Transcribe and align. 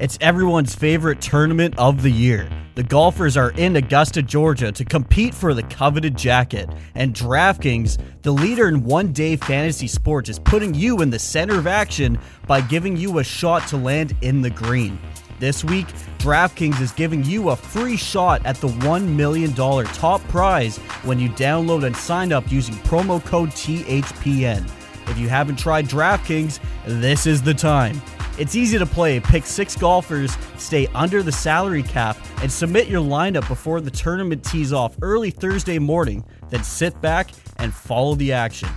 It's 0.00 0.16
everyone's 0.22 0.74
favorite 0.74 1.20
tournament 1.20 1.74
of 1.76 2.00
the 2.00 2.10
year. 2.10 2.48
The 2.74 2.82
golfers 2.82 3.36
are 3.36 3.50
in 3.50 3.76
Augusta, 3.76 4.22
Georgia 4.22 4.72
to 4.72 4.82
compete 4.82 5.34
for 5.34 5.52
the 5.52 5.62
coveted 5.64 6.16
jacket. 6.16 6.70
And 6.94 7.12
DraftKings, 7.12 7.98
the 8.22 8.32
leader 8.32 8.66
in 8.66 8.82
one 8.82 9.12
day 9.12 9.36
fantasy 9.36 9.86
sports, 9.86 10.30
is 10.30 10.38
putting 10.38 10.72
you 10.72 11.02
in 11.02 11.10
the 11.10 11.18
center 11.18 11.58
of 11.58 11.66
action 11.66 12.18
by 12.46 12.62
giving 12.62 12.96
you 12.96 13.18
a 13.18 13.24
shot 13.24 13.68
to 13.68 13.76
land 13.76 14.16
in 14.22 14.40
the 14.40 14.48
green. 14.48 14.98
This 15.38 15.64
week, 15.64 15.88
DraftKings 16.16 16.80
is 16.80 16.92
giving 16.92 17.22
you 17.22 17.50
a 17.50 17.56
free 17.56 17.98
shot 17.98 18.40
at 18.46 18.56
the 18.56 18.68
$1 18.68 19.06
million 19.06 19.52
top 19.52 20.22
prize 20.28 20.78
when 21.02 21.20
you 21.20 21.28
download 21.28 21.84
and 21.84 21.94
sign 21.94 22.32
up 22.32 22.50
using 22.50 22.74
promo 22.76 23.22
code 23.22 23.50
THPN. 23.50 24.64
If 25.10 25.18
you 25.18 25.28
haven't 25.28 25.58
tried 25.58 25.90
DraftKings, 25.90 26.58
this 26.86 27.26
is 27.26 27.42
the 27.42 27.52
time. 27.52 28.00
It's 28.40 28.56
easy 28.56 28.78
to 28.78 28.86
play. 28.86 29.20
Pick 29.20 29.44
six 29.44 29.76
golfers, 29.76 30.34
stay 30.56 30.86
under 30.94 31.22
the 31.22 31.30
salary 31.30 31.82
cap, 31.82 32.16
and 32.40 32.50
submit 32.50 32.88
your 32.88 33.02
lineup 33.02 33.46
before 33.48 33.82
the 33.82 33.90
tournament 33.90 34.42
tees 34.42 34.72
off 34.72 34.96
early 35.02 35.30
Thursday 35.30 35.78
morning. 35.78 36.24
Then 36.48 36.64
sit 36.64 36.98
back 37.02 37.32
and 37.58 37.74
follow 37.74 38.14
the 38.14 38.32
action. 38.32 38.70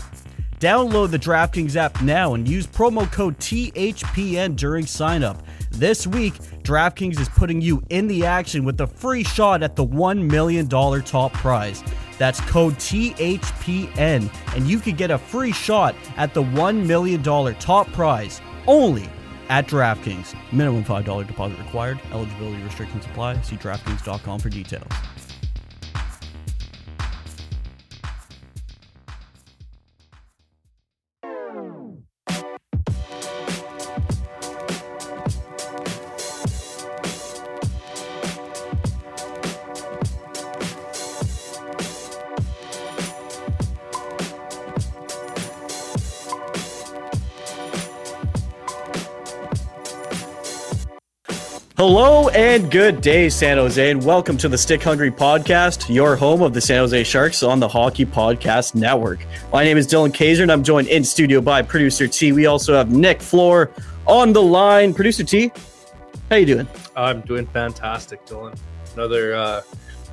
Download 0.59 1.09
the 1.09 1.17
DraftKings 1.17 1.77
app 1.77 2.01
now 2.01 2.33
and 2.33 2.45
use 2.45 2.67
promo 2.67 3.09
code 3.09 3.39
THPN 3.39 4.57
during 4.57 4.83
signup. 4.83 5.39
This 5.71 6.05
week, 6.05 6.33
DraftKings 6.63 7.17
is 7.17 7.29
putting 7.29 7.61
you 7.61 7.81
in 7.89 8.07
the 8.07 8.25
action 8.25 8.65
with 8.65 8.81
a 8.81 8.87
free 8.87 9.23
shot 9.23 9.63
at 9.63 9.77
the 9.77 9.85
$1 9.85 10.29
million 10.29 10.67
top 10.67 11.31
prize. 11.31 11.81
That's 12.17 12.41
code 12.41 12.73
THPN, 12.75 14.29
and 14.57 14.67
you 14.67 14.79
can 14.79 14.97
get 14.97 15.09
a 15.09 15.17
free 15.17 15.53
shot 15.53 15.95
at 16.17 16.33
the 16.33 16.43
$1 16.43 16.85
million 16.85 17.23
top 17.23 17.87
prize 17.93 18.41
only 18.67 19.07
at 19.53 19.67
DraftKings. 19.67 20.35
Minimum 20.51 20.83
$5 20.83 21.27
deposit 21.27 21.59
required. 21.59 21.99
Eligibility 22.11 22.63
restrictions 22.63 23.05
apply. 23.05 23.39
See 23.41 23.55
DraftKings.com 23.55 24.39
for 24.39 24.49
details. 24.49 24.91
Hello 51.85 52.29
and 52.29 52.71
good 52.71 53.01
day, 53.01 53.27
San 53.27 53.57
Jose, 53.57 53.91
and 53.91 54.05
welcome 54.05 54.37
to 54.37 54.47
the 54.47 54.57
Stick 54.57 54.81
Hungry 54.81 55.11
Podcast, 55.11 55.93
your 55.93 56.15
home 56.15 56.41
of 56.41 56.53
the 56.53 56.61
San 56.61 56.77
Jose 56.77 57.03
Sharks 57.03 57.43
on 57.43 57.59
the 57.59 57.67
Hockey 57.67 58.05
Podcast 58.05 58.73
Network. 58.73 59.25
My 59.51 59.65
name 59.65 59.75
is 59.75 59.85
Dylan 59.85 60.13
Keyzer, 60.13 60.43
and 60.43 60.51
I'm 60.53 60.63
joined 60.63 60.87
in 60.87 61.03
studio 61.03 61.41
by 61.41 61.61
producer 61.61 62.07
T. 62.07 62.31
We 62.31 62.45
also 62.45 62.73
have 62.73 62.89
Nick 62.89 63.19
Flohr 63.19 63.69
on 64.07 64.31
the 64.31 64.41
line. 64.41 64.93
Producer 64.93 65.25
T, 65.25 65.51
how 66.29 66.37
you 66.37 66.45
doing? 66.45 66.67
I'm 66.95 67.19
doing 67.19 67.45
fantastic, 67.47 68.25
Dylan. 68.25 68.57
Another 68.93 69.35
uh, 69.35 69.61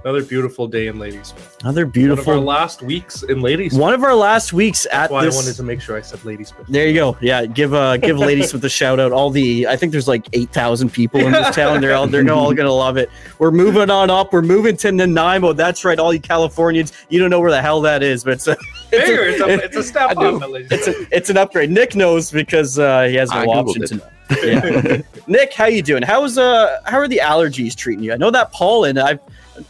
another 0.04 0.22
beautiful 0.24 0.66
day 0.66 0.86
in 0.86 0.98
Ladysmith. 0.98 1.56
Another 1.62 1.82
One 1.82 1.88
of 1.88 1.92
beautiful 1.92 2.32
our 2.34 2.38
last 2.38 2.82
weeks 2.82 3.22
in 3.22 3.40
Ladysmith. 3.42 3.80
one 3.80 3.94
of 3.94 4.02
our 4.02 4.14
last 4.14 4.52
weeks 4.52 4.86
at 4.86 4.92
That's 4.92 5.12
why 5.12 5.24
this. 5.24 5.34
I 5.34 5.38
wanted 5.38 5.56
to 5.56 5.62
make 5.62 5.80
sure 5.80 5.96
I 5.96 6.00
said 6.00 6.24
Ladysmith. 6.24 6.66
There 6.68 6.86
you 6.88 6.94
go. 6.94 7.16
Yeah, 7.20 7.46
give 7.46 7.74
uh 7.74 7.96
give 7.98 8.18
Ladysmith 8.18 8.64
a 8.64 8.68
shout 8.68 8.98
out. 9.00 9.12
All 9.12 9.30
the 9.30 9.66
I 9.66 9.76
think 9.76 9.92
there's 9.92 10.08
like 10.08 10.26
eight 10.32 10.50
thousand 10.52 10.90
people 10.92 11.20
in 11.20 11.32
this 11.32 11.54
town. 11.54 11.80
They're 11.80 11.94
all 11.94 12.06
they're 12.06 12.28
all 12.32 12.54
gonna 12.54 12.72
love 12.72 12.96
it. 12.96 13.10
We're 13.38 13.50
moving 13.50 13.90
on 13.90 14.10
up. 14.10 14.32
We're 14.32 14.42
moving 14.42 14.76
to 14.78 14.92
Nanaimo. 14.92 15.52
That's 15.52 15.84
right, 15.84 15.98
all 15.98 16.12
you 16.12 16.20
Californians. 16.20 16.92
You 17.08 17.18
don't 17.18 17.30
know 17.30 17.40
where 17.40 17.50
the 17.50 17.62
hell 17.62 17.80
that 17.82 18.02
is, 18.02 18.24
but 18.24 18.34
it's 18.34 18.46
a, 18.48 18.52
it's 18.92 19.08
Bigger, 19.08 19.22
a, 19.22 19.28
it's 19.32 19.40
a, 19.40 19.64
it's 19.64 19.76
a 19.76 19.82
step 19.82 20.16
up. 20.16 20.42
it's 20.70 20.88
a, 20.88 21.06
it's 21.16 21.30
an 21.30 21.36
upgrade. 21.36 21.70
Nick 21.70 21.94
knows 21.94 22.30
because 22.30 22.78
uh, 22.78 23.02
he 23.02 23.14
has 23.16 23.30
no 23.30 23.38
I 23.38 23.46
Googled 23.46 23.68
option 23.68 23.86
to 23.86 23.94
know. 23.96 24.04
Yeah. 24.44 25.02
Nick, 25.26 25.52
how 25.54 25.66
you 25.66 25.82
doing? 25.82 26.04
How's 26.04 26.38
uh 26.38 26.78
how 26.84 26.98
are 26.98 27.08
the 27.08 27.18
allergies 27.20 27.74
treating 27.74 28.04
you? 28.04 28.12
I 28.12 28.16
know 28.16 28.30
that 28.30 28.52
pollen. 28.52 28.96
I 28.96 29.18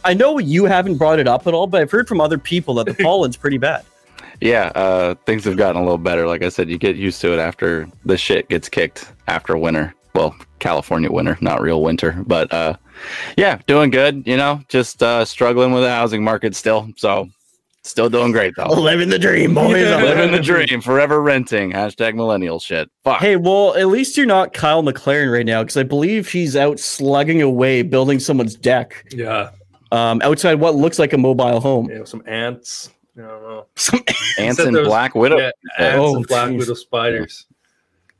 I 0.03 0.13
know 0.13 0.37
you 0.37 0.65
haven't 0.65 0.97
brought 0.97 1.19
it 1.19 1.27
up 1.27 1.47
at 1.47 1.53
all, 1.53 1.67
but 1.67 1.81
I've 1.81 1.91
heard 1.91 2.07
from 2.07 2.21
other 2.21 2.37
people 2.37 2.75
that 2.75 2.85
the 2.85 2.93
pollen's 3.03 3.37
pretty 3.37 3.57
bad. 3.57 3.85
Yeah, 4.39 4.71
uh, 4.73 5.15
things 5.25 5.43
have 5.45 5.57
gotten 5.57 5.79
a 5.79 5.83
little 5.83 5.99
better. 5.99 6.27
Like 6.27 6.43
I 6.43 6.49
said, 6.49 6.69
you 6.69 6.77
get 6.77 6.95
used 6.95 7.21
to 7.21 7.33
it 7.33 7.39
after 7.39 7.87
the 8.05 8.17
shit 8.17 8.49
gets 8.49 8.69
kicked 8.69 9.11
after 9.27 9.55
winter. 9.55 9.93
Well, 10.15 10.35
California 10.59 11.11
winter, 11.11 11.37
not 11.41 11.61
real 11.61 11.81
winter. 11.81 12.23
But 12.25 12.51
uh, 12.51 12.75
yeah, 13.37 13.59
doing 13.67 13.91
good. 13.91 14.25
You 14.25 14.37
know, 14.37 14.61
just 14.67 15.03
uh, 15.03 15.25
struggling 15.25 15.71
with 15.71 15.83
the 15.83 15.89
housing 15.89 16.23
market 16.23 16.55
still. 16.55 16.89
So 16.97 17.29
still 17.83 18.09
doing 18.09 18.31
great 18.31 18.53
though. 18.57 18.69
Living 18.69 19.09
the 19.09 19.19
dream, 19.19 19.53
boys. 19.53 19.73
Living 19.73 20.31
the 20.31 20.39
dream, 20.39 20.81
forever 20.81 21.21
renting. 21.21 21.71
Hashtag 21.71 22.15
millennial 22.15 22.59
shit. 22.59 22.89
Fuck. 23.03 23.19
Hey, 23.19 23.35
well, 23.35 23.75
at 23.75 23.87
least 23.87 24.17
you're 24.17 24.25
not 24.25 24.53
Kyle 24.53 24.83
McLaren 24.83 25.31
right 25.31 25.45
now, 25.45 25.61
because 25.63 25.77
I 25.77 25.83
believe 25.83 26.29
he's 26.29 26.55
out 26.55 26.79
slugging 26.79 27.41
away 27.41 27.81
building 27.81 28.19
someone's 28.19 28.55
deck 28.55 29.05
yeah, 29.11 29.51
um, 29.91 30.21
outside 30.23 30.55
what 30.55 30.75
looks 30.75 30.99
like 30.99 31.13
a 31.13 31.17
mobile 31.17 31.59
home. 31.59 31.89
you 31.89 31.99
know, 31.99 32.03
some 32.05 32.23
ants. 32.25 32.89
I 33.17 33.21
don't 33.21 33.41
know. 33.43 33.65
Ants 34.39 34.59
and 34.59 34.73
there 34.75 34.85
Black 34.85 35.15
Widow. 35.15 35.37
Yeah, 35.37 35.51
ants 35.77 35.97
Oh, 35.99 36.15
and 36.15 36.27
black 36.27 36.49
jeez. 36.49 36.57
widow 36.59 36.73
spiders. 36.75 37.45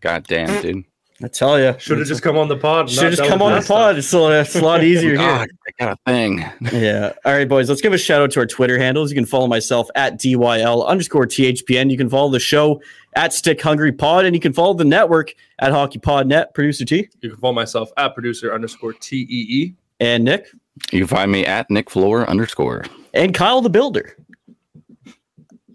God 0.02 0.26
damn, 0.28 0.62
dude. 0.62 0.84
I 1.24 1.28
tell 1.28 1.58
you, 1.60 1.76
Should 1.80 2.00
have 2.00 2.08
just 2.08 2.24
come 2.24 2.36
on 2.36 2.48
the 2.50 2.58
pod. 2.58 2.90
should 2.90 3.04
not 3.04 3.10
just 3.12 3.24
come 3.30 3.42
on 3.44 3.58
the 3.60 3.66
pod. 3.66 3.96
It's 3.98 4.12
a, 4.12 4.20
lot- 4.20 4.34
it's 4.34 4.56
a 4.56 4.62
lot 4.62 4.84
easier 4.84 5.12
here. 5.12 5.18
God, 5.18 5.50
I 5.68 5.86
got 5.86 5.94
a 5.94 6.12
thing. 6.12 6.44
Yeah. 6.74 7.14
All 7.24 7.32
right, 7.32 7.48
boys. 7.48 7.70
Let's 7.70 7.80
give 7.82 7.94
a 7.94 7.98
shout 7.98 8.22
out 8.22 8.32
to 8.32 8.40
our 8.42 8.46
Twitter 8.48 8.78
handles. 8.80 9.12
You 9.12 9.16
can 9.16 9.26
follow 9.26 9.46
myself 9.48 9.88
at 9.96 10.20
DYL 10.20 10.86
underscore 10.86 11.26
THPN. 11.28 11.90
You 11.92 11.98
can 11.98 12.10
follow 12.10 12.30
the 12.30 12.40
show 12.40 12.82
at 13.16 13.34
Stick 13.34 13.62
Hungry 13.62 13.92
Pod, 13.92 14.26
and 14.26 14.36
you 14.36 14.42
can 14.42 14.52
follow 14.52 14.74
the 14.74 14.84
network 14.84 15.34
at 15.60 15.72
Hockey 15.72 16.00
Pod 16.00 16.26
Net. 16.28 16.54
Producer 16.56 16.84
T 16.86 17.08
You 17.22 17.30
can 17.30 17.38
follow 17.40 17.54
myself 17.54 17.92
at 17.98 18.14
producer 18.16 18.52
underscore 18.54 18.94
T 18.94 19.18
E 19.30 19.46
E. 19.64 19.74
and 20.00 20.24
Nick 20.26 20.48
You 20.92 21.00
can 21.00 21.08
find 21.08 21.32
me 21.32 21.46
at 21.46 21.70
Nick 21.70 21.90
Flohr 21.90 22.28
underscore 22.28 22.86
and 23.14 23.34
Kyle 23.34 23.62
the 23.62 23.70
Builder. 23.70 24.16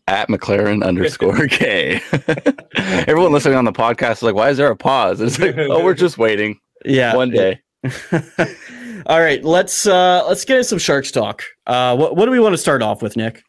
at 0.09 0.29
McLaren 0.29 0.85
underscore 0.85 1.47
K. 1.49 2.01
Everyone 2.77 3.33
listening 3.33 3.57
on 3.59 3.65
the 3.65 3.73
podcast 3.73 4.13
is 4.13 4.23
like, 4.23 4.35
why 4.35 4.51
is 4.51 4.57
there 4.57 4.71
a 4.71 4.77
pause? 4.77 5.21
It's 5.21 5.39
like, 5.39 5.57
oh, 5.59 5.85
we're 5.85 5.95
just 5.95 6.19
waiting. 6.19 6.59
Yeah. 6.85 7.15
One 7.17 7.31
day. 7.31 7.61
All 9.07 9.21
right, 9.21 9.45
let's 9.45 9.87
uh 9.87 10.25
let's 10.27 10.45
get 10.45 10.57
into 10.57 10.65
some 10.69 10.79
Sharks 10.79 11.11
talk. 11.13 11.45
Uh 11.67 11.97
what 11.97 12.17
what 12.17 12.25
do 12.25 12.31
we 12.31 12.41
want 12.41 12.55
to 12.55 12.59
start 12.59 12.83
off 12.83 13.03
with, 13.03 13.17
Nick? 13.17 13.43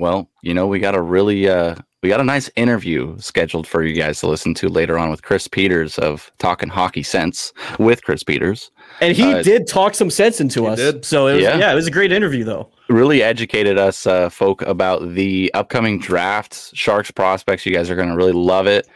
Well, 0.00 0.28
you 0.42 0.54
know, 0.54 0.66
we 0.66 0.80
got 0.80 0.94
a 0.96 1.00
really 1.02 1.48
uh 1.48 1.76
we 2.04 2.10
got 2.10 2.20
a 2.20 2.24
nice 2.24 2.50
interview 2.54 3.16
scheduled 3.18 3.66
for 3.66 3.82
you 3.82 3.94
guys 3.94 4.20
to 4.20 4.26
listen 4.26 4.52
to 4.52 4.68
later 4.68 4.98
on 4.98 5.08
with 5.10 5.22
Chris 5.22 5.48
Peters 5.48 5.98
of 5.98 6.30
Talking 6.36 6.68
Hockey 6.68 7.02
Sense 7.02 7.50
with 7.78 8.04
Chris 8.04 8.22
Peters. 8.22 8.70
And 9.00 9.16
he 9.16 9.32
Uh, 9.32 9.42
did 9.42 9.66
talk 9.66 9.94
some 9.94 10.10
sense 10.10 10.38
into 10.38 10.66
us. 10.66 10.76
did. 10.78 11.02
So 11.06 11.28
it 11.28 11.36
was, 11.36 11.42
yeah. 11.44 11.56
Yeah. 11.56 11.72
it 11.72 11.74
was 11.74 11.86
a 11.86 11.90
great 11.90 12.12
interview 12.12 12.44
though. 12.44 12.68
Really 12.90 13.22
educated 13.22 13.78
us 13.78 14.06
uh, 14.06 14.28
folk 14.28 14.60
about 14.60 15.14
the 15.14 15.50
upcoming 15.54 15.98
drafts, 15.98 16.70
Sharks 16.74 17.10
prospects. 17.10 17.64
You 17.64 17.72
guys 17.72 17.88
are 17.88 17.96
going 17.96 18.10
to 18.10 18.16
really 18.16 18.32
love 18.32 18.66
it. 18.66 18.86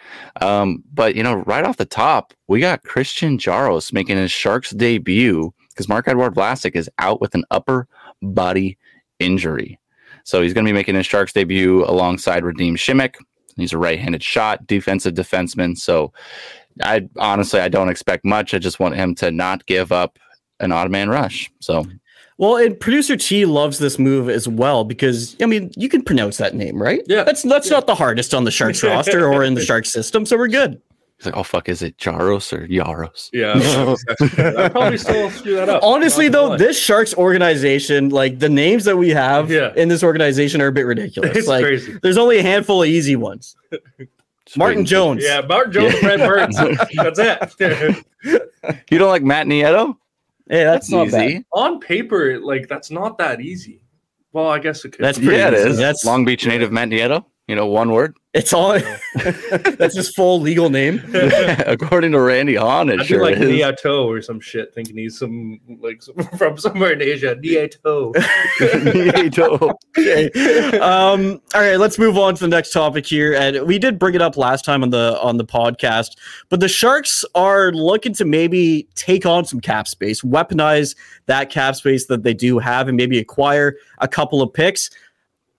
Um, 0.42 0.84
but 0.92 1.14
you 1.14 1.22
know, 1.22 1.36
right 1.46 1.64
off 1.64 1.78
the 1.78 1.86
top, 1.86 2.34
we 2.46 2.60
got 2.60 2.82
Christian 2.84 3.38
Jaros 3.38 3.90
making 3.90 4.18
his 4.18 4.30
Sharks 4.30 4.68
debut 4.72 5.50
because 5.70 5.88
Mark 5.88 6.08
Edward 6.08 6.34
Vlasic 6.34 6.76
is 6.76 6.90
out 6.98 7.22
with 7.22 7.34
an 7.34 7.44
upper 7.50 7.88
body 8.20 8.76
injury. 9.18 9.80
So 10.28 10.42
he's 10.42 10.52
going 10.52 10.66
to 10.66 10.68
be 10.68 10.74
making 10.74 10.94
his 10.94 11.06
Sharks 11.06 11.32
debut 11.32 11.86
alongside 11.86 12.42
Radim 12.42 12.74
Simek. 12.74 13.14
He's 13.56 13.72
a 13.72 13.78
right-handed 13.78 14.22
shot, 14.22 14.66
defensive 14.66 15.14
defenseman. 15.14 15.78
So 15.78 16.12
I 16.82 17.08
honestly 17.16 17.60
I 17.60 17.70
don't 17.70 17.88
expect 17.88 18.26
much. 18.26 18.52
I 18.52 18.58
just 18.58 18.78
want 18.78 18.94
him 18.94 19.14
to 19.16 19.30
not 19.30 19.64
give 19.64 19.90
up 19.90 20.18
an 20.60 20.70
odd 20.70 20.90
man 20.90 21.08
rush. 21.08 21.50
So 21.60 21.86
Well, 22.36 22.58
and 22.58 22.78
producer 22.78 23.16
T 23.16 23.46
loves 23.46 23.78
this 23.78 23.98
move 23.98 24.28
as 24.28 24.46
well 24.46 24.84
because 24.84 25.34
I 25.40 25.46
mean 25.46 25.70
you 25.78 25.88
can 25.88 26.02
pronounce 26.02 26.36
that 26.36 26.54
name, 26.54 26.80
right? 26.80 27.00
Yeah. 27.06 27.24
That's 27.24 27.42
that's 27.42 27.70
not 27.70 27.86
the 27.86 27.94
hardest 27.94 28.34
on 28.34 28.44
the 28.44 28.50
Sharks 28.50 28.82
roster 28.82 29.26
or 29.26 29.42
in 29.42 29.54
the 29.54 29.64
Sharks 29.64 29.90
system, 29.90 30.26
so 30.26 30.36
we're 30.36 30.48
good. 30.48 30.78
He's 31.18 31.26
like, 31.26 31.36
oh 31.36 31.42
fuck, 31.42 31.68
is 31.68 31.82
it 31.82 31.96
Jaros 31.98 32.52
or 32.52 32.66
Yaros? 32.68 33.28
Yeah, 33.32 33.54
I 34.64 34.68
probably 34.68 34.98
still 34.98 35.30
screw 35.30 35.56
that 35.56 35.68
up. 35.68 35.82
Honestly, 35.82 36.28
though, 36.28 36.50
lie. 36.50 36.56
this 36.56 36.78
Sharks 36.78 37.14
organization, 37.14 38.08
like 38.10 38.38
the 38.38 38.48
names 38.48 38.84
that 38.84 38.96
we 38.96 39.10
have 39.10 39.50
Yeah. 39.50 39.72
in 39.76 39.88
this 39.88 40.02
organization, 40.02 40.60
are 40.62 40.68
a 40.68 40.72
bit 40.72 40.86
ridiculous. 40.86 41.36
It's 41.36 41.48
like, 41.48 41.64
crazy. 41.64 41.98
there's 42.02 42.16
only 42.18 42.38
a 42.38 42.42
handful 42.42 42.82
of 42.82 42.88
easy 42.88 43.16
ones. 43.16 43.56
Martin 44.56 44.84
Jones. 44.86 45.22
Yeah, 45.22 45.42
Martin 45.42 45.72
Jones, 45.72 45.94
Yeah. 45.94 46.16
Brent 46.16 46.22
Burns. 46.22 46.56
That's 46.96 47.54
it. 47.60 48.04
You 48.90 48.98
don't 48.98 49.10
like 49.10 49.22
Matt 49.22 49.46
Nieto? 49.46 49.96
Hey, 50.50 50.64
that's 50.64 50.90
not 50.90 51.10
bad. 51.10 51.44
On 51.52 51.78
paper, 51.78 52.38
like 52.40 52.68
that's 52.68 52.90
not 52.90 53.18
that 53.18 53.42
easy. 53.42 53.82
Well, 54.32 54.48
I 54.48 54.58
guess 54.58 54.82
it 54.84 54.92
could. 54.92 55.04
That's 55.04 55.18
be. 55.18 55.26
pretty 55.26 55.40
Yeah, 55.40 55.50
easy. 55.52 55.68
is. 55.70 55.76
That's- 55.76 56.04
Long 56.06 56.24
Beach 56.24 56.46
native 56.46 56.72
Matt 56.72 56.88
Nieto. 56.88 57.24
You 57.48 57.56
know, 57.56 57.66
one 57.66 57.92
word. 57.92 58.14
It's 58.34 58.52
all. 58.52 58.78
that's 59.14 59.96
his 59.96 60.10
full 60.10 60.38
legal 60.38 60.68
name. 60.68 61.00
According 61.66 62.12
to 62.12 62.20
Randy 62.20 62.56
Hahn, 62.56 62.90
it 62.90 63.00
I 63.00 63.02
sure 63.02 63.20
feel 63.20 63.24
like 63.24 63.38
is. 63.38 63.48
Niato 63.48 64.04
or 64.04 64.20
some 64.20 64.38
shit, 64.38 64.74
thinking 64.74 64.98
he's 64.98 65.18
some 65.18 65.58
like 65.80 66.02
some, 66.02 66.14
from 66.36 66.58
somewhere 66.58 66.92
in 66.92 67.00
Asia. 67.00 67.36
Niato. 67.36 68.14
Nieto. 68.58 69.72
okay. 69.96 70.78
Um, 70.78 71.40
all 71.54 71.62
right, 71.62 71.78
let's 71.78 71.98
move 71.98 72.18
on 72.18 72.34
to 72.34 72.40
the 72.40 72.48
next 72.48 72.70
topic 72.72 73.06
here. 73.06 73.34
And 73.34 73.66
we 73.66 73.78
did 73.78 73.98
bring 73.98 74.14
it 74.14 74.20
up 74.20 74.36
last 74.36 74.62
time 74.62 74.82
on 74.82 74.90
the 74.90 75.18
on 75.22 75.38
the 75.38 75.46
podcast, 75.46 76.18
but 76.50 76.60
the 76.60 76.68
Sharks 76.68 77.24
are 77.34 77.72
looking 77.72 78.12
to 78.12 78.26
maybe 78.26 78.86
take 78.94 79.24
on 79.24 79.46
some 79.46 79.58
cap 79.58 79.88
space, 79.88 80.20
weaponize 80.20 80.94
that 81.26 81.48
cap 81.48 81.76
space 81.76 82.06
that 82.08 82.24
they 82.24 82.34
do 82.34 82.58
have, 82.58 82.88
and 82.88 82.96
maybe 82.98 83.18
acquire 83.18 83.76
a 84.00 84.06
couple 84.06 84.42
of 84.42 84.52
picks. 84.52 84.90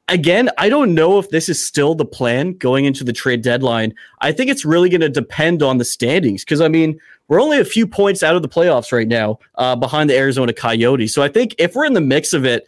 Again, 0.10 0.50
I 0.58 0.70
don't 0.70 0.96
know 0.96 1.20
if 1.20 1.30
this 1.30 1.50
is 1.50 1.64
still 1.64 1.94
the 1.94 2.06
plan 2.06 2.54
going 2.54 2.86
into 2.86 3.04
the 3.04 3.14
trade 3.14 3.44
deadline. 3.44 3.94
I 4.22 4.32
think 4.32 4.50
it's 4.50 4.66
really 4.66 4.90
going 4.90 5.02
to 5.02 5.10
depend 5.10 5.62
on 5.62 5.78
the 5.78 5.86
standings 5.86 6.44
because 6.44 6.62
I 6.62 6.68
mean 6.68 7.00
we're 7.28 7.40
only 7.40 7.60
a 7.60 7.66
few 7.66 7.86
points 7.86 8.24
out 8.24 8.36
of 8.36 8.42
the 8.42 8.50
playoffs 8.50 8.92
right 8.92 9.08
now, 9.08 9.38
uh, 9.56 9.76
behind 9.76 10.10
the 10.10 10.18
Arizona 10.18 10.52
Coyotes. 10.52 11.14
So 11.14 11.22
I 11.22 11.28
think 11.28 11.54
if 11.60 11.76
we're 11.76 11.86
in 11.86 11.94
the 11.94 12.02
mix 12.02 12.34
of 12.34 12.44
it, 12.44 12.68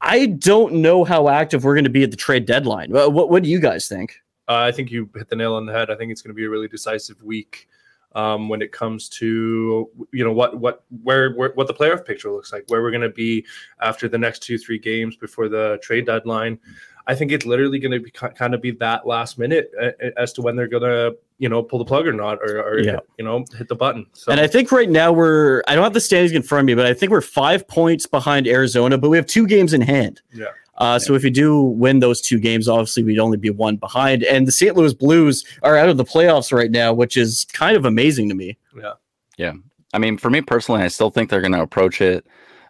I 0.00 0.26
don't 0.26 0.74
know 0.74 1.04
how 1.04 1.28
active 1.28 1.62
we're 1.62 1.74
going 1.74 1.84
to 1.84 1.90
be 1.90 2.02
at 2.02 2.10
the 2.10 2.16
trade 2.16 2.44
deadline. 2.44 2.90
What, 2.90 3.30
what, 3.30 3.42
do 3.42 3.48
you 3.48 3.60
guys 3.60 3.88
think? 3.88 4.20
Uh, 4.48 4.56
I 4.56 4.72
think 4.72 4.90
you 4.90 5.08
hit 5.14 5.28
the 5.28 5.36
nail 5.36 5.54
on 5.54 5.64
the 5.64 5.72
head. 5.72 5.90
I 5.90 5.94
think 5.94 6.10
it's 6.10 6.22
going 6.22 6.34
to 6.34 6.36
be 6.36 6.44
a 6.44 6.50
really 6.50 6.68
decisive 6.68 7.22
week 7.22 7.67
um, 8.14 8.48
when 8.48 8.62
it 8.62 8.72
comes 8.72 9.08
to 9.10 9.88
you 10.12 10.24
know 10.24 10.32
what 10.32 10.58
what 10.58 10.84
where, 11.02 11.34
where 11.34 11.50
what 11.54 11.66
the 11.66 11.74
playoff 11.74 12.04
picture 12.04 12.30
looks 12.30 12.52
like, 12.52 12.64
where 12.68 12.82
we're 12.82 12.90
going 12.90 13.02
to 13.02 13.08
be 13.08 13.44
after 13.80 14.08
the 14.08 14.18
next 14.18 14.40
two 14.42 14.58
three 14.58 14.78
games 14.78 15.16
before 15.16 15.48
the 15.48 15.78
trade 15.82 16.06
deadline. 16.06 16.58
I 17.06 17.14
think 17.14 17.32
it's 17.32 17.46
literally 17.46 17.78
going 17.78 17.92
to 17.92 18.00
be 18.00 18.10
kind 18.10 18.54
of 18.54 18.60
be 18.60 18.70
that 18.72 19.06
last 19.06 19.38
minute 19.38 19.70
uh, 19.80 19.92
as 20.18 20.30
to 20.34 20.42
when 20.42 20.56
they're 20.56 20.68
going 20.68 20.82
to 20.82 21.16
you 21.38 21.48
know 21.48 21.62
pull 21.62 21.78
the 21.78 21.84
plug 21.84 22.06
or 22.06 22.12
not, 22.12 22.38
or, 22.42 22.60
or 22.60 22.80
Yeah. 22.80 22.98
you 23.18 23.24
know 23.24 23.44
hit 23.56 23.68
the 23.68 23.74
button. 23.76 24.06
So 24.12 24.30
And 24.30 24.40
I 24.40 24.46
think 24.46 24.70
right 24.72 24.90
now 24.90 25.10
we're, 25.12 25.62
I 25.66 25.74
don't 25.74 25.84
have 25.84 25.94
the 25.94 26.00
standings 26.00 26.32
in 26.32 26.42
front 26.42 26.60
of 26.60 26.66
me, 26.66 26.74
but 26.74 26.84
I 26.84 26.92
think 26.92 27.10
we're 27.10 27.22
five 27.22 27.66
points 27.66 28.06
behind 28.06 28.46
Arizona, 28.46 28.98
but 28.98 29.08
we 29.08 29.16
have 29.16 29.24
two 29.26 29.46
games 29.46 29.72
in 29.72 29.80
hand. 29.80 30.20
Yeah. 30.34 30.48
Uh, 30.78 30.98
So 30.98 31.14
if 31.14 31.22
you 31.24 31.30
do 31.30 31.60
win 31.60 32.00
those 32.00 32.20
two 32.20 32.38
games, 32.38 32.68
obviously 32.68 33.02
we'd 33.02 33.18
only 33.18 33.36
be 33.36 33.50
one 33.50 33.76
behind. 33.76 34.22
And 34.24 34.46
the 34.46 34.52
St. 34.52 34.76
Louis 34.76 34.94
Blues 34.94 35.44
are 35.62 35.76
out 35.76 35.88
of 35.88 35.96
the 35.96 36.04
playoffs 36.04 36.52
right 36.52 36.70
now, 36.70 36.92
which 36.92 37.16
is 37.16 37.46
kind 37.52 37.76
of 37.76 37.84
amazing 37.84 38.28
to 38.28 38.34
me. 38.34 38.56
Yeah. 38.76 38.94
Yeah. 39.36 39.52
I 39.92 39.98
mean, 39.98 40.18
for 40.18 40.30
me 40.30 40.40
personally, 40.40 40.82
I 40.82 40.88
still 40.88 41.10
think 41.10 41.30
they're 41.30 41.40
going 41.40 41.52
to 41.52 41.62
approach 41.62 42.00
it 42.00 42.26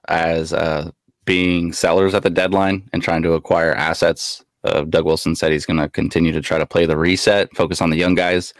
as 0.08 0.52
uh, 0.52 0.90
being 1.24 1.72
sellers 1.72 2.14
at 2.14 2.22
the 2.22 2.30
deadline 2.30 2.88
and 2.92 3.02
trying 3.02 3.22
to 3.22 3.32
acquire 3.34 3.72
assets. 3.74 4.44
Uh, 4.64 4.82
Doug 4.82 5.04
Wilson 5.04 5.36
said 5.36 5.52
he's 5.52 5.66
going 5.66 5.78
to 5.78 5.88
continue 5.88 6.32
to 6.32 6.40
try 6.40 6.58
to 6.58 6.66
play 6.66 6.86
the 6.86 6.96
reset, 6.96 7.54
focus 7.54 7.80
on 7.80 7.90
the 7.90 7.96
young 7.96 8.14
guys. 8.14 8.54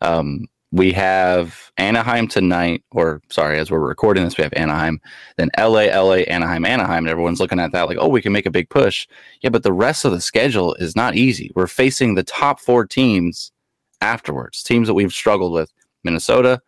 Um, 0.00 0.46
we 0.74 0.90
have 0.90 1.70
Anaheim 1.78 2.26
tonight, 2.26 2.82
or 2.90 3.22
sorry, 3.30 3.60
as 3.60 3.70
we're 3.70 3.78
recording 3.78 4.24
this, 4.24 4.36
we 4.36 4.42
have 4.42 4.52
Anaheim, 4.54 5.00
then 5.36 5.48
LA, 5.56 5.84
LA, 5.84 6.24
Anaheim, 6.26 6.64
Anaheim. 6.64 7.04
And 7.04 7.08
everyone's 7.08 7.38
looking 7.38 7.60
at 7.60 7.70
that 7.70 7.86
like, 7.86 7.96
oh, 8.00 8.08
we 8.08 8.20
can 8.20 8.32
make 8.32 8.44
a 8.44 8.50
big 8.50 8.68
push. 8.70 9.06
Yeah, 9.40 9.50
but 9.50 9.62
the 9.62 9.72
rest 9.72 10.04
of 10.04 10.10
the 10.10 10.20
schedule 10.20 10.74
is 10.74 10.96
not 10.96 11.14
easy. 11.14 11.52
We're 11.54 11.68
facing 11.68 12.16
the 12.16 12.24
top 12.24 12.58
four 12.58 12.84
teams 12.84 13.52
afterwards, 14.00 14.64
teams 14.64 14.88
that 14.88 14.94
we've 14.94 15.12
struggled 15.12 15.52
with 15.52 15.72
Minnesota, 16.02 16.60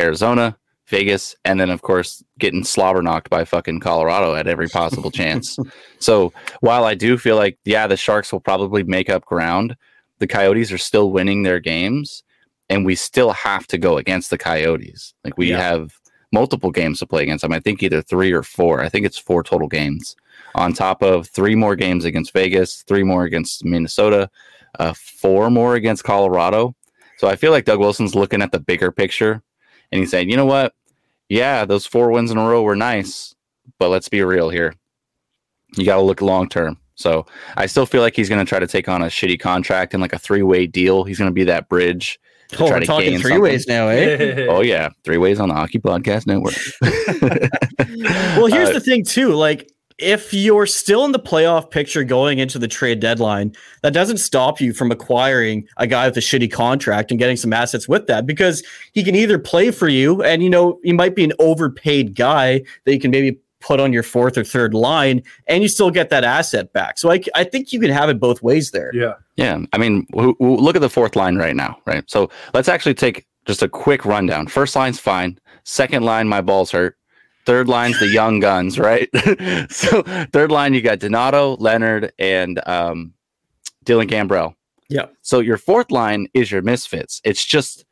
Arizona, 0.00 0.58
Vegas, 0.88 1.36
and 1.44 1.60
then 1.60 1.70
of 1.70 1.82
course 1.82 2.24
getting 2.40 2.64
slobber 2.64 3.00
knocked 3.00 3.30
by 3.30 3.44
fucking 3.44 3.78
Colorado 3.78 4.34
at 4.34 4.48
every 4.48 4.66
possible 4.66 5.12
chance. 5.12 5.56
So 6.00 6.32
while 6.62 6.84
I 6.84 6.94
do 6.94 7.18
feel 7.18 7.36
like 7.36 7.58
yeah, 7.64 7.86
the 7.86 7.96
Sharks 7.96 8.32
will 8.32 8.40
probably 8.40 8.82
make 8.82 9.08
up 9.08 9.24
ground, 9.26 9.76
the 10.18 10.26
Coyotes 10.26 10.72
are 10.72 10.78
still 10.78 11.12
winning 11.12 11.42
their 11.42 11.60
games, 11.60 12.24
and 12.70 12.86
we 12.86 12.94
still 12.94 13.32
have 13.32 13.66
to 13.66 13.76
go 13.76 13.98
against 13.98 14.30
the 14.30 14.38
Coyotes. 14.38 15.12
Like 15.24 15.36
we 15.36 15.50
Yeah. 15.50 15.58
have 15.60 15.92
multiple 16.32 16.70
games 16.70 17.00
to 17.00 17.06
play 17.06 17.24
against 17.24 17.42
them. 17.42 17.52
I 17.52 17.60
think 17.60 17.82
either 17.82 18.00
three 18.00 18.32
or 18.32 18.42
four. 18.44 18.80
I 18.80 18.88
think 18.88 19.04
it's 19.04 19.18
four 19.18 19.42
total 19.42 19.68
games. 19.68 20.16
On 20.54 20.72
top 20.72 21.02
of 21.02 21.28
three 21.28 21.54
more 21.56 21.76
games 21.76 22.04
against 22.04 22.32
Vegas, 22.32 22.82
three 22.86 23.02
more 23.02 23.24
against 23.24 23.64
Minnesota, 23.64 24.30
uh, 24.78 24.94
four 24.94 25.50
more 25.50 25.74
against 25.74 26.04
Colorado. 26.04 26.74
So 27.18 27.28
I 27.28 27.36
feel 27.36 27.50
like 27.52 27.64
Doug 27.66 27.80
Wilson's 27.80 28.14
looking 28.14 28.40
at 28.42 28.52
the 28.52 28.60
bigger 28.60 28.90
picture 28.90 29.42
and 29.92 29.98
he's 30.00 30.10
saying, 30.10 30.30
you 30.30 30.36
know 30.36 30.46
what? 30.46 30.74
Yeah, 31.28 31.64
those 31.64 31.84
four 31.86 32.10
wins 32.10 32.30
in 32.30 32.38
a 32.38 32.48
row 32.48 32.62
were 32.62 32.76
nice, 32.76 33.34
but 33.78 33.88
let's 33.90 34.08
be 34.08 34.22
real 34.22 34.50
here. 34.50 34.74
You 35.76 35.84
got 35.84 35.96
to 35.96 36.02
look 36.02 36.20
long 36.22 36.48
term. 36.48 36.78
So 36.94 37.26
I 37.56 37.66
still 37.66 37.86
feel 37.86 38.02
like 38.02 38.14
he's 38.16 38.28
going 38.28 38.44
to 38.44 38.48
try 38.48 38.58
to 38.58 38.66
take 38.66 38.88
on 38.88 39.02
a 39.02 39.06
shitty 39.06 39.38
contract 39.40 39.94
and 39.94 40.00
like 40.00 40.12
a 40.12 40.18
three 40.18 40.42
way 40.42 40.66
deal. 40.66 41.04
He's 41.04 41.18
going 41.18 41.30
to 41.30 41.34
be 41.34 41.44
that 41.44 41.68
bridge. 41.68 42.18
To 42.50 42.64
Oh, 42.64 42.68
try 42.68 42.76
we're 42.76 42.80
to 42.80 42.86
talking 42.86 43.10
three 43.18 43.20
something. 43.32 43.40
ways 43.42 43.66
now, 43.66 43.88
eh? 43.88 44.46
Oh 44.50 44.62
yeah, 44.62 44.88
three 45.04 45.18
ways 45.18 45.40
on 45.40 45.48
the 45.48 45.54
Hockey 45.54 45.78
Podcast 45.78 46.26
Network. 46.26 46.54
well, 48.36 48.46
here's 48.46 48.70
Uh, 48.70 48.74
the 48.74 48.80
thing 48.80 49.04
too. 49.04 49.34
Like, 49.34 49.70
if 49.98 50.32
you're 50.32 50.64
still 50.66 51.04
in 51.04 51.12
the 51.12 51.18
playoff 51.18 51.70
picture 51.70 52.04
going 52.04 52.38
into 52.38 52.58
the 52.58 52.66
trade 52.68 53.00
deadline, 53.00 53.54
that 53.82 53.92
doesn't 53.92 54.16
stop 54.16 54.58
you 54.60 54.72
from 54.72 54.90
acquiring 54.90 55.66
a 55.76 55.86
guy 55.86 56.06
with 56.08 56.16
a 56.16 56.20
shitty 56.20 56.50
contract 56.50 57.10
and 57.10 57.18
getting 57.18 57.36
some 57.36 57.52
assets 57.52 57.86
with 57.86 58.06
that 58.06 58.24
because 58.24 58.62
he 58.92 59.04
can 59.04 59.14
either 59.14 59.38
play 59.38 59.70
for 59.70 59.88
you 59.88 60.22
and 60.22 60.42
you 60.42 60.48
know 60.48 60.80
he 60.82 60.92
might 60.94 61.14
be 61.14 61.22
an 61.24 61.32
overpaid 61.38 62.14
guy 62.14 62.62
that 62.86 62.94
you 62.94 62.98
can 63.00 63.10
maybe 63.10 63.38
put 63.60 63.78
on 63.80 63.92
your 63.92 64.02
fourth 64.02 64.36
or 64.38 64.44
third 64.44 64.72
line 64.74 65.22
and 65.46 65.62
you 65.62 65.68
still 65.68 65.90
get 65.90 66.10
that 66.10 66.24
asset 66.24 66.72
back. 66.72 66.98
So 66.98 67.10
I, 67.12 67.20
I 67.34 67.44
think 67.44 67.72
you 67.72 67.80
can 67.80 67.90
have 67.90 68.08
it 68.08 68.18
both 68.18 68.42
ways 68.42 68.70
there. 68.70 68.90
yeah, 68.94 69.14
Yeah, 69.36 69.58
I 69.72 69.78
mean, 69.78 70.06
w- 70.12 70.34
w- 70.40 70.56
look 70.60 70.76
at 70.76 70.80
the 70.82 70.88
fourth 70.90 71.14
line 71.16 71.36
right 71.36 71.54
now, 71.54 71.78
right? 71.86 72.02
So 72.10 72.30
let's 72.54 72.68
actually 72.68 72.94
take 72.94 73.26
just 73.46 73.62
a 73.62 73.68
quick 73.68 74.04
rundown. 74.04 74.46
First 74.46 74.74
line's 74.76 74.98
fine. 74.98 75.38
Second 75.64 76.04
line, 76.04 76.26
my 76.28 76.40
balls 76.40 76.70
hurt. 76.70 76.96
Third 77.46 77.68
line's 77.68 77.98
the 78.00 78.08
young 78.08 78.40
guns, 78.48 78.78
right? 78.78 79.08
so 79.70 80.02
third 80.32 80.50
line, 80.50 80.74
you 80.74 80.80
got 80.82 80.98
Donato, 80.98 81.56
Leonard, 81.56 82.12
and 82.18 82.60
um, 82.66 83.12
Dylan 83.84 84.08
Gambrell. 84.08 84.54
Yeah. 84.88 85.06
So 85.22 85.40
your 85.40 85.56
fourth 85.56 85.90
line 85.90 86.28
is 86.34 86.50
your 86.50 86.62
misfits. 86.62 87.20
It's 87.24 87.44
just 87.44 87.84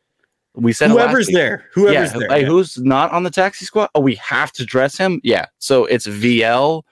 we 0.61 0.73
said 0.73 0.91
Whoever's 0.91 1.29
there, 1.29 1.65
whoever's 1.73 2.13
yeah, 2.13 2.19
there. 2.19 2.29
Hey, 2.29 2.41
yeah. 2.43 2.47
who's 2.47 2.79
not 2.79 3.13
on 3.13 3.23
the 3.23 3.31
taxi 3.31 3.65
squad? 3.65 3.91
Oh, 3.95 4.01
we 4.01 4.17
have 4.17 4.53
to 4.53 4.65
dress 4.65 4.99
him. 4.99 5.21
Yeah. 5.23 5.47
So 5.59 5.85
it's 5.85 6.07
Viel, 6.07 6.83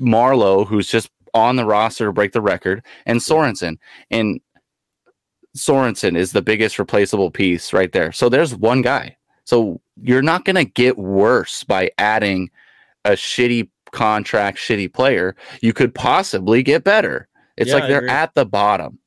Marleau, 0.00 0.66
who's 0.66 0.88
just 0.88 1.10
on 1.32 1.56
the 1.56 1.64
roster 1.64 2.06
to 2.06 2.12
break 2.12 2.32
the 2.32 2.40
record, 2.40 2.84
and 3.04 3.20
Sorensen. 3.20 3.78
And 4.10 4.40
Sorensen 5.56 6.16
is 6.16 6.32
the 6.32 6.42
biggest 6.42 6.78
replaceable 6.78 7.30
piece 7.30 7.72
right 7.72 7.92
there. 7.92 8.12
So 8.12 8.28
there's 8.28 8.54
one 8.54 8.82
guy. 8.82 9.16
So 9.44 9.80
you're 10.02 10.22
not 10.22 10.44
going 10.44 10.56
to 10.56 10.64
get 10.64 10.98
worse 10.98 11.62
by 11.62 11.90
adding 11.98 12.50
a 13.04 13.12
shitty 13.12 13.68
contract, 13.92 14.58
shitty 14.58 14.92
player. 14.92 15.36
You 15.62 15.72
could 15.72 15.94
possibly 15.94 16.62
get 16.62 16.84
better. 16.84 17.28
It's 17.56 17.68
Yeah, 17.68 17.76
like 17.76 17.88
they're 17.88 18.08
at 18.08 18.34
the 18.34 18.44
bottom, 18.44 18.98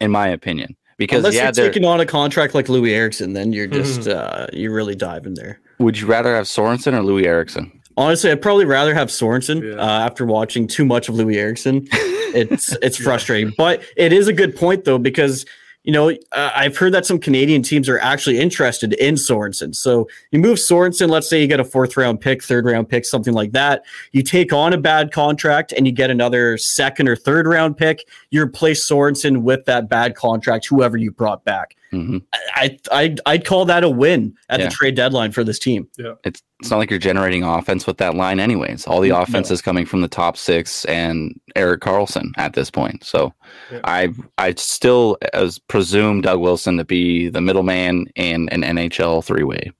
in 0.00 0.10
my 0.10 0.28
opinion. 0.28 0.76
Because 0.98 1.18
Unless 1.18 1.34
yeah, 1.36 1.44
you're 1.44 1.52
they're, 1.52 1.66
taking 1.70 1.84
on 1.84 2.00
a 2.00 2.06
contract 2.06 2.54
like 2.54 2.66
Loui 2.66 2.90
Eriksson, 2.92 3.32
then 3.32 3.52
you're 3.52 3.66
just 3.68 4.06
uh, 4.08 4.46
you're 4.52 4.74
really 4.74 4.94
diving 4.96 5.34
there. 5.34 5.60
would 5.78 5.98
you 5.98 6.06
rather 6.06 6.34
have 6.34 6.44
Sorensen 6.46 6.92
or 6.92 7.02
Loui 7.02 7.24
Eriksson? 7.24 7.72
Honestly, 7.96 8.30
I'd 8.30 8.42
probably 8.42 8.64
rather 8.64 8.94
have 8.94 9.08
Sorensen 9.08 9.62
Yeah. 9.62 9.80
uh, 9.80 10.00
after 10.00 10.24
watching 10.26 10.66
too 10.66 10.84
much 10.84 11.08
of 11.08 11.14
Loui 11.14 11.36
Eriksson. 11.36 11.86
It's 12.34 12.76
it's 12.82 12.98
frustrating, 12.98 13.54
but 13.56 13.82
it 13.96 14.12
is 14.12 14.28
a 14.28 14.34
good 14.34 14.54
point 14.54 14.84
though 14.84 14.98
because 14.98 15.46
you 15.88 15.92
know 15.94 16.10
uh, 16.32 16.50
I've 16.54 16.76
heard 16.76 16.92
that 16.92 17.06
some 17.06 17.18
Canadian 17.18 17.62
teams 17.62 17.88
are 17.88 17.98
actually 18.00 18.38
interested 18.38 18.92
in 18.92 19.14
Sorensen. 19.14 19.74
So 19.74 20.06
you 20.32 20.38
move 20.38 20.58
Sorensen, 20.58 21.08
let's 21.08 21.30
say 21.30 21.40
you 21.40 21.46
get 21.46 21.60
a 21.60 21.64
fourth 21.64 21.96
round 21.96 22.20
pick, 22.20 22.42
third 22.42 22.66
round 22.66 22.90
pick, 22.90 23.06
something 23.06 23.32
like 23.32 23.52
that. 23.52 23.86
You 24.12 24.22
take 24.22 24.52
on 24.52 24.74
a 24.74 24.76
bad 24.76 25.12
contract 25.12 25.72
and 25.72 25.86
you 25.86 25.92
get 25.92 26.10
another 26.10 26.58
second 26.58 27.08
or 27.08 27.16
third 27.16 27.46
round 27.46 27.78
pick. 27.78 28.06
You 28.28 28.42
replace 28.42 28.86
Sorensen 28.86 29.40
with 29.40 29.64
that 29.64 29.88
bad 29.88 30.14
contract, 30.14 30.66
whoever 30.68 30.98
you 30.98 31.10
brought 31.10 31.42
back. 31.46 31.74
hmm 31.90 32.18
I 32.54 32.76
I 32.92 33.16
I'd 33.24 33.46
call 33.46 33.64
that 33.64 33.82
a 33.82 33.88
win 33.88 34.34
at 34.50 34.60
Yeah. 34.60 34.66
the 34.66 34.70
trade 34.72 34.94
deadline 34.94 35.32
for 35.32 35.42
this 35.42 35.58
team. 35.58 35.88
It's 36.22 36.42
it's 36.60 36.70
not 36.70 36.78
like 36.78 36.90
you're 36.90 36.98
generating 36.98 37.44
offense 37.44 37.86
with 37.86 37.98
that 37.98 38.14
line, 38.14 38.40
anyways. 38.40 38.86
All 38.86 39.00
the 39.00 39.10
No. 39.10 39.20
offense 39.20 39.50
is 39.50 39.62
coming 39.62 39.86
from 39.86 40.00
the 40.00 40.08
top 40.08 40.36
six 40.36 40.84
and 40.86 41.38
Erik 41.54 41.80
Karlsson 41.80 42.30
at 42.36 42.54
this 42.54 42.70
point. 42.70 43.04
So 43.04 43.32
Yeah. 43.70 43.80
I 43.84 44.08
I 44.38 44.54
still 44.54 45.16
as 45.32 45.58
presume 45.58 46.20
Doug 46.22 46.40
Wilson 46.40 46.76
to 46.78 46.84
be 46.84 47.28
the 47.28 47.40
middleman 47.40 48.06
in 48.16 48.48
an 48.48 48.62
NHL 48.62 49.22
three 49.24 49.44
way. 49.44 49.70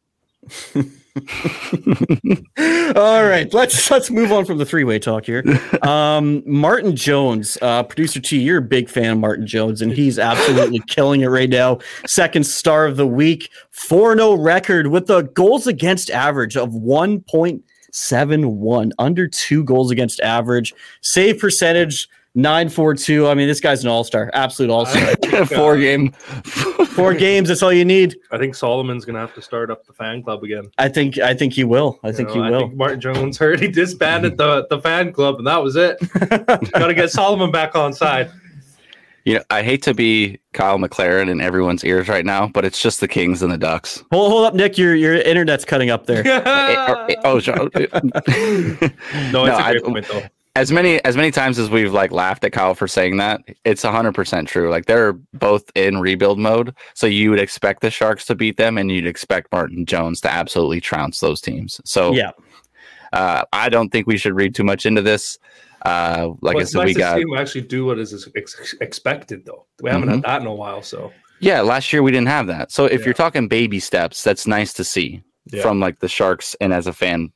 All 2.96 3.25
right, 3.25 3.52
let's 3.52 3.90
let's 3.90 4.10
move 4.10 4.32
on 4.32 4.44
from 4.44 4.58
the 4.58 4.66
three 4.66 4.84
way 4.84 4.98
talk 4.98 5.26
here. 5.26 5.44
Um, 5.82 6.42
Martin 6.46 6.96
Jones, 6.96 7.58
uh, 7.62 7.82
producer 7.82 8.20
T, 8.20 8.40
you're 8.40 8.58
a 8.58 8.62
big 8.62 8.88
fan 8.88 9.12
of 9.12 9.18
Martin 9.18 9.46
Jones, 9.46 9.82
and 9.82 9.92
he's 9.92 10.18
absolutely 10.18 10.80
killing 10.88 11.22
it 11.22 11.28
right 11.28 11.48
now. 11.48 11.78
Second 12.06 12.44
star 12.44 12.87
of 12.87 12.96
the 12.96 13.06
week, 13.06 13.50
4 13.70 14.16
0 14.16 14.34
record 14.34 14.88
with 14.88 15.08
a 15.10 15.22
goals 15.22 15.66
against 15.66 16.10
average 16.10 16.56
of 16.56 16.70
1.71, 16.70 18.90
under 18.98 19.28
two 19.28 19.64
goals 19.64 19.90
against 19.90 20.20
average, 20.20 20.75
save 21.00 21.38
percentage 21.38 22.08
942. 22.35 23.26
I 23.26 23.35
mean, 23.35 23.49
this 23.49 23.61
guy's 23.61 23.82
an 23.82 23.88
all 23.90 24.04
star, 24.04 24.30
absolute 24.35 24.70
all 24.70 24.87
star. 24.87 25.16
Four 25.47 25.76
game. 25.78 26.12
Four 26.12 27.14
games, 27.14 27.49
that's 27.49 27.62
all 27.62 27.73
you 27.73 27.85
need. 27.85 28.16
I 28.30 28.38
think 28.38 28.54
Solomon's 28.54 29.04
gonna 29.04 29.18
have 29.18 29.35
to 29.35 29.42
start 29.42 29.70
up 29.70 29.87
the 29.87 29.92
fan 29.92 30.23
club 30.23 30.42
again. 30.44 30.70
I 30.78 30.88
think 30.88 31.18
I 31.18 31.35
think 31.35 31.52
he 31.52 31.64
will. 31.64 31.99
I 32.04 32.12
think 32.12 32.28
know, 32.28 32.35
he 32.44 32.50
will. 32.50 32.61
Think 32.61 32.75
Martin 32.76 33.00
Jones 33.00 33.38
heard 33.38 33.61
he 33.61 33.68
disbanded 33.68 34.37
the, 34.37 34.66
the 34.68 34.80
fan 34.80 35.12
club, 35.12 35.38
and 35.38 35.47
that 35.47 35.62
was 35.62 35.75
it. 35.76 35.99
Got 36.73 36.87
to 36.88 36.94
get 36.94 37.11
Solomon 37.11 37.50
back 37.50 37.75
on 37.75 37.92
side. 37.92 38.30
You 39.25 39.35
know, 39.35 39.42
I 39.50 39.62
hate 39.62 39.82
to 39.82 39.92
be 39.92 40.38
Kyle 40.54 40.78
McLaren 40.78 41.28
in 41.28 41.40
everyone's 41.42 41.85
ears 41.85 42.08
right 42.08 42.25
now, 42.25 42.49
but 42.49 42.64
it's 42.64 42.80
just 42.80 43.00
the 43.00 43.08
Kings 43.08 43.42
and 43.42 43.52
the 43.52 43.58
Ducks. 43.58 44.02
hold, 44.11 44.32
hold 44.32 44.47
up, 44.47 44.54
Nick. 44.54 44.78
Your 44.78 44.94
your 44.94 45.16
internet's 45.16 45.64
cutting 45.66 45.90
up 45.90 46.06
there. 46.06 46.23
Oh, 47.25 47.38
sure. 47.40 47.56
no, 47.56 47.68
it's 47.75 49.32
No, 49.32 49.44
a 49.44 49.52
I- 49.54 49.73
great 49.73 49.85
point 49.85 50.06
though. 50.08 50.23
As 50.59 50.73
many 50.73 51.03
as 51.05 51.17
many 51.17 51.31
times 51.31 51.59
as 51.59 51.71
we've 51.71 51.93
like 51.93 52.11
laughed 52.12 52.45
at 52.45 52.53
Kyle 52.53 52.75
for 52.75 52.88
saying 52.88 53.17
that, 53.19 53.41
it's 53.65 53.83
hundred 53.83 54.15
percent 54.15 54.49
true. 54.49 54.71
Like 54.71 54.87
they're 54.87 55.12
both 55.35 55.71
in 55.75 55.99
rebuild 55.99 56.38
mode, 56.38 56.75
so 56.95 57.07
you 57.07 57.31
would 57.31 57.41
expect 57.41 57.81
the 57.81 57.91
Sharks 57.91 58.25
to 58.27 58.35
beat 58.35 58.57
them, 58.57 58.77
and 58.79 58.91
you'd 58.91 59.07
expect 59.07 59.53
Martin 59.53 59.87
Jones 59.87 60.21
to 60.23 60.31
absolutely 60.31 60.81
trounce 60.81 61.21
those 61.21 61.41
teams. 61.41 61.81
So 61.85 62.12
Yeah. 62.12 62.31
uh, 63.12 63.45
I 63.53 63.69
don't 63.69 63.91
think 63.91 64.07
we 64.07 64.19
should 64.19 64.35
read 64.35 64.55
too 64.55 64.65
much 64.65 64.85
into 64.87 65.03
this. 65.03 65.38
Uh, 65.87 66.31
like 66.43 66.55
But 66.55 66.59
I 66.59 66.62
it's 66.62 66.73
said, 66.73 66.79
nice 66.79 66.87
we 66.88 66.95
to 66.95 66.99
got 66.99 67.17
see 67.17 67.23
him 67.23 67.35
actually 67.38 67.61
do 67.62 67.85
what 67.87 67.99
is 68.00 68.29
ex- 68.37 68.75
expected, 68.81 69.47
though. 69.47 69.65
We 69.81 69.91
haven't 69.91 70.09
had 70.09 70.23
that 70.23 70.41
in 70.41 70.47
a 70.49 70.55
while, 70.55 70.83
so 70.83 71.12
yeah. 71.41 71.61
Last 71.61 71.93
year 71.93 72.03
we 72.03 72.11
didn't 72.11 72.29
have 72.29 72.49
that, 72.49 72.73
so 72.73 72.85
if 72.87 73.00
Yeah. 73.00 73.05
you're 73.07 73.15
talking 73.15 73.47
baby 73.47 73.79
steps, 73.79 74.23
that's 74.25 74.47
nice 74.47 74.73
to 74.75 74.83
see 74.85 75.23
Yeah. 75.53 75.62
from 75.62 75.79
like 75.79 76.00
the 76.00 76.09
Sharks 76.09 76.57
and 76.61 76.75
as 76.75 76.87
a 76.88 76.93
fan, 76.93 77.33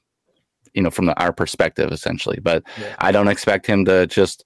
you 0.74 0.82
know, 0.82 0.90
from 0.90 1.06
the, 1.06 1.18
our 1.20 1.32
perspective 1.32 1.92
essentially. 1.92 2.38
But 2.42 2.62
Yeah. 2.80 2.94
I 2.98 3.12
don't 3.12 3.28
expect 3.28 3.66
him 3.66 3.84
to 3.86 4.06
just 4.06 4.44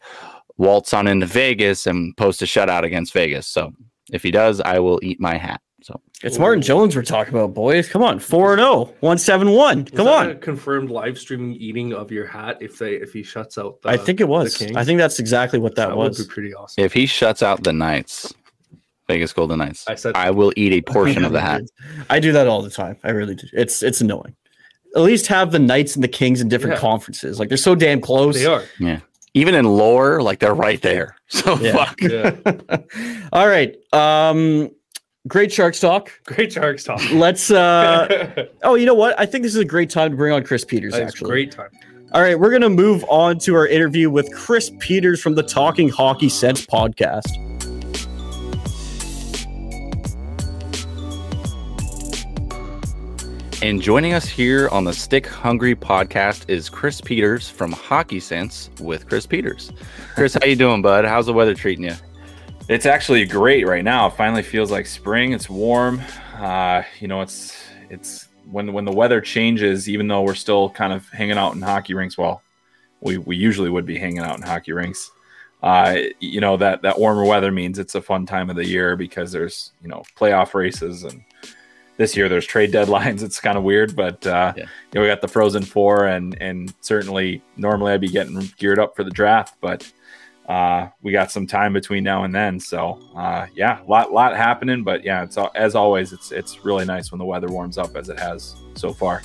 waltz 0.58 0.92
on 0.94 1.06
into 1.06 1.26
Vegas 1.26 1.86
and 1.86 2.16
post 2.16 2.42
a 2.42 2.44
shutout 2.46 2.82
against 2.82 3.12
Vegas. 3.12 3.46
So 3.46 3.72
if 4.12 4.22
he 4.22 4.30
does, 4.30 4.60
I 4.60 4.78
will 4.78 4.98
eat 5.02 5.20
my 5.20 5.36
hat. 5.36 5.60
So 5.82 6.00
It's 6.24 6.38
Martin 6.38 6.62
Jones 6.62 6.96
we're 6.96 7.02
talking 7.02 7.32
about, 7.34 7.54
boys. 7.54 7.88
Come 7.88 8.02
on. 8.02 8.18
4 8.18 8.56
0, 8.56 8.84
171. 9.00 9.84
Was 9.84 9.90
Come 9.92 10.06
that 10.06 10.14
on. 10.14 10.30
a 10.30 10.34
confirmed 10.34 10.90
live 10.90 11.16
streaming 11.18 11.54
eating 11.54 11.92
of 11.92 12.10
your 12.10 12.26
hat 12.26 12.58
if 12.60 12.78
they 12.78 12.94
if 12.94 13.12
he 13.12 13.22
shuts 13.22 13.56
out. 13.58 13.80
The, 13.82 13.90
I 13.90 13.96
think 13.96 14.20
it 14.20 14.26
was. 14.26 14.58
the 14.58 14.74
I 14.76 14.84
think 14.84 14.98
that's 14.98 15.18
exactly 15.20 15.58
what 15.60 15.76
that, 15.76 15.88
that 15.88 15.96
was. 15.96 16.18
would 16.18 16.26
be 16.28 16.32
pretty 16.34 16.54
awesome. 16.54 16.82
if 16.84 16.92
he 16.92 17.06
shuts 17.06 17.40
out 17.42 17.62
the 17.62 17.72
Knights, 17.72 18.34
Vegas 19.06 19.32
Golden 19.32 19.58
Knights, 19.58 19.84
I 19.86 19.94
said- 19.94 20.16
I 20.16 20.30
will 20.30 20.52
eat 20.56 20.72
a 20.72 20.80
portion 20.92 21.24
of 21.24 21.30
the 21.32 21.40
hat. 21.40 21.62
I 22.10 22.18
do 22.18 22.32
that 22.32 22.48
all 22.48 22.62
the 22.62 22.70
time. 22.70 22.96
I 23.04 23.10
really 23.10 23.36
do. 23.36 23.46
It's 23.52 23.82
it's 23.84 24.00
annoying. 24.00 24.34
At 24.96 25.02
least 25.02 25.26
have 25.28 25.52
the 25.52 25.58
Knights 25.58 25.94
and 25.94 26.02
the 26.02 26.08
Kings 26.08 26.40
in 26.40 26.48
different 26.48 26.76
Yeah. 26.76 26.80
conferences. 26.80 27.38
Like 27.38 27.48
they're 27.50 27.58
so 27.58 27.74
damn 27.74 28.00
close. 28.00 28.34
They 28.34 28.46
are. 28.46 28.62
Yeah. 28.80 29.00
Even 29.34 29.54
in 29.54 29.66
lore, 29.66 30.22
like 30.22 30.38
they're 30.40 30.54
right 30.54 30.80
there. 30.82 31.14
So 31.28 31.56
Yeah. 31.60 31.84
fuck. 31.84 32.00
Yeah. 32.00 32.36
all 33.32 33.46
right. 33.46 33.76
Um 33.92 34.70
great 35.28 35.52
Sharks 35.52 35.80
talk. 35.80 36.10
Great 36.24 36.52
Sharks 36.52 36.84
talk. 36.84 37.00
Let's 37.12 37.50
uh 37.50 38.46
oh, 38.62 38.74
you 38.76 38.86
know 38.86 38.94
what? 38.94 39.18
I 39.20 39.26
think 39.26 39.42
this 39.44 39.54
is 39.54 39.60
a 39.60 39.64
great 39.64 39.90
time 39.90 40.10
to 40.12 40.16
bring 40.16 40.32
on 40.32 40.42
Chris 40.44 40.64
Peters 40.64 40.92
That's 40.94 41.12
actually. 41.12 41.30
great 41.30 41.52
time. 41.52 41.70
All 42.12 42.22
right, 42.22 42.38
we're 42.38 42.50
going 42.50 42.62
to 42.62 42.70
move 42.70 43.04
on 43.08 43.38
to 43.40 43.54
our 43.56 43.66
interview 43.66 44.08
with 44.08 44.32
Chris 44.32 44.70
Peters 44.78 45.20
from 45.20 45.34
the 45.34 45.42
Talking 45.42 45.88
Hockey 45.88 46.28
Sense 46.28 46.64
podcast. 46.64 47.55
And 53.66 53.82
joining 53.82 54.12
us 54.12 54.28
here 54.28 54.68
on 54.68 54.84
the 54.84 54.92
Stick 54.92 55.26
Hungry 55.26 55.74
podcast 55.74 56.48
is 56.48 56.68
Chris 56.68 57.00
Peters 57.00 57.50
from 57.50 57.72
Hockey 57.72 58.20
Sense 58.20 58.70
with 58.80 59.08
Chris 59.08 59.26
Peters. 59.26 59.72
Chris, 60.14 60.34
how 60.34 60.46
you 60.46 60.54
doing, 60.54 60.82
bud? 60.82 61.04
How's 61.04 61.26
the 61.26 61.32
weather 61.32 61.52
treating 61.52 61.86
you? 61.86 61.94
It's 62.68 62.86
actually 62.86 63.24
great 63.24 63.66
right 63.66 63.82
now. 63.82 64.06
It 64.06 64.12
finally 64.12 64.44
feels 64.44 64.70
like 64.70 64.86
spring. 64.86 65.32
It's 65.32 65.50
warm. 65.50 66.00
Uh, 66.36 66.84
you 67.00 67.08
know, 67.08 67.22
it's 67.22 67.60
it's 67.90 68.28
when 68.48 68.72
when 68.72 68.84
the 68.84 68.92
weather 68.92 69.20
changes, 69.20 69.88
even 69.88 70.06
though 70.06 70.22
we're 70.22 70.34
still 70.34 70.70
kind 70.70 70.92
of 70.92 71.08
hanging 71.08 71.36
out 71.36 71.56
in 71.56 71.60
hockey 71.60 71.94
rinks. 71.94 72.16
Well, 72.16 72.42
we 73.00 73.18
we 73.18 73.34
usually 73.34 73.68
would 73.68 73.84
be 73.84 73.98
hanging 73.98 74.20
out 74.20 74.36
in 74.36 74.42
hockey 74.42 74.74
rinks. 74.74 75.10
Uh, 75.60 75.96
you 76.20 76.40
know 76.40 76.56
that 76.56 76.82
that 76.82 77.00
warmer 77.00 77.24
weather 77.24 77.50
means 77.50 77.80
it's 77.80 77.96
a 77.96 78.00
fun 78.00 78.26
time 78.26 78.48
of 78.48 78.54
the 78.54 78.64
year 78.64 78.94
because 78.94 79.32
there's 79.32 79.72
you 79.82 79.88
know 79.88 80.04
playoff 80.16 80.54
races 80.54 81.02
and 81.02 81.24
this 81.96 82.16
year 82.16 82.28
there's 82.28 82.46
trade 82.46 82.72
deadlines. 82.72 83.22
It's 83.26 83.40
kind 83.40 83.56
of 83.58 83.64
weird, 83.64 83.96
but 83.96 84.26
uh, 84.26 84.52
Yeah. 84.56 84.62
you 84.64 84.68
know 84.94 85.00
we 85.02 85.06
got 85.08 85.20
the 85.20 85.28
Frozen 85.28 85.62
Four 85.64 86.06
and 86.06 86.36
and 86.40 86.72
certainly 86.80 87.42
normally 87.56 87.92
I'd 87.92 88.00
be 88.00 88.08
getting 88.08 88.38
geared 88.58 88.78
up 88.78 88.94
for 88.96 89.04
the 89.04 89.10
draft, 89.10 89.54
but 89.60 89.90
uh, 90.48 90.86
we 91.02 91.10
got 91.10 91.32
some 91.32 91.44
time 91.46 91.72
between 91.72 92.04
now 92.04 92.22
and 92.22 92.32
then. 92.34 92.60
So 92.60 93.00
uh, 93.16 93.46
yeah, 93.54 93.80
lot 93.88 94.12
lot 94.12 94.36
happening. 94.36 94.84
But 94.84 95.04
yeah, 95.04 95.24
it's 95.24 95.36
as 95.54 95.74
always, 95.74 96.12
it's 96.12 96.30
it's 96.32 96.64
really 96.64 96.84
nice 96.84 97.10
when 97.10 97.18
the 97.18 97.24
weather 97.24 97.48
warms 97.48 97.78
up 97.78 97.96
as 97.96 98.08
it 98.08 98.18
has 98.18 98.54
so 98.74 98.92
far. 98.92 99.22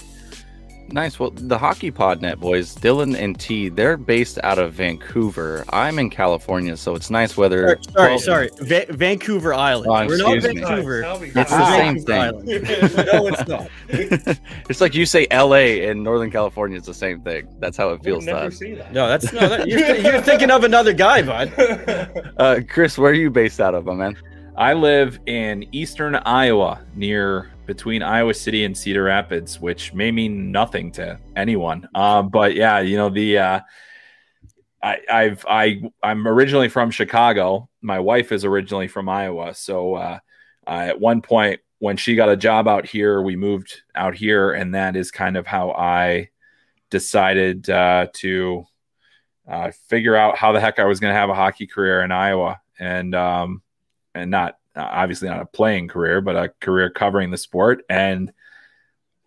Nice. 0.91 1.19
Well, 1.19 1.31
the 1.31 1.57
Hockey 1.57 1.89
Pod 1.91 2.21
Net 2.21 2.39
boys, 2.39 2.75
Dylan 2.75 3.17
and 3.17 3.39
T, 3.39 3.69
they're 3.69 3.98
based 3.98 4.39
out 4.43 4.60
of 4.60 4.74
Vancouver. 4.74 5.63
I'm 5.69 6.00
in 6.00 6.10
California, 6.10 6.75
so 6.75 6.95
it's 6.95 7.10
nice 7.10 7.38
weather. 7.38 7.79
Sorry, 7.91 8.10
Well, 8.12 8.19
sorry. 8.19 8.50
Va- 8.60 8.86
Vancouver 8.89 9.53
Island. 9.53 9.88
Oh, 9.88 10.05
We're 10.07 10.17
not 10.17 10.36
excuse 10.36 10.55
me. 10.55 10.62
Vancouver. 10.62 11.01
It's 11.24 11.50
the 11.51 11.77
same 11.77 12.05
Vancouver 12.05 12.88
thing. 12.88 13.05
No, 13.13 13.27
it's 13.27 13.48
not. 13.48 13.69
It's 14.69 14.81
like 14.81 14.93
you 14.95 15.05
say 15.05 15.27
LA 15.31 15.88
in 15.89 16.03
Northern 16.03 16.31
California, 16.31 16.77
is 16.77 16.86
the 16.86 16.93
same 16.93 17.21
thing. 17.21 17.48
That's 17.60 17.77
how 17.77 17.89
it 17.89 18.03
feels 18.03 18.25
to 18.25 18.33
never 18.33 18.48
us. 18.48 18.57
see 18.57 18.74
that. 18.75 18.93
No, 18.93 19.07
that's 19.07 19.31
no. 19.33 19.48
That, 19.50 19.67
you're, 19.67 19.95
you're 19.98 20.21
thinking 20.21 20.50
of 20.51 20.63
another 20.63 20.93
guy, 20.93 21.21
bud. 21.21 21.53
Uh, 22.38 22.60
Chris, 22.67 22.98
where 22.98 23.12
are 23.12 23.15
you 23.15 23.29
based 23.29 23.60
out 23.60 23.75
of, 23.75 23.86
my 23.86 23.93
man? 23.93 24.17
I 24.57 24.74
live 24.74 25.19
in 25.27 25.65
eastern 25.71 26.15
Iowa, 26.15 26.81
near 26.95 27.50
between 27.65 28.03
Iowa 28.03 28.33
City 28.33 28.65
and 28.65 28.77
Cedar 28.77 29.03
Rapids, 29.03 29.59
which 29.59 29.93
may 29.93 30.11
mean 30.11 30.51
nothing 30.51 30.91
to 30.93 31.19
anyone. 31.35 31.87
Um, 31.95 32.29
but 32.29 32.55
yeah, 32.55 32.79
you 32.79 32.97
know 32.97 33.09
the 33.09 33.37
uh, 33.37 33.59
I, 34.81 34.97
I've 35.09 35.45
I 35.47 35.81
I'm 36.01 36.27
originally 36.27 36.69
from 36.69 36.91
Chicago. 36.91 37.69
My 37.81 37.99
wife 37.99 38.31
is 38.31 38.45
originally 38.45 38.87
from 38.87 39.09
Iowa, 39.09 39.53
so 39.53 39.95
uh, 39.95 40.19
uh, 40.67 40.69
at 40.69 40.99
one 40.99 41.21
point 41.21 41.61
when 41.79 41.97
she 41.97 42.15
got 42.15 42.29
a 42.29 42.37
job 42.37 42.67
out 42.67 42.85
here, 42.85 43.21
we 43.21 43.35
moved 43.35 43.81
out 43.95 44.15
here, 44.15 44.51
and 44.51 44.75
that 44.75 44.95
is 44.95 45.09
kind 45.09 45.35
of 45.35 45.47
how 45.47 45.71
I 45.71 46.29
decided 46.91 47.69
uh, 47.69 48.07
to 48.13 48.65
uh, 49.47 49.71
figure 49.87 50.15
out 50.15 50.37
how 50.37 50.51
the 50.51 50.59
heck 50.59 50.77
I 50.77 50.85
was 50.85 50.99
going 50.99 51.11
to 51.11 51.19
have 51.19 51.29
a 51.29 51.35
hockey 51.35 51.65
career 51.65 52.03
in 52.03 52.11
Iowa, 52.11 52.61
and 52.79 53.15
um, 53.15 53.61
and 54.13 54.29
not 54.29 54.57
obviously 54.75 55.29
not 55.29 55.41
a 55.41 55.45
playing 55.45 55.87
career, 55.87 56.21
but 56.21 56.35
a 56.35 56.49
career 56.59 56.89
covering 56.89 57.31
the 57.31 57.37
sport. 57.37 57.83
And 57.89 58.31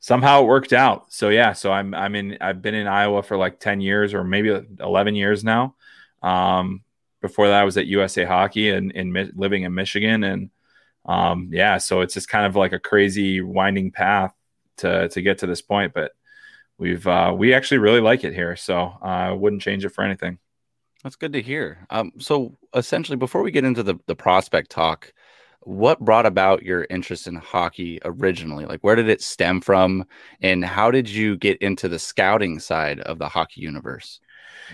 somehow 0.01 0.43
it 0.43 0.47
worked 0.47 0.73
out. 0.73 1.13
So 1.13 1.31
yeah, 1.31 1.55
so 1.55 1.73
I'm 1.73 1.95
I'm 1.95 2.15
in 2.15 2.39
I've 2.41 2.61
been 2.61 2.75
in 2.75 2.87
Iowa 2.87 3.23
for 3.23 3.37
like 3.37 3.59
10 3.59 3.81
years 3.81 4.13
or 4.13 4.23
maybe 4.23 4.51
11 4.81 5.15
years 5.15 5.43
now. 5.43 5.77
Um, 6.23 6.83
before 7.23 7.49
that, 7.49 7.61
I 7.61 7.65
was 7.65 7.79
at 7.79 7.87
USA 7.87 8.25
Hockey 8.25 8.69
and 8.69 8.93
in, 8.93 9.33
living 9.35 9.63
in 9.63 9.75
Michigan, 9.75 10.25
and 10.25 10.51
um, 11.07 11.49
yeah, 11.53 11.79
so 11.79 12.03
it's 12.03 12.13
just 12.13 12.29
kind 12.29 12.45
of 12.45 12.55
like 12.55 12.73
a 12.73 12.79
crazy 12.79 13.41
winding 13.41 13.93
path 13.93 14.35
to 14.79 15.09
to 15.09 15.23
get 15.23 15.39
to 15.39 15.47
this 15.47 15.63
point. 15.63 15.95
But 15.95 16.13
we've 16.77 17.07
uh, 17.07 17.33
we 17.35 17.55
actually 17.55 17.79
really 17.79 18.03
like 18.03 18.25
it 18.25 18.35
here, 18.35 18.57
so 18.57 18.99
uh, 19.03 19.07
I 19.07 19.33
wouldn't 19.33 19.63
change 19.63 19.87
it 19.87 19.91
for 19.91 20.05
anything. 20.05 20.39
That's 21.03 21.17
good 21.17 21.33
to 21.33 21.41
hear. 21.41 21.87
Um, 21.89 22.13
so 22.19 22.59
essentially, 22.75 23.17
before 23.17 23.43
we 23.43 23.51
get 23.51 23.65
into 23.65 23.83
the, 23.83 23.97
the 24.07 24.17
prospect 24.17 24.71
talk, 24.71 25.13
what 25.67 26.01
brought 26.01 26.27
about 26.27 26.63
your 26.63 26.87
interest 26.91 27.27
in 27.27 27.37
hockey 27.37 27.99
originally? 28.05 28.67
Like, 28.67 28.81
where 28.81 28.97
did 28.97 29.09
it 29.09 29.23
stem 29.23 29.61
from, 29.61 30.05
and 30.41 30.65
how 30.65 30.91
did 30.91 31.09
you 31.09 31.37
get 31.37 31.59
into 31.59 31.89
the 31.89 31.99
scouting 31.99 32.59
side 32.59 33.01
of 33.01 33.19
the 33.19 33.29
hockey 33.29 33.61
universe? 33.61 34.21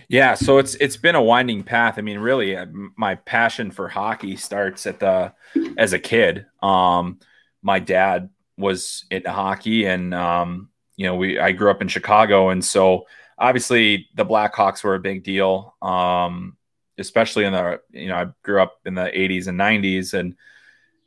Yeah, 0.09 0.35
so 0.35 0.59
it's 0.59 0.75
it's 0.76 0.97
been 0.97 1.14
a 1.14 1.23
winding 1.23 1.62
path. 1.62 1.99
I 1.99 2.02
mean, 2.02 2.18
really, 2.18 2.56
uh, 2.56 2.66
my 2.97 3.16
passion 3.16 3.70
for 3.70 3.88
hockey 3.88 4.37
starts 4.37 4.87
at 4.87 5.00
the 5.00 5.32
as 5.78 5.92
a 5.92 5.99
kid. 5.99 6.47
Um, 6.62 7.18
my 7.62 7.78
dad 7.78 8.30
was 8.56 9.04
into 9.11 9.30
hockey, 9.30 9.87
and 9.87 10.14
um, 10.14 10.70
you 10.97 11.06
know, 11.06 11.16
we 11.16 11.38
I 11.38 11.52
grew 11.52 11.70
up 11.70 11.82
in 11.82 11.88
Chicago, 11.88 12.50
and 12.50 12.64
so 12.64 13.06
obviously 13.38 14.09
the 14.14 14.25
Blackhawks 14.25 14.85
were 14.85 14.94
a 14.94 15.00
big 15.00 15.25
deal. 15.25 15.75
Um, 15.82 16.56
especially 16.99 17.44
in 17.44 17.52
the 17.52 17.80
you 17.90 18.09
know, 18.09 18.16
I 18.16 18.26
grew 18.42 18.61
up 18.61 18.78
in 18.85 18.94
the 18.94 19.11
'80s 19.11 19.49
and 19.49 19.59
'90s, 19.59 20.14
and 20.14 20.37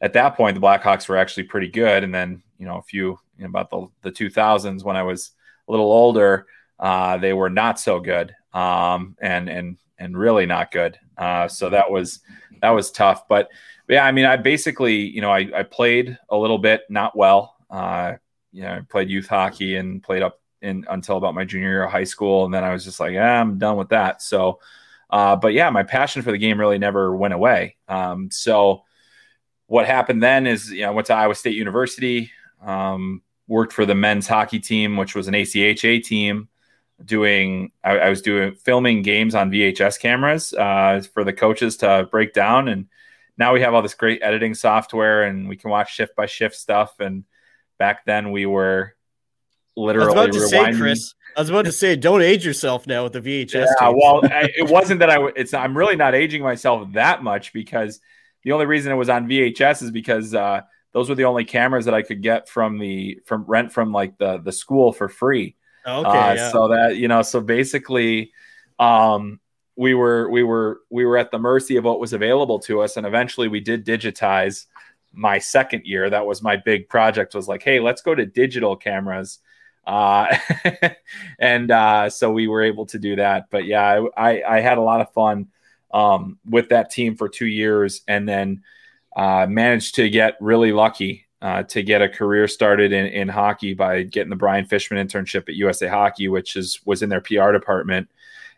at 0.04 0.14
that 0.14 0.36
point, 0.36 0.54
the 0.54 0.62
Blackhawks 0.62 1.08
were 1.08 1.18
actually 1.18 1.44
pretty 1.44 1.70
good. 1.70 2.04
And 2.04 2.14
then 2.14 2.44
you 2.60 2.68
know 2.68 2.78
a 2.78 2.84
few 2.84 3.18
you 3.38 3.44
know, 3.44 3.48
about 3.48 3.70
the 3.70 3.88
the 4.02 4.12
2000s 4.12 4.84
when 4.84 4.98
I 4.98 5.04
was 5.04 5.32
a 5.68 5.72
little 5.72 5.92
older, 5.92 6.46
uh, 6.78 7.18
they 7.18 7.34
were 7.34 7.50
not 7.50 7.80
so 7.80 8.00
good, 8.00 8.36
um, 8.54 9.16
and 9.22 9.50
and 9.50 9.78
and 9.98 10.18
really 10.18 10.46
not 10.46 10.72
good. 10.72 11.00
Uh, 11.18 11.48
so 11.48 11.70
that 11.70 11.90
was 11.90 12.20
that 12.62 12.72
was 12.72 12.92
tough. 12.92 13.28
But 13.30 13.48
yeah, 13.88 14.06
I 14.06 14.12
mean, 14.12 14.26
I 14.26 14.36
basically 14.36 14.96
you 14.96 15.22
know 15.22 15.32
I, 15.32 15.50
I 15.56 15.64
played 15.64 16.18
a 16.30 16.38
little 16.38 16.60
bit, 16.60 16.82
not 16.90 17.18
well. 17.18 17.56
Uh, 17.70 18.14
you 18.52 18.64
know, 18.64 18.74
I 18.74 18.82
played 18.82 19.10
youth 19.10 19.28
hockey 19.28 19.78
and 19.78 20.04
played 20.04 20.22
up 20.22 20.42
in 20.62 20.86
until 20.90 21.16
about 21.16 21.34
my 21.34 21.46
junior 21.46 21.70
year 21.70 21.84
of 21.86 21.92
high 21.92 22.04
school, 22.04 22.44
and 22.44 22.54
then 22.54 22.66
I 22.66 22.74
was 22.74 22.84
just 22.84 23.00
like, 23.00 23.16
I'm 23.16 23.58
done 23.58 23.78
with 23.78 23.90
that. 23.90 24.22
So, 24.22 24.60
uh, 25.10 25.38
but 25.38 25.54
yeah, 25.54 25.70
my 25.70 25.84
passion 25.84 26.22
for 26.22 26.32
the 26.32 26.38
game 26.38 26.60
really 26.60 26.78
never 26.78 27.16
went 27.16 27.34
away. 27.34 27.78
Um, 27.88 28.30
so 28.32 28.84
what 29.74 29.88
happened 29.88 30.22
then 30.22 30.46
is 30.46 30.72
you 30.72 30.84
know, 30.84 30.90
I 30.90 30.92
went 30.92 31.08
to 31.08 31.16
Iowa 31.16 31.34
State 31.34 31.56
University, 31.56 32.30
um, 32.64 33.24
worked 33.48 33.74
for 33.74 33.88
the 33.88 33.96
men's 33.96 34.28
hockey 34.28 34.60
team, 34.60 34.98
which 34.98 35.16
was 35.16 35.28
an 35.28 35.34
ACHA 35.34 36.04
team. 36.04 36.48
Doing, 37.04 37.72
I, 37.84 37.98
I 37.98 38.10
was 38.10 38.22
doing 38.22 38.54
filming 38.54 39.02
games 39.02 39.34
on 39.34 39.50
VHS 39.50 40.00
cameras 40.00 40.54
uh, 40.54 41.02
for 41.16 41.24
the 41.24 41.34
coaches 41.34 41.78
to 41.78 42.08
break 42.12 42.34
down, 42.34 42.68
and 42.68 42.86
now 43.36 43.52
we 43.52 43.62
have 43.62 43.74
all 43.74 43.82
this 43.82 43.96
great 43.96 44.22
editing 44.22 44.54
software, 44.54 45.24
and 45.24 45.50
we 45.50 45.58
can 45.58 45.72
watch 45.72 45.92
shift 45.92 46.16
by 46.16 46.28
shift 46.28 46.56
stuff. 46.56 47.00
And 47.00 47.24
back 47.80 48.06
then, 48.06 48.32
we 48.32 48.46
were 48.46 48.94
literally 49.76 50.16
I 50.16 50.24
was 50.24 50.38
about 50.38 50.50
to 50.50 50.56
rewinding. 50.56 50.74
say, 50.74 50.80
Chris. 50.80 51.16
I 51.36 51.42
was 51.42 51.50
about 51.50 51.66
to 51.66 51.72
say, 51.72 51.96
don't 51.96 52.22
age 52.22 52.46
yourself 52.46 52.86
now 52.86 53.06
with 53.06 53.14
the 53.14 53.22
VHS. 53.22 53.66
Yeah, 53.82 53.90
well, 53.90 54.22
I, 54.24 54.50
it 54.56 54.70
wasn't 54.70 55.00
that 55.00 55.10
I. 55.10 55.18
It's 55.36 55.56
I'm 55.56 55.76
really 55.76 55.96
not 55.96 56.14
aging 56.14 56.44
myself 56.44 56.94
that 56.94 57.24
much 57.24 57.54
because 57.54 58.00
the 58.44 58.52
only 58.52 58.66
reason 58.66 58.92
it 58.92 58.96
was 58.96 59.10
on 59.10 59.28
VHS 59.28 59.84
is 59.84 59.92
because 59.92 60.34
uh, 60.34 60.62
those 60.92 61.10
were 61.10 61.16
the 61.16 61.26
only 61.26 61.46
cameras 61.46 61.86
that 61.86 61.94
I 61.94 62.02
could 62.02 62.22
get 62.22 62.48
from 62.48 62.78
the 62.78 63.20
from 63.26 63.44
rent 63.44 63.72
from 63.72 63.92
like 63.92 64.18
the 64.18 64.38
the 64.38 64.52
school 64.52 64.94
for 64.94 65.10
free. 65.10 65.56
Okay. 65.86 66.08
Uh, 66.08 66.34
yeah. 66.34 66.52
So 66.52 66.68
that 66.70 66.98
you 66.98 67.08
know, 67.08 67.22
so 67.22 67.42
basically, 67.42 68.32
um, 68.80 69.40
we 69.76 69.94
were 69.94 70.30
we 70.30 70.44
were 70.44 70.82
we 70.90 71.06
were 71.06 71.18
at 71.18 71.32
the 71.32 71.40
mercy 71.40 71.78
of 71.78 71.84
what 71.84 72.00
was 72.00 72.14
available 72.14 72.60
to 72.60 72.82
us, 72.82 72.98
and 72.98 73.06
eventually 73.06 73.48
we 73.48 73.60
did 73.60 73.86
digitize. 73.86 74.66
My 75.16 75.38
second 75.38 75.86
year, 75.86 76.10
that 76.10 76.26
was 76.26 76.42
my 76.42 76.58
big 76.58 76.90
project. 76.90 77.36
Was 77.36 77.48
like, 77.48 77.62
hey, 77.62 77.80
let's 77.80 78.02
go 78.02 78.16
to 78.16 78.26
digital 78.26 78.76
cameras. 78.76 79.40
Uh, 79.86 80.36
and 81.40 81.70
uh, 81.70 82.10
so 82.10 82.32
we 82.32 82.48
were 82.48 82.64
able 82.64 82.88
to 82.88 82.98
do 82.98 83.18
that. 83.18 83.46
But 83.52 83.66
yeah, 83.66 84.06
I, 84.18 84.32
I, 84.32 84.58
I 84.58 84.60
had 84.62 84.80
a 84.80 84.82
lot 84.82 85.02
of 85.02 85.14
fun 85.14 85.50
um, 85.94 86.40
with 86.50 86.70
that 86.70 86.90
team 86.90 87.16
for 87.16 87.30
two 87.30 87.46
years, 87.46 88.02
and 88.08 88.28
then 88.28 88.64
uh, 89.16 89.46
managed 89.48 89.96
to 89.96 90.10
get 90.10 90.36
really 90.42 90.72
lucky 90.72 91.28
uh, 91.42 91.62
to 91.64 91.84
get 91.84 92.02
a 92.02 92.10
career 92.10 92.48
started 92.48 92.94
in, 92.94 93.06
in 93.08 93.28
hockey 93.28 93.74
by 93.74 94.02
getting 94.04 94.30
the 94.30 94.36
Brian 94.36 94.66
Fishman 94.66 95.06
internship 95.06 95.50
at 95.50 95.56
USA 95.56 95.88
Hockey, 95.88 96.30
which 96.30 96.56
is 96.56 96.80
was 96.86 97.04
in 97.04 97.10
their 97.10 97.22
PR 97.22 97.52
department. 97.52 98.10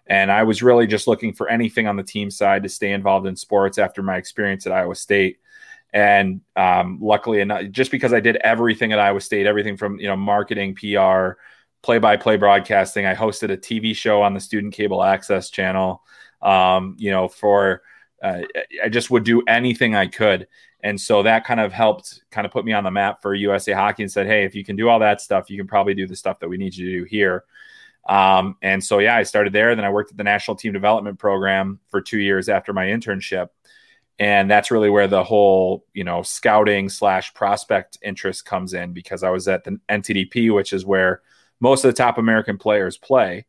And 0.07 0.31
I 0.31 0.43
was 0.43 0.61
really 0.61 0.85
just 0.85 1.07
looking 1.07 1.33
for 1.33 1.49
anything 1.49 1.87
on 1.87 1.95
the 1.95 2.03
team 2.03 2.29
side 2.29 2.61
to 2.61 2.69
stay 2.69 2.91
involved 2.91 3.25
in 3.25 3.35
sports 3.35 3.79
after 3.79 4.03
my 4.03 4.17
experience 4.17 4.67
at 4.67 4.71
Iowa 4.71 4.93
State. 4.93 5.39
And 5.93 6.41
um, 6.55 6.99
luckily 7.01 7.39
enough, 7.41 7.71
just 7.71 7.89
because 7.89 8.13
I 8.13 8.19
did 8.19 8.35
everything 8.37 8.93
at 8.93 8.99
Iowa 8.99 9.19
State, 9.19 9.47
everything 9.47 9.77
from 9.77 9.99
you 9.99 10.07
know 10.07 10.15
marketing, 10.15 10.75
PR, 10.75 11.39
play-by-play 11.81 12.37
broadcasting, 12.37 13.07
I 13.07 13.15
hosted 13.15 13.51
a 13.51 13.57
TV 13.57 13.95
show 13.95 14.21
on 14.21 14.35
the 14.35 14.39
Student 14.39 14.73
Cable 14.73 15.03
Access 15.03 15.49
channel 15.49 16.03
um, 16.41 16.95
you 16.97 17.11
know, 17.11 17.27
for 17.27 17.81
uh, 18.21 18.41
I 18.83 18.89
just 18.89 19.11
would 19.11 19.23
do 19.23 19.43
anything 19.47 19.95
I 19.95 20.07
could. 20.07 20.47
And 20.81 20.99
so 20.99 21.23
that 21.23 21.45
kind 21.45 21.59
of 21.59 21.73
helped 21.73 22.23
kind 22.31 22.45
of 22.45 22.51
put 22.51 22.65
me 22.65 22.71
on 22.71 22.83
the 22.83 22.91
map 22.91 23.21
for 23.21 23.33
USA 23.33 23.73
Hockey 23.73 24.03
and 24.03 24.11
said, 24.11 24.27
hey, 24.27 24.45
if 24.45 24.53
you 24.53 24.63
can 24.63 24.75
do 24.75 24.87
all 24.87 24.99
that 24.99 25.21
stuff, 25.21 25.49
you 25.49 25.57
can 25.57 25.67
probably 25.67 25.95
do 25.95 26.05
the 26.05 26.15
stuff 26.15 26.39
that 26.39 26.47
we 26.47 26.57
need 26.57 26.75
you 26.75 26.85
to 26.85 26.99
do 26.99 27.03
here. 27.05 27.43
Um, 28.07 28.55
and 28.61 28.83
so, 28.83 28.99
yeah, 28.99 29.15
I 29.15 29.23
started 29.23 29.51
there. 29.51 29.75
Then 29.75 29.85
I 29.85 29.89
worked 29.89 30.11
at 30.11 30.17
the 30.17 30.23
National 30.23 30.55
Team 30.55 30.73
Development 30.73 31.17
Program 31.17 31.79
for 31.87 32.01
two 32.01 32.19
years 32.19 32.49
after 32.49 32.71
my 32.71 32.85
internship. 32.85 33.49
And 34.19 34.49
that's 34.49 34.71
really 34.71 34.89
where 34.89 35.07
the 35.07 35.23
whole, 35.23 35.85
you 35.93 36.03
know, 36.03 36.21
scouting 36.21 36.87
slash 36.87 37.33
prospect 37.33 37.97
interest 38.01 38.45
comes 38.45 38.73
in 38.73 38.93
because 38.93 39.23
I 39.23 39.29
was 39.29 39.47
at 39.47 39.63
the 39.63 39.79
NTDP, 39.89 40.53
which 40.53 40.71
is 40.71 40.85
where 40.85 41.21
most 41.59 41.83
of 41.83 41.89
the 41.89 41.97
top 41.97 42.17
American 42.17 42.57
players 42.57 42.97
play. 42.97 43.45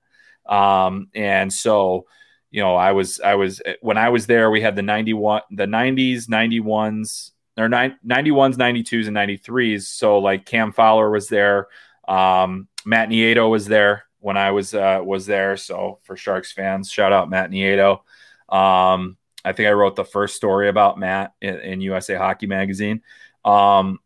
Um, 0.46 1.08
and 1.14 1.52
so, 1.52 2.06
you 2.50 2.62
know, 2.62 2.74
I 2.74 2.92
was 2.92 3.20
I 3.20 3.34
was 3.34 3.60
when 3.80 3.98
I 3.98 4.08
was 4.08 4.26
there, 4.26 4.50
we 4.50 4.60
had 4.60 4.76
the 4.76 4.82
91 4.82 5.42
the 5.50 5.66
90s, 5.66 6.26
91s 6.26 7.32
or 7.58 7.68
91s, 7.68 8.56
92s 8.56 9.08
and 9.08 9.16
93s. 9.16 9.82
So 9.82 10.18
like 10.18 10.46
Cam 10.46 10.72
Fowler 10.72 11.10
was 11.10 11.28
there, 11.28 11.68
um, 12.08 12.68
Matt 12.84 13.08
Nieto 13.08 13.50
was 13.50 13.66
there 13.66 14.04
when 14.20 14.36
I 14.36 14.52
was 14.52 14.74
uh, 14.74 15.00
was 15.02 15.26
there. 15.26 15.56
So 15.56 15.98
for 16.02 16.16
Sharks 16.16 16.52
fans, 16.52 16.90
shout 16.90 17.12
out 17.12 17.30
Matt 17.30 17.50
Nieto. 17.50 18.00
Um, 18.48 19.16
I 19.44 19.52
think 19.52 19.68
I 19.68 19.72
wrote 19.72 19.96
the 19.96 20.04
first 20.04 20.36
story 20.36 20.68
about 20.68 20.98
Matt 20.98 21.34
in, 21.40 21.56
in 21.60 21.80
USA 21.80 22.14
Hockey 22.14 22.46
Magazine. 22.46 23.02
Um, 23.44 24.00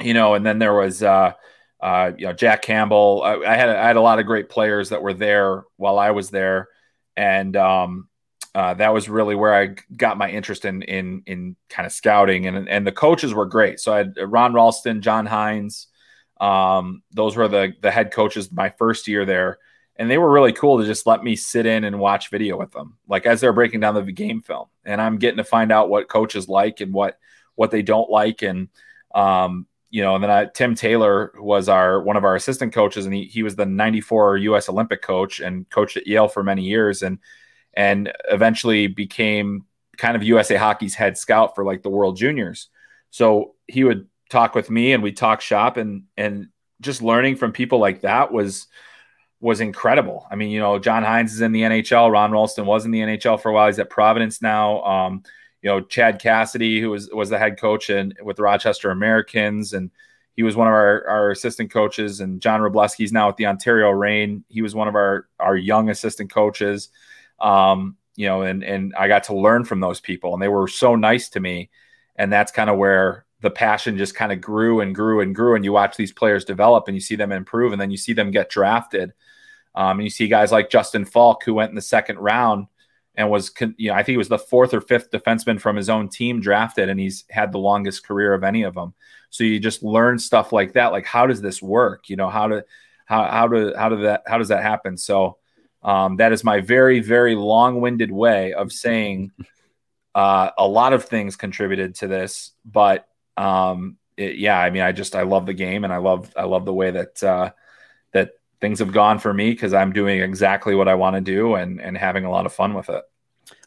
you 0.00 0.14
know, 0.14 0.34
and 0.34 0.44
then 0.44 0.58
there 0.58 0.74
was 0.74 1.02
uh, 1.02 1.32
uh, 1.80 2.12
you 2.16 2.26
know 2.26 2.32
Jack 2.32 2.62
Campbell. 2.62 3.22
I, 3.24 3.34
I 3.36 3.56
had 3.56 3.68
I 3.68 3.86
had 3.86 3.96
a 3.96 4.00
lot 4.00 4.18
of 4.18 4.26
great 4.26 4.48
players 4.48 4.88
that 4.88 5.02
were 5.02 5.14
there 5.14 5.64
while 5.76 5.98
I 5.98 6.12
was 6.12 6.30
there 6.30 6.68
and 7.18 7.56
um, 7.56 8.08
uh, 8.54 8.74
that 8.74 8.94
was 8.94 9.08
really 9.08 9.34
where 9.34 9.52
I 9.52 9.74
got 9.94 10.16
my 10.16 10.30
interest 10.30 10.64
in 10.64 10.82
in 10.82 11.22
in 11.26 11.56
kind 11.68 11.84
of 11.84 11.92
scouting, 11.92 12.46
and 12.46 12.68
and 12.68 12.86
the 12.86 12.92
coaches 12.92 13.34
were 13.34 13.44
great. 13.44 13.80
So 13.80 13.92
I 13.92 13.98
had 13.98 14.14
Ron 14.16 14.54
Rolston, 14.54 15.02
John 15.02 15.26
Hynes, 15.26 15.86
um, 16.40 17.02
those 17.12 17.36
were 17.36 17.48
the 17.48 17.74
the 17.82 17.90
head 17.90 18.12
coaches 18.12 18.52
my 18.52 18.70
first 18.70 19.08
year 19.08 19.26
there, 19.26 19.58
and 19.96 20.08
they 20.08 20.16
were 20.16 20.30
really 20.30 20.52
cool 20.52 20.78
to 20.78 20.86
just 20.86 21.06
let 21.06 21.24
me 21.24 21.34
sit 21.34 21.66
in 21.66 21.82
and 21.82 21.98
watch 21.98 22.30
video 22.30 22.56
with 22.56 22.70
them, 22.70 22.96
like 23.08 23.26
as 23.26 23.40
they're 23.40 23.52
breaking 23.52 23.80
down 23.80 23.94
the 23.94 24.12
game 24.12 24.40
film, 24.40 24.68
and 24.84 25.00
I'm 25.00 25.18
getting 25.18 25.38
to 25.38 25.44
find 25.44 25.72
out 25.72 25.90
what 25.90 26.08
coaches 26.08 26.48
like 26.48 26.80
and 26.80 26.92
what 26.94 27.18
what 27.56 27.72
they 27.72 27.82
don't 27.82 28.08
like, 28.08 28.42
and 28.42 28.68
um, 29.12 29.66
you 29.90 30.02
know, 30.02 30.14
and 30.14 30.22
then 30.22 30.30
I, 30.30 30.46
Tim 30.46 30.74
Taylor 30.74 31.32
was 31.38 31.68
our 31.68 32.00
one 32.02 32.16
of 32.16 32.24
our 32.24 32.34
assistant 32.34 32.72
coaches, 32.72 33.06
and 33.06 33.14
he 33.14 33.24
he 33.24 33.42
was 33.42 33.56
the 33.56 33.66
'94 33.66 34.36
U.S. 34.38 34.68
Olympic 34.68 35.02
coach 35.02 35.40
and 35.40 35.68
coached 35.70 35.96
at 35.96 36.06
Yale 36.06 36.28
for 36.28 36.42
many 36.42 36.64
years, 36.64 37.02
and 37.02 37.18
and 37.74 38.12
eventually 38.30 38.86
became 38.86 39.64
kind 39.96 40.16
of 40.16 40.22
USA 40.22 40.56
Hockey's 40.56 40.94
head 40.94 41.16
scout 41.16 41.54
for 41.54 41.64
like 41.64 41.82
the 41.82 41.90
World 41.90 42.16
Juniors. 42.16 42.68
So 43.10 43.54
he 43.66 43.84
would 43.84 44.08
talk 44.28 44.54
with 44.54 44.70
me, 44.70 44.92
and 44.92 45.02
we 45.02 45.12
talk 45.12 45.40
shop, 45.40 45.76
and 45.78 46.04
and 46.16 46.48
just 46.80 47.02
learning 47.02 47.36
from 47.36 47.52
people 47.52 47.78
like 47.78 48.02
that 48.02 48.32
was 48.32 48.66
was 49.40 49.60
incredible. 49.60 50.26
I 50.30 50.36
mean, 50.36 50.50
you 50.50 50.60
know, 50.60 50.78
John 50.78 51.04
Hynes 51.04 51.32
is 51.32 51.40
in 51.40 51.52
the 51.52 51.62
NHL. 51.62 52.10
Ron 52.10 52.32
Rolston 52.32 52.66
was 52.66 52.84
in 52.84 52.90
the 52.90 53.00
NHL 53.00 53.40
for 53.40 53.50
a 53.50 53.54
while. 53.54 53.68
He's 53.68 53.78
at 53.78 53.88
Providence 53.88 54.42
now. 54.42 54.82
Um, 54.82 55.22
you 55.62 55.70
know 55.70 55.80
Chad 55.80 56.20
Cassidy, 56.20 56.80
who 56.80 56.90
was 56.90 57.10
was 57.10 57.30
the 57.30 57.38
head 57.38 57.58
coach 57.58 57.90
and 57.90 58.14
with 58.22 58.36
the 58.36 58.42
Rochester 58.42 58.90
Americans, 58.90 59.72
and 59.72 59.90
he 60.36 60.44
was 60.44 60.54
one 60.54 60.68
of 60.68 60.72
our, 60.72 61.04
our 61.08 61.30
assistant 61.32 61.72
coaches. 61.72 62.20
And 62.20 62.40
John 62.40 62.60
Wroblewski's 62.60 63.12
now 63.12 63.28
at 63.28 63.36
the 63.36 63.46
Ontario 63.46 63.90
Reign. 63.90 64.44
He 64.48 64.62
was 64.62 64.74
one 64.74 64.86
of 64.86 64.94
our 64.94 65.26
our 65.40 65.56
young 65.56 65.90
assistant 65.90 66.32
coaches. 66.32 66.90
Um, 67.40 67.96
you 68.14 68.26
know, 68.26 68.42
and 68.42 68.62
and 68.62 68.94
I 68.96 69.08
got 69.08 69.24
to 69.24 69.36
learn 69.36 69.64
from 69.64 69.80
those 69.80 70.00
people, 70.00 70.34
and 70.34 70.42
they 70.42 70.48
were 70.48 70.68
so 70.68 70.94
nice 70.94 71.28
to 71.30 71.40
me. 71.40 71.70
And 72.16 72.32
that's 72.32 72.52
kind 72.52 72.70
of 72.70 72.76
where 72.76 73.24
the 73.40 73.50
passion 73.50 73.96
just 73.96 74.14
kind 74.14 74.32
of 74.32 74.40
grew 74.40 74.80
and 74.80 74.94
grew 74.94 75.20
and 75.20 75.34
grew. 75.34 75.54
And 75.54 75.64
you 75.64 75.72
watch 75.72 75.96
these 75.96 76.12
players 76.12 76.44
develop, 76.44 76.86
and 76.86 76.96
you 76.96 77.00
see 77.00 77.16
them 77.16 77.32
improve, 77.32 77.72
and 77.72 77.80
then 77.80 77.90
you 77.90 77.96
see 77.96 78.12
them 78.12 78.30
get 78.30 78.48
drafted. 78.48 79.12
Um, 79.74 79.98
and 79.98 80.04
you 80.04 80.10
see 80.10 80.28
guys 80.28 80.52
like 80.52 80.70
Justin 80.70 81.04
Falk, 81.04 81.42
who 81.44 81.54
went 81.54 81.70
in 81.70 81.76
the 81.76 81.82
second 81.82 82.18
round 82.18 82.66
and 83.18 83.28
was 83.28 83.52
you 83.76 83.90
know 83.90 83.94
I 83.94 83.98
think 83.98 84.14
he 84.14 84.16
was 84.16 84.28
the 84.28 84.38
fourth 84.38 84.72
or 84.72 84.80
fifth 84.80 85.10
defenseman 85.10 85.60
from 85.60 85.74
his 85.76 85.90
own 85.90 86.08
team 86.08 86.40
drafted, 86.40 86.88
and 86.88 86.98
he's 86.98 87.24
had 87.28 87.50
the 87.50 87.58
longest 87.58 88.06
career 88.06 88.32
of 88.32 88.44
any 88.44 88.62
of 88.62 88.74
them. 88.74 88.94
So 89.30 89.42
you 89.42 89.58
just 89.58 89.82
learn 89.82 90.20
stuff 90.20 90.52
like 90.52 90.74
that, 90.74 90.92
like 90.92 91.04
how 91.04 91.26
does 91.26 91.42
this 91.42 91.60
work? 91.60 92.08
You 92.08 92.16
know 92.16 92.30
how 92.30 92.46
to 92.46 92.64
how 93.06 93.24
how 93.24 93.48
do 93.48 93.74
how 93.76 93.88
do 93.88 93.96
that 94.02 94.22
how 94.26 94.38
does 94.38 94.48
that 94.48 94.62
happen? 94.62 94.96
So 94.96 95.36
um, 95.82 96.16
that 96.18 96.32
is 96.32 96.44
my 96.44 96.60
very 96.60 97.00
very 97.00 97.34
long 97.34 97.80
winded 97.80 98.12
way 98.12 98.52
of 98.52 98.72
saying 98.72 99.32
uh, 100.14 100.50
a 100.56 100.66
lot 100.66 100.92
of 100.92 101.04
things 101.04 101.34
contributed 101.34 101.96
to 101.96 102.06
this, 102.06 102.52
but 102.64 103.08
um, 103.36 103.96
it, 104.16 104.36
yeah, 104.36 104.60
I 104.60 104.70
mean 104.70 104.82
I 104.82 104.92
just 104.92 105.16
I 105.16 105.22
love 105.22 105.44
the 105.44 105.54
game 105.54 105.82
and 105.82 105.92
I 105.92 105.96
love 105.96 106.32
I 106.36 106.44
love 106.44 106.64
the 106.64 106.72
way 106.72 106.92
that 106.92 107.20
uh, 107.24 107.50
things 108.60 108.78
have 108.78 108.92
gone 108.92 109.18
for 109.18 109.32
me 109.32 109.50
because 109.50 109.72
I'm 109.72 109.92
doing 109.92 110.20
exactly 110.20 110.74
what 110.74 110.88
I 110.88 110.94
want 110.94 111.16
to 111.16 111.20
do 111.20 111.54
and 111.54 111.80
and 111.80 111.96
having 111.96 112.24
a 112.24 112.30
lot 112.30 112.46
of 112.46 112.52
fun 112.52 112.74
with 112.74 112.88
it. 112.88 113.02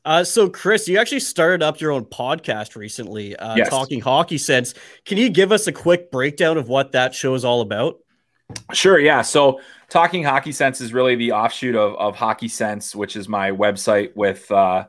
Uh, 0.03 0.23
so 0.23 0.49
Chris, 0.49 0.87
you 0.87 0.97
actually 0.97 1.19
started 1.19 1.61
up 1.61 1.79
your 1.79 1.91
own 1.91 2.05
podcast 2.05 2.75
recently, 2.75 3.35
uh, 3.35 3.55
yes. 3.55 3.69
talking 3.69 4.01
hockey 4.01 4.37
sense. 4.37 4.73
Can 5.05 5.17
you 5.17 5.29
give 5.29 5.51
us 5.51 5.67
a 5.67 5.71
quick 5.71 6.11
breakdown 6.11 6.57
of 6.57 6.67
what 6.67 6.93
that 6.93 7.13
show 7.13 7.35
is 7.35 7.45
all 7.45 7.61
about? 7.61 7.99
Sure. 8.73 8.99
Yeah. 8.99 9.21
So 9.21 9.61
talking 9.89 10.23
hockey 10.23 10.51
sense 10.51 10.81
is 10.81 10.91
really 10.91 11.15
the 11.15 11.33
offshoot 11.33 11.75
of, 11.75 11.95
of 11.95 12.15
hockey 12.15 12.47
sense, 12.47 12.95
which 12.95 13.15
is 13.15 13.29
my 13.29 13.51
website 13.51 14.15
with, 14.15 14.49
uh, 14.51 14.85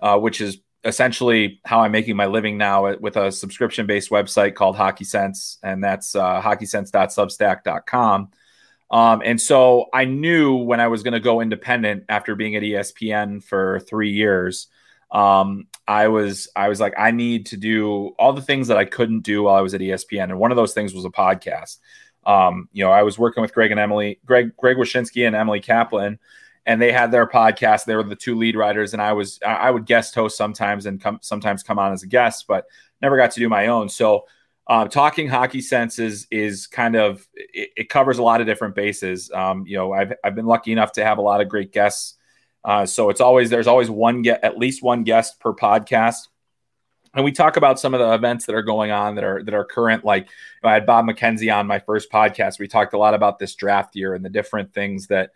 uh, 0.00 0.18
which 0.18 0.40
is 0.40 0.58
essentially 0.84 1.60
how 1.64 1.80
I'm 1.80 1.92
making 1.92 2.16
my 2.16 2.26
living 2.26 2.58
now 2.58 2.94
with 2.96 3.16
a 3.16 3.30
subscription 3.30 3.86
based 3.86 4.10
website 4.10 4.54
called 4.54 4.76
Hockey 4.76 5.04
Sense, 5.04 5.58
and 5.62 5.82
that's 5.82 6.14
uh, 6.14 6.40
hockeysense.substack.com. 6.40 8.30
Um, 8.92 9.22
and 9.24 9.40
so 9.40 9.86
I 9.92 10.04
knew 10.04 10.54
when 10.54 10.78
I 10.78 10.88
was 10.88 11.02
going 11.02 11.14
to 11.14 11.20
go 11.20 11.40
independent 11.40 12.04
after 12.10 12.34
being 12.34 12.56
at 12.56 12.62
ESPN 12.62 13.42
for 13.42 13.80
three 13.80 14.12
years, 14.12 14.68
um, 15.10 15.66
I 15.88 16.08
was 16.08 16.48
I 16.54 16.68
was 16.68 16.78
like 16.78 16.94
I 16.98 17.10
need 17.10 17.46
to 17.46 17.56
do 17.56 18.08
all 18.18 18.34
the 18.34 18.42
things 18.42 18.68
that 18.68 18.76
I 18.76 18.84
couldn't 18.84 19.20
do 19.20 19.44
while 19.44 19.54
I 19.54 19.60
was 19.62 19.74
at 19.74 19.80
ESPN, 19.80 20.24
and 20.24 20.38
one 20.38 20.50
of 20.50 20.56
those 20.56 20.74
things 20.74 20.94
was 20.94 21.04
a 21.04 21.10
podcast. 21.10 21.78
Um, 22.24 22.68
you 22.72 22.84
know, 22.84 22.90
I 22.90 23.02
was 23.02 23.18
working 23.18 23.40
with 23.42 23.54
Greg 23.54 23.70
and 23.70 23.80
Emily, 23.80 24.20
Greg 24.24 24.56
Greg 24.56 24.76
Wyshynski 24.76 25.26
and 25.26 25.34
Emily 25.34 25.60
Kaplan, 25.60 26.18
and 26.66 26.80
they 26.80 26.92
had 26.92 27.10
their 27.10 27.26
podcast. 27.26 27.84
They 27.84 27.96
were 27.96 28.02
the 28.02 28.16
two 28.16 28.36
lead 28.36 28.56
writers, 28.56 28.92
and 28.92 29.02
I 29.02 29.14
was 29.14 29.38
I 29.44 29.70
would 29.70 29.86
guest 29.86 30.14
host 30.14 30.36
sometimes 30.36 30.86
and 30.86 31.00
come 31.00 31.18
sometimes 31.22 31.62
come 31.62 31.78
on 31.78 31.92
as 31.92 32.02
a 32.02 32.06
guest, 32.06 32.46
but 32.46 32.66
never 33.00 33.16
got 33.16 33.32
to 33.32 33.40
do 33.40 33.48
my 33.48 33.66
own. 33.66 33.88
So 33.88 34.26
uh, 34.66 34.86
talking 34.86 35.28
hockey 35.28 35.60
senses 35.60 36.26
is 36.30 36.66
kind 36.66 36.94
of 36.94 37.26
it, 37.34 37.70
it, 37.76 37.88
covers 37.88 38.18
a 38.18 38.22
lot 38.22 38.40
of 38.40 38.46
different 38.46 38.74
bases. 38.74 39.30
Um, 39.32 39.66
you 39.66 39.76
know, 39.76 39.92
I've 39.92 40.12
I've 40.22 40.34
been 40.34 40.46
lucky 40.46 40.72
enough 40.72 40.92
to 40.92 41.04
have 41.04 41.18
a 41.18 41.22
lot 41.22 41.40
of 41.40 41.48
great 41.48 41.72
guests. 41.72 42.14
Uh, 42.64 42.86
so 42.86 43.10
it's 43.10 43.20
always 43.20 43.50
there's 43.50 43.66
always 43.66 43.90
one 43.90 44.22
get 44.22 44.44
at 44.44 44.58
least 44.58 44.82
one 44.82 45.02
guest 45.02 45.40
per 45.40 45.52
podcast. 45.52 46.28
And 47.14 47.24
we 47.24 47.32
talk 47.32 47.56
about 47.56 47.78
some 47.78 47.92
of 47.92 48.00
the 48.00 48.14
events 48.14 48.46
that 48.46 48.54
are 48.54 48.62
going 48.62 48.90
on 48.90 49.16
that 49.16 49.24
are 49.24 49.42
that 49.42 49.52
are 49.52 49.64
current. 49.64 50.04
Like 50.04 50.26
you 50.26 50.30
know, 50.62 50.70
I 50.70 50.74
had 50.74 50.86
Bob 50.86 51.06
McKenzie 51.06 51.54
on 51.54 51.66
my 51.66 51.80
first 51.80 52.10
podcast. 52.10 52.58
We 52.60 52.68
talked 52.68 52.94
a 52.94 52.98
lot 52.98 53.14
about 53.14 53.38
this 53.38 53.54
draft 53.54 53.96
year 53.96 54.14
and 54.14 54.24
the 54.24 54.30
different 54.30 54.72
things 54.72 55.08
that 55.08 55.30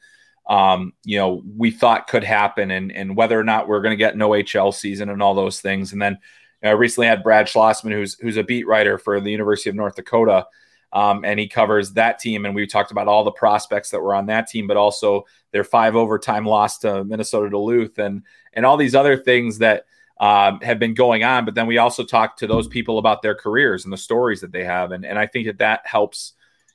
um, 0.46 0.92
you 1.04 1.18
know 1.18 1.42
we 1.56 1.72
thought 1.72 2.06
could 2.06 2.24
happen, 2.24 2.70
and 2.70 2.92
and 2.92 3.16
whether 3.16 3.38
or 3.38 3.44
not 3.44 3.66
we're 3.66 3.82
going 3.82 3.90
to 3.90 3.96
get 3.96 4.14
an 4.14 4.20
OHL 4.20 4.72
season 4.72 5.10
and 5.10 5.20
all 5.20 5.34
those 5.34 5.60
things. 5.60 5.92
And 5.92 6.00
then 6.00 6.18
I 6.66 6.72
recently 6.72 7.06
had 7.06 7.22
Brad 7.22 7.46
Schlossman, 7.46 7.92
who's 7.92 8.14
who's 8.14 8.36
a 8.36 8.42
beat 8.42 8.66
writer 8.66 8.98
for 8.98 9.20
the 9.20 9.30
University 9.30 9.70
of 9.70 9.76
North 9.76 9.96
Dakota, 9.96 10.46
um, 10.92 11.24
and 11.24 11.38
he 11.38 11.48
covers 11.48 11.92
that 11.92 12.18
team. 12.18 12.44
And 12.44 12.54
we 12.54 12.66
talked 12.66 12.90
about 12.90 13.08
all 13.08 13.24
the 13.24 13.32
prospects 13.32 13.90
that 13.90 14.00
were 14.00 14.14
on 14.14 14.26
that 14.26 14.48
team, 14.48 14.66
but 14.66 14.76
also 14.76 15.26
their 15.52 15.64
five 15.64 15.96
overtime 15.96 16.46
loss 16.46 16.78
to 16.78 17.04
Minnesota 17.04 17.50
Duluth, 17.50 17.98
and 17.98 18.22
and 18.52 18.66
all 18.66 18.76
these 18.76 18.94
other 18.94 19.16
things 19.16 19.58
that 19.58 19.86
um, 20.18 20.60
have 20.60 20.78
been 20.78 20.94
going 20.94 21.24
on. 21.24 21.44
But 21.44 21.54
then 21.54 21.66
we 21.66 21.78
also 21.78 22.04
talked 22.04 22.38
to 22.40 22.46
those 22.46 22.68
people 22.68 22.98
about 22.98 23.22
their 23.22 23.34
careers 23.34 23.84
and 23.84 23.92
the 23.92 23.98
stories 23.98 24.40
that 24.40 24.52
they 24.52 24.64
have, 24.64 24.92
and 24.92 25.04
and 25.04 25.18
I 25.18 25.26
think 25.26 25.46
that 25.46 25.58
that 25.58 25.86
helps. 25.86 26.32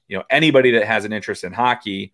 You 0.08 0.18
know, 0.18 0.26
anybody 0.30 0.72
that 0.72 0.86
has 0.86 1.06
an 1.06 1.14
interest 1.14 1.46
in 1.46 1.54
hockey 1.54 2.14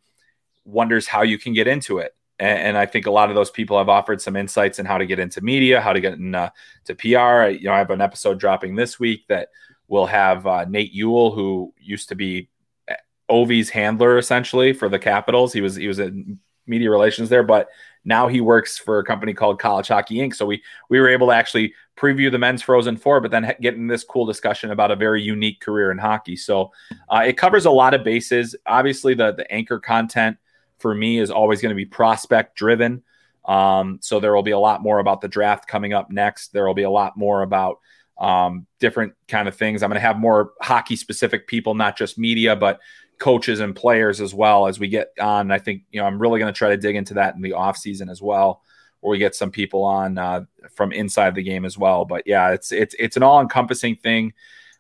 wonders 0.66 1.08
how 1.08 1.24
you 1.24 1.40
can 1.40 1.54
get 1.54 1.68
into 1.68 1.98
it 1.98 2.14
and, 2.40 2.60
and, 2.60 2.78
I 2.78 2.86
think 2.86 3.06
a 3.06 3.12
lot 3.12 3.30
of 3.30 3.36
those 3.36 3.50
people 3.50 3.78
have 3.78 3.90
offered 3.90 4.22
some 4.22 4.36
insights 4.36 4.80
in 4.80 4.86
how 4.86 4.98
to 4.98 5.06
get 5.06 5.20
into 5.20 5.42
media, 5.42 5.82
how 5.82 5.94
to 5.94 6.00
get 6.00 6.14
into 6.14 6.38
uh, 6.38 6.50
to 6.86 6.96
PR. 6.96 7.50
You 7.50 7.66
know, 7.66 7.74
I 7.74 7.80
have 7.80 7.90
an 7.90 8.02
episode 8.02 8.40
dropping 8.40 8.76
this 8.76 9.00
week 9.00 9.28
that 9.28 9.50
will 9.88 10.06
have 10.06 10.46
uh, 10.46 10.66
Nate 10.66 10.92
Ewell, 10.92 11.32
who 11.32 11.74
used 11.80 12.10
to 12.10 12.16
be 12.16 12.50
uh, 12.90 12.96
Ovi's 13.30 13.70
handler 13.70 14.18
essentially 14.18 14.74
for 14.74 14.90
the 14.90 15.00
Capitals. 15.00 15.54
He 15.54 15.62
was 15.62 15.76
he 15.76 15.88
was 15.88 16.00
in 16.00 16.40
media 16.68 16.92
relations 16.92 17.30
there, 17.30 17.44
but 17.44 17.70
now 18.06 18.28
he 18.28 18.40
works 18.40 18.78
for 18.78 19.00
a 19.00 19.04
company 19.04 19.34
called 19.34 19.60
College 19.60 19.88
Hockey 19.88 20.16
Inc. 20.18 20.36
So 20.36 20.46
we 20.46 20.62
we 20.90 21.00
were 21.00 21.10
able 21.10 21.28
to 21.28 21.34
actually 21.34 21.74
preview 21.98 22.32
the 22.32 22.38
men's 22.38 22.62
Frozen 22.62 22.98
Four, 22.98 23.20
but 23.20 23.32
then 23.32 23.54
get 23.62 23.74
in 23.74 23.88
this 23.88 24.04
cool 24.04 24.26
discussion 24.26 24.72
about 24.72 24.92
a 24.92 24.96
very 24.96 25.22
unique 25.22 25.60
career 25.60 25.92
in 25.92 25.98
hockey. 25.98 26.36
So 26.36 26.72
uh, 27.10 27.24
it 27.26 27.38
covers 27.38 27.66
a 27.66 27.72
lot 27.72 27.94
of 27.94 28.04
bases. 28.04 28.56
Obviously, 28.66 29.14
the 29.14 29.34
the 29.34 29.52
anchor 29.52 29.80
content 29.80 30.38
for 30.80 30.94
me 30.94 31.20
is 31.20 31.32
always 31.32 31.62
going 31.62 31.72
to 31.72 31.76
be 31.76 31.86
prospect 31.86 32.56
driven. 32.56 33.04
Um, 33.46 34.00
so 34.02 34.20
there 34.20 34.36
will 34.36 34.44
be 34.44 34.52
a 34.52 34.60
lot 34.60 34.82
more 34.82 35.00
about 35.00 35.22
the 35.22 35.28
draft 35.28 35.68
coming 35.68 35.94
up 35.94 36.12
next. 36.12 36.54
There 36.54 36.68
will 36.68 36.74
be 36.74 36.84
a 36.84 36.90
lot 36.90 37.16
more 37.16 37.42
about 37.44 37.80
um, 38.18 38.68
different 38.80 39.14
kind 39.28 39.48
of 39.48 39.56
things. 39.56 39.82
I'm 39.82 39.90
going 39.90 40.02
to 40.02 40.08
have 40.08 40.18
more 40.18 40.54
hockey 40.62 40.96
specific 40.96 41.48
people, 41.48 41.74
not 41.74 41.98
just 41.98 42.18
media, 42.18 42.56
but 42.56 42.80
coaches 43.20 43.60
and 43.60 43.76
players 43.76 44.22
as 44.22 44.34
well 44.34 44.68
as 44.68 44.80
we 44.80 44.88
get 44.88 45.10
on. 45.20 45.52
I 45.52 45.60
think, 45.60 45.84
you 45.92 46.00
know, 46.00 46.06
I'm 46.06 46.20
really 46.20 46.40
going 46.40 46.54
to 46.54 46.58
try 46.58 46.70
to 46.70 46.78
dig 46.78 46.96
into 46.96 47.16
that 47.16 47.36
in 47.36 47.42
the 47.42 47.54
off 47.54 47.78
season 47.78 48.10
as 48.10 48.22
well, 48.22 48.62
where 49.00 49.12
we 49.12 49.18
get 49.18 49.36
some 49.36 49.52
people 49.52 49.84
on 49.84 50.18
uh, 50.18 50.42
from 50.76 50.92
inside 50.92 51.34
the 51.34 51.44
game 51.44 51.66
as 51.66 51.78
well. 51.78 52.06
But 52.06 52.24
yeah, 52.26 52.52
it's, 52.52 52.72
it's, 52.72 52.96
it's 53.00 53.18
an 53.18 53.24
all 53.24 53.40
encompassing 53.40 53.96
thing 53.96 54.34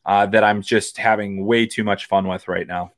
uh, 0.05 0.25
that 0.27 0.43
I'm 0.43 0.61
just 0.61 0.97
having 0.97 1.45
way 1.45 1.65
too 1.65 1.83
much 1.83 2.07
fun 2.07 2.27
with 2.27 2.47
right 2.47 2.67
now. 2.67 2.91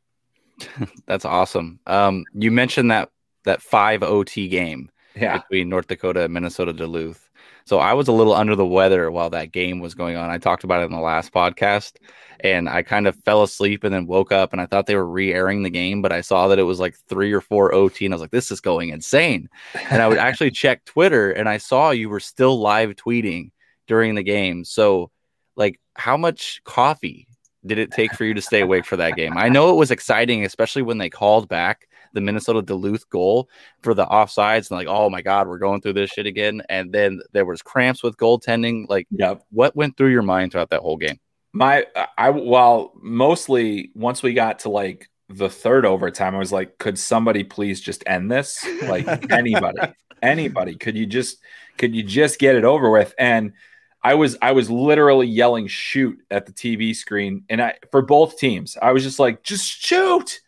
That's 1.08 1.26
awesome. 1.26 1.80
Um, 1.88 2.26
you 2.34 2.52
mentioned 2.52 2.91
that 2.91 3.10
that 3.45 3.62
five 3.62 4.04
OT 4.04 4.48
game 4.48 4.89
yeah. 5.15 5.38
between 5.39 5.69
North 5.69 5.88
Dakota 5.88 6.24
and 6.24 6.34
Minnesota 6.34 6.74
Duluth. 6.74 7.30
So 7.65 7.78
I 7.78 7.93
was 7.93 8.08
a 8.08 8.12
little 8.12 8.34
under 8.34 8.56
the 8.56 8.65
weather 8.65 9.12
while 9.12 9.30
that 9.30 9.52
game 9.52 9.80
was 9.80 9.93
going 9.93 10.17
on. 10.17 10.32
I 10.32 10.39
talked 10.39 10.63
about 10.63 10.82
it 10.82 10.86
in 10.86 10.91
the 10.91 11.00
last 11.00 11.32
podcast, 11.32 11.98
and 12.39 12.67
I 12.67 12.82
kind 12.82 13.08
of 13.08 13.15
fell 13.24 13.43
asleep 13.43 13.84
and 13.84 13.93
then 13.93 14.08
woke 14.08 14.32
up 14.32 14.54
and 14.54 14.62
I 14.62 14.65
thought 14.65 14.88
they 14.88 14.95
were 14.95 15.08
re-airing 15.08 15.62
the 15.62 15.69
game, 15.69 16.02
but 16.02 16.12
I 16.12 16.22
saw 16.22 16.48
that 16.48 16.58
it 16.58 16.63
was 16.63 16.80
like 16.80 16.95
three 17.08 17.32
or 17.32 17.41
four 17.41 17.74
OT, 17.74 18.06
and 18.06 18.13
I 18.13 18.15
was 18.15 18.22
like, 18.22 18.32
"This 18.32 18.52
is 18.52 18.60
going 18.60 18.89
insane." 18.89 19.50
And 19.91 20.02
I 20.02 20.08
would 20.08 20.17
actually 20.30 20.52
check 20.52 20.84
Twitter, 20.86 21.32
and 21.32 21.48
I 21.48 21.58
saw 21.58 21.91
you 21.91 22.10
were 22.10 22.19
still 22.19 22.60
live 22.60 22.95
tweeting 22.95 23.52
during 23.88 24.15
the 24.15 24.24
game. 24.24 24.65
So, 24.65 25.12
like, 25.56 25.80
how 25.95 26.17
much 26.17 26.62
coffee 26.63 27.28
did 27.65 27.78
it 27.78 27.91
take 27.91 28.13
for 28.13 28.26
you 28.26 28.34
to 28.34 28.41
stay 28.41 28.62
awake 28.62 28.86
for 28.86 28.98
that 28.98 29.15
game? 29.15 29.38
I 29.38 29.50
know 29.50 29.69
it 29.69 29.76
was 29.76 29.91
exciting, 29.91 30.45
especially 30.45 30.82
when 30.82 30.98
they 30.98 31.10
called 31.10 31.50
back 31.50 31.88
the 32.13 32.22
Minnesota 32.22 32.62
Duluth 32.62 33.10
goal 33.10 33.50
for 33.82 33.93
the 33.93 34.06
offsides 34.06 34.69
and 34.69 34.78
like, 34.78 34.88
oh 34.88 35.10
my 35.10 35.22
God, 35.22 35.48
we're 35.48 35.58
going 35.58 35.82
through 35.82 35.93
this 35.93 36.12
shit 36.12 36.26
again. 36.26 36.62
And 36.69 36.91
then 36.91 37.22
there 37.34 37.45
was 37.45 37.62
cramps 37.62 38.04
with 38.04 38.17
goaltending. 38.17 38.88
Like, 38.89 39.08
yep. 39.12 39.43
what 39.52 39.76
went 39.76 39.98
through 39.98 40.12
your 40.12 40.22
mind 40.22 40.52
throughout 40.52 40.69
that 40.72 40.82
whole 40.82 40.98
game? 40.98 41.19
My, 41.54 41.86
I, 42.17 42.30
well, 42.30 42.93
mostly 43.02 43.91
once 43.95 44.24
we 44.24 44.34
got 44.34 44.60
to 44.60 44.69
like 44.69 45.10
the 45.30 45.50
third 45.50 45.86
overtime, 45.86 46.36
I 46.36 46.39
was 46.39 46.52
like, 46.52 46.78
could 46.78 46.98
somebody 46.98 47.43
please 47.43 47.82
just 47.82 48.04
end 48.06 48.32
this? 48.32 48.65
Like 48.84 49.08
anybody, 49.32 49.80
anybody, 50.22 50.76
could 50.76 50.98
you 50.98 51.06
just, 51.06 51.38
could 51.78 51.95
you 51.95 52.04
just 52.04 52.39
get 52.39 52.56
it 52.56 52.65
over 52.65 52.89
with? 52.89 53.13
And 53.17 53.54
I 54.02 54.14
was 54.14 54.38
I 54.42 54.54
was 54.54 54.70
literally 54.70 55.28
yelling 55.28 55.68
shoot 55.68 56.20
at 56.32 56.46
the 56.46 56.54
TV 56.54 56.96
screen 56.96 57.44
and 57.50 57.62
I 57.62 57.76
for 57.92 58.02
both 58.02 58.38
teams. 58.38 58.78
I 58.82 58.92
was 58.92 59.04
just 59.04 59.20
like 59.20 59.44
just 59.44 59.70
shoot. 59.70 60.40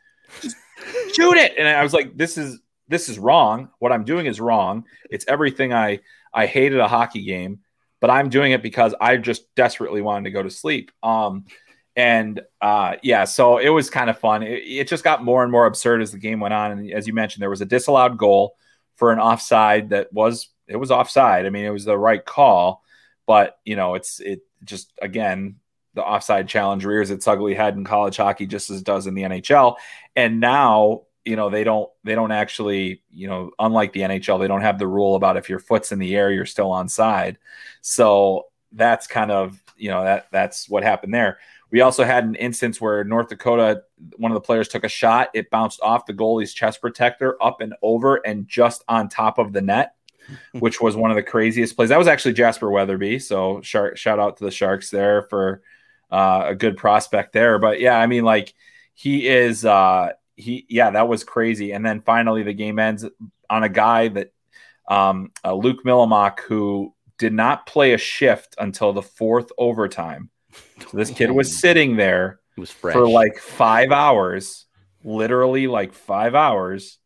Just 0.41 0.55
shoot 1.13 1.35
it. 1.35 1.53
And 1.57 1.67
I 1.67 1.83
was 1.83 1.93
like 1.93 2.15
this 2.15 2.37
is 2.37 2.59
this 2.87 3.09
is 3.09 3.19
wrong. 3.19 3.69
What 3.79 3.91
I'm 3.91 4.05
doing 4.05 4.25
is 4.25 4.39
wrong. 4.39 4.85
It's 5.09 5.25
everything 5.27 5.73
I 5.73 5.99
I 6.33 6.45
hated 6.45 6.79
a 6.79 6.87
hockey 6.87 7.23
game, 7.23 7.59
but 7.99 8.09
I'm 8.09 8.29
doing 8.29 8.53
it 8.53 8.63
because 8.63 8.95
I 9.01 9.17
just 9.17 9.53
desperately 9.55 10.01
wanted 10.01 10.25
to 10.25 10.31
go 10.31 10.43
to 10.43 10.49
sleep. 10.49 10.91
Um 11.03 11.45
and 11.97 12.39
uh 12.61 12.95
yeah, 13.03 13.25
so 13.25 13.57
it 13.57 13.69
was 13.69 13.89
kind 13.89 14.09
of 14.09 14.17
fun. 14.17 14.43
It, 14.43 14.63
it 14.65 14.87
just 14.87 15.03
got 15.03 15.25
more 15.25 15.43
and 15.43 15.51
more 15.51 15.65
absurd 15.65 16.01
as 16.01 16.13
the 16.13 16.19
game 16.19 16.39
went 16.39 16.53
on 16.53 16.71
and 16.71 16.91
as 16.91 17.05
you 17.05 17.13
mentioned 17.13 17.41
there 17.41 17.49
was 17.49 17.61
a 17.61 17.65
disallowed 17.65 18.17
goal 18.17 18.55
for 18.95 19.11
an 19.11 19.19
offside 19.19 19.89
that 19.89 20.13
was 20.13 20.47
it 20.67 20.77
was 20.77 20.89
offside. 20.89 21.45
I 21.45 21.49
mean, 21.49 21.65
it 21.65 21.69
was 21.69 21.83
the 21.83 21.97
right 21.97 22.23
call 22.23 22.81
but 23.31 23.59
you 23.63 23.77
know, 23.77 23.95
it's 23.95 24.19
it 24.19 24.41
just 24.65 24.91
again 25.01 25.55
the 25.93 26.03
offside 26.03 26.49
challenge 26.49 26.83
rears 26.83 27.11
its 27.11 27.29
ugly 27.29 27.53
head 27.53 27.77
in 27.77 27.85
college 27.85 28.17
hockey 28.17 28.45
just 28.45 28.69
as 28.69 28.81
it 28.81 28.85
does 28.85 29.07
in 29.07 29.13
the 29.13 29.21
NHL. 29.21 29.77
And 30.17 30.41
now, 30.41 31.03
you 31.23 31.37
know, 31.37 31.49
they 31.49 31.63
don't 31.63 31.89
they 32.03 32.13
don't 32.13 32.33
actually, 32.33 33.03
you 33.09 33.29
know, 33.29 33.51
unlike 33.57 33.93
the 33.93 34.01
NHL, 34.01 34.37
they 34.37 34.49
don't 34.49 34.63
have 34.63 34.79
the 34.79 34.85
rule 34.85 35.15
about 35.15 35.37
if 35.37 35.47
your 35.47 35.59
foot's 35.59 35.93
in 35.93 35.99
the 35.99 36.13
air, 36.13 36.29
you're 36.29 36.45
still 36.45 36.71
on 36.71 36.89
side. 36.89 37.37
So 37.79 38.47
that's 38.73 39.07
kind 39.07 39.31
of, 39.31 39.63
you 39.77 39.91
know, 39.91 40.03
that 40.03 40.27
that's 40.29 40.67
what 40.67 40.83
happened 40.83 41.13
there. 41.13 41.39
We 41.71 41.79
also 41.79 42.03
had 42.03 42.25
an 42.25 42.35
instance 42.35 42.81
where 42.81 43.05
North 43.05 43.29
Dakota, 43.29 43.83
one 44.17 44.33
of 44.33 44.35
the 44.35 44.41
players 44.41 44.67
took 44.67 44.83
a 44.83 44.89
shot. 44.89 45.29
It 45.33 45.49
bounced 45.49 45.79
off 45.81 46.05
the 46.05 46.13
goalie's 46.13 46.53
chest 46.53 46.81
protector 46.81 47.41
up 47.41 47.61
and 47.61 47.75
over 47.81 48.17
and 48.25 48.45
just 48.45 48.83
on 48.89 49.07
top 49.07 49.37
of 49.37 49.53
the 49.53 49.61
net 49.61 49.95
which 50.59 50.81
was 50.81 50.95
one 50.95 51.11
of 51.11 51.15
the 51.15 51.23
craziest 51.23 51.75
plays. 51.75 51.89
That 51.89 51.99
was 51.99 52.07
actually 52.07 52.33
Jasper 52.33 52.69
Weatherby. 52.69 53.19
So 53.19 53.61
shark, 53.61 53.97
shout 53.97 54.19
out 54.19 54.37
to 54.37 54.45
the 54.45 54.51
Sharks 54.51 54.89
there 54.89 55.23
for 55.23 55.61
uh, 56.09 56.45
a 56.47 56.55
good 56.55 56.77
prospect 56.77 57.33
there. 57.33 57.59
But 57.59 57.79
yeah, 57.79 57.97
I 57.97 58.07
mean, 58.07 58.23
like 58.23 58.53
he 58.93 59.27
is, 59.27 59.65
uh, 59.65 60.11
he, 60.35 60.65
yeah, 60.69 60.91
that 60.91 61.07
was 61.07 61.23
crazy. 61.23 61.71
And 61.71 61.85
then 61.85 62.01
finally 62.01 62.43
the 62.43 62.53
game 62.53 62.79
ends 62.79 63.05
on 63.49 63.63
a 63.63 63.69
guy 63.69 64.07
that, 64.09 64.31
um, 64.89 65.31
uh, 65.43 65.53
Luke 65.53 65.83
Mylymok, 65.85 66.39
who 66.41 66.93
did 67.17 67.33
not 67.33 67.65
play 67.65 67.93
a 67.93 67.97
shift 67.97 68.55
until 68.57 68.93
the 68.93 69.01
fourth 69.01 69.51
overtime. 69.57 70.29
So 70.79 70.97
this 70.97 71.11
kid 71.11 71.31
was 71.31 71.59
sitting 71.59 71.95
there 71.95 72.39
was 72.57 72.71
for 72.71 73.07
like 73.07 73.37
five 73.37 73.91
hours, 73.91 74.65
literally 75.03 75.67
like 75.67 75.93
five 75.93 76.35
hours 76.35 76.97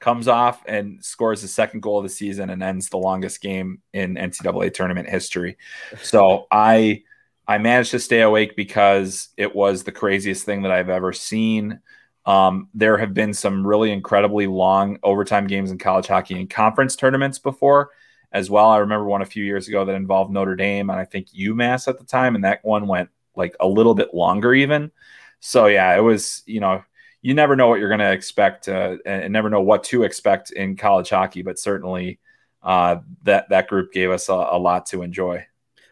comes 0.00 0.28
off 0.28 0.62
and 0.66 1.04
scores 1.04 1.42
the 1.42 1.48
second 1.48 1.80
goal 1.80 1.98
of 1.98 2.04
the 2.04 2.08
season 2.08 2.50
and 2.50 2.62
ends 2.62 2.88
the 2.88 2.96
longest 2.96 3.40
game 3.40 3.80
in 3.92 4.14
NCAA 4.16 4.72
tournament 4.74 5.08
history. 5.08 5.56
So 6.02 6.46
I 6.50 7.02
I 7.46 7.58
managed 7.58 7.90
to 7.92 7.98
stay 7.98 8.22
awake 8.22 8.56
because 8.56 9.28
it 9.36 9.54
was 9.54 9.82
the 9.82 9.92
craziest 9.92 10.44
thing 10.44 10.62
that 10.62 10.72
I've 10.72 10.88
ever 10.88 11.12
seen. 11.12 11.80
Um, 12.24 12.68
there 12.74 12.96
have 12.96 13.14
been 13.14 13.34
some 13.34 13.66
really 13.66 13.90
incredibly 13.90 14.46
long 14.46 14.98
overtime 15.02 15.46
games 15.46 15.70
in 15.70 15.78
college 15.78 16.06
hockey 16.06 16.38
and 16.38 16.48
conference 16.48 16.96
tournaments 16.96 17.38
before, 17.38 17.90
as 18.32 18.50
well. 18.50 18.70
I 18.70 18.78
remember 18.78 19.06
one 19.06 19.22
a 19.22 19.26
few 19.26 19.44
years 19.44 19.68
ago 19.68 19.84
that 19.84 19.94
involved 19.94 20.30
Notre 20.30 20.56
Dame 20.56 20.90
and 20.90 21.00
I 21.00 21.04
think 21.04 21.28
UMass 21.28 21.88
at 21.88 21.98
the 21.98 22.04
time, 22.04 22.34
and 22.34 22.44
that 22.44 22.64
one 22.64 22.86
went 22.86 23.10
like 23.34 23.56
a 23.60 23.66
little 23.66 23.94
bit 23.94 24.14
longer 24.14 24.54
even. 24.54 24.92
So 25.40 25.66
yeah, 25.66 25.96
it 25.96 26.00
was 26.00 26.42
you 26.46 26.60
know 26.60 26.82
you 27.22 27.34
never 27.34 27.56
know 27.56 27.68
what 27.68 27.80
you're 27.80 27.88
going 27.88 28.00
to 28.00 28.12
expect 28.12 28.68
uh, 28.68 28.96
and 29.04 29.32
never 29.32 29.50
know 29.50 29.60
what 29.60 29.84
to 29.84 30.04
expect 30.04 30.52
in 30.52 30.76
college 30.76 31.10
hockey, 31.10 31.42
but 31.42 31.58
certainly 31.58 32.18
uh, 32.62 32.96
that 33.22 33.48
that 33.50 33.68
group 33.68 33.92
gave 33.92 34.10
us 34.10 34.28
a, 34.28 34.32
a 34.32 34.58
lot 34.58 34.86
to 34.86 35.02
enjoy. 35.02 35.44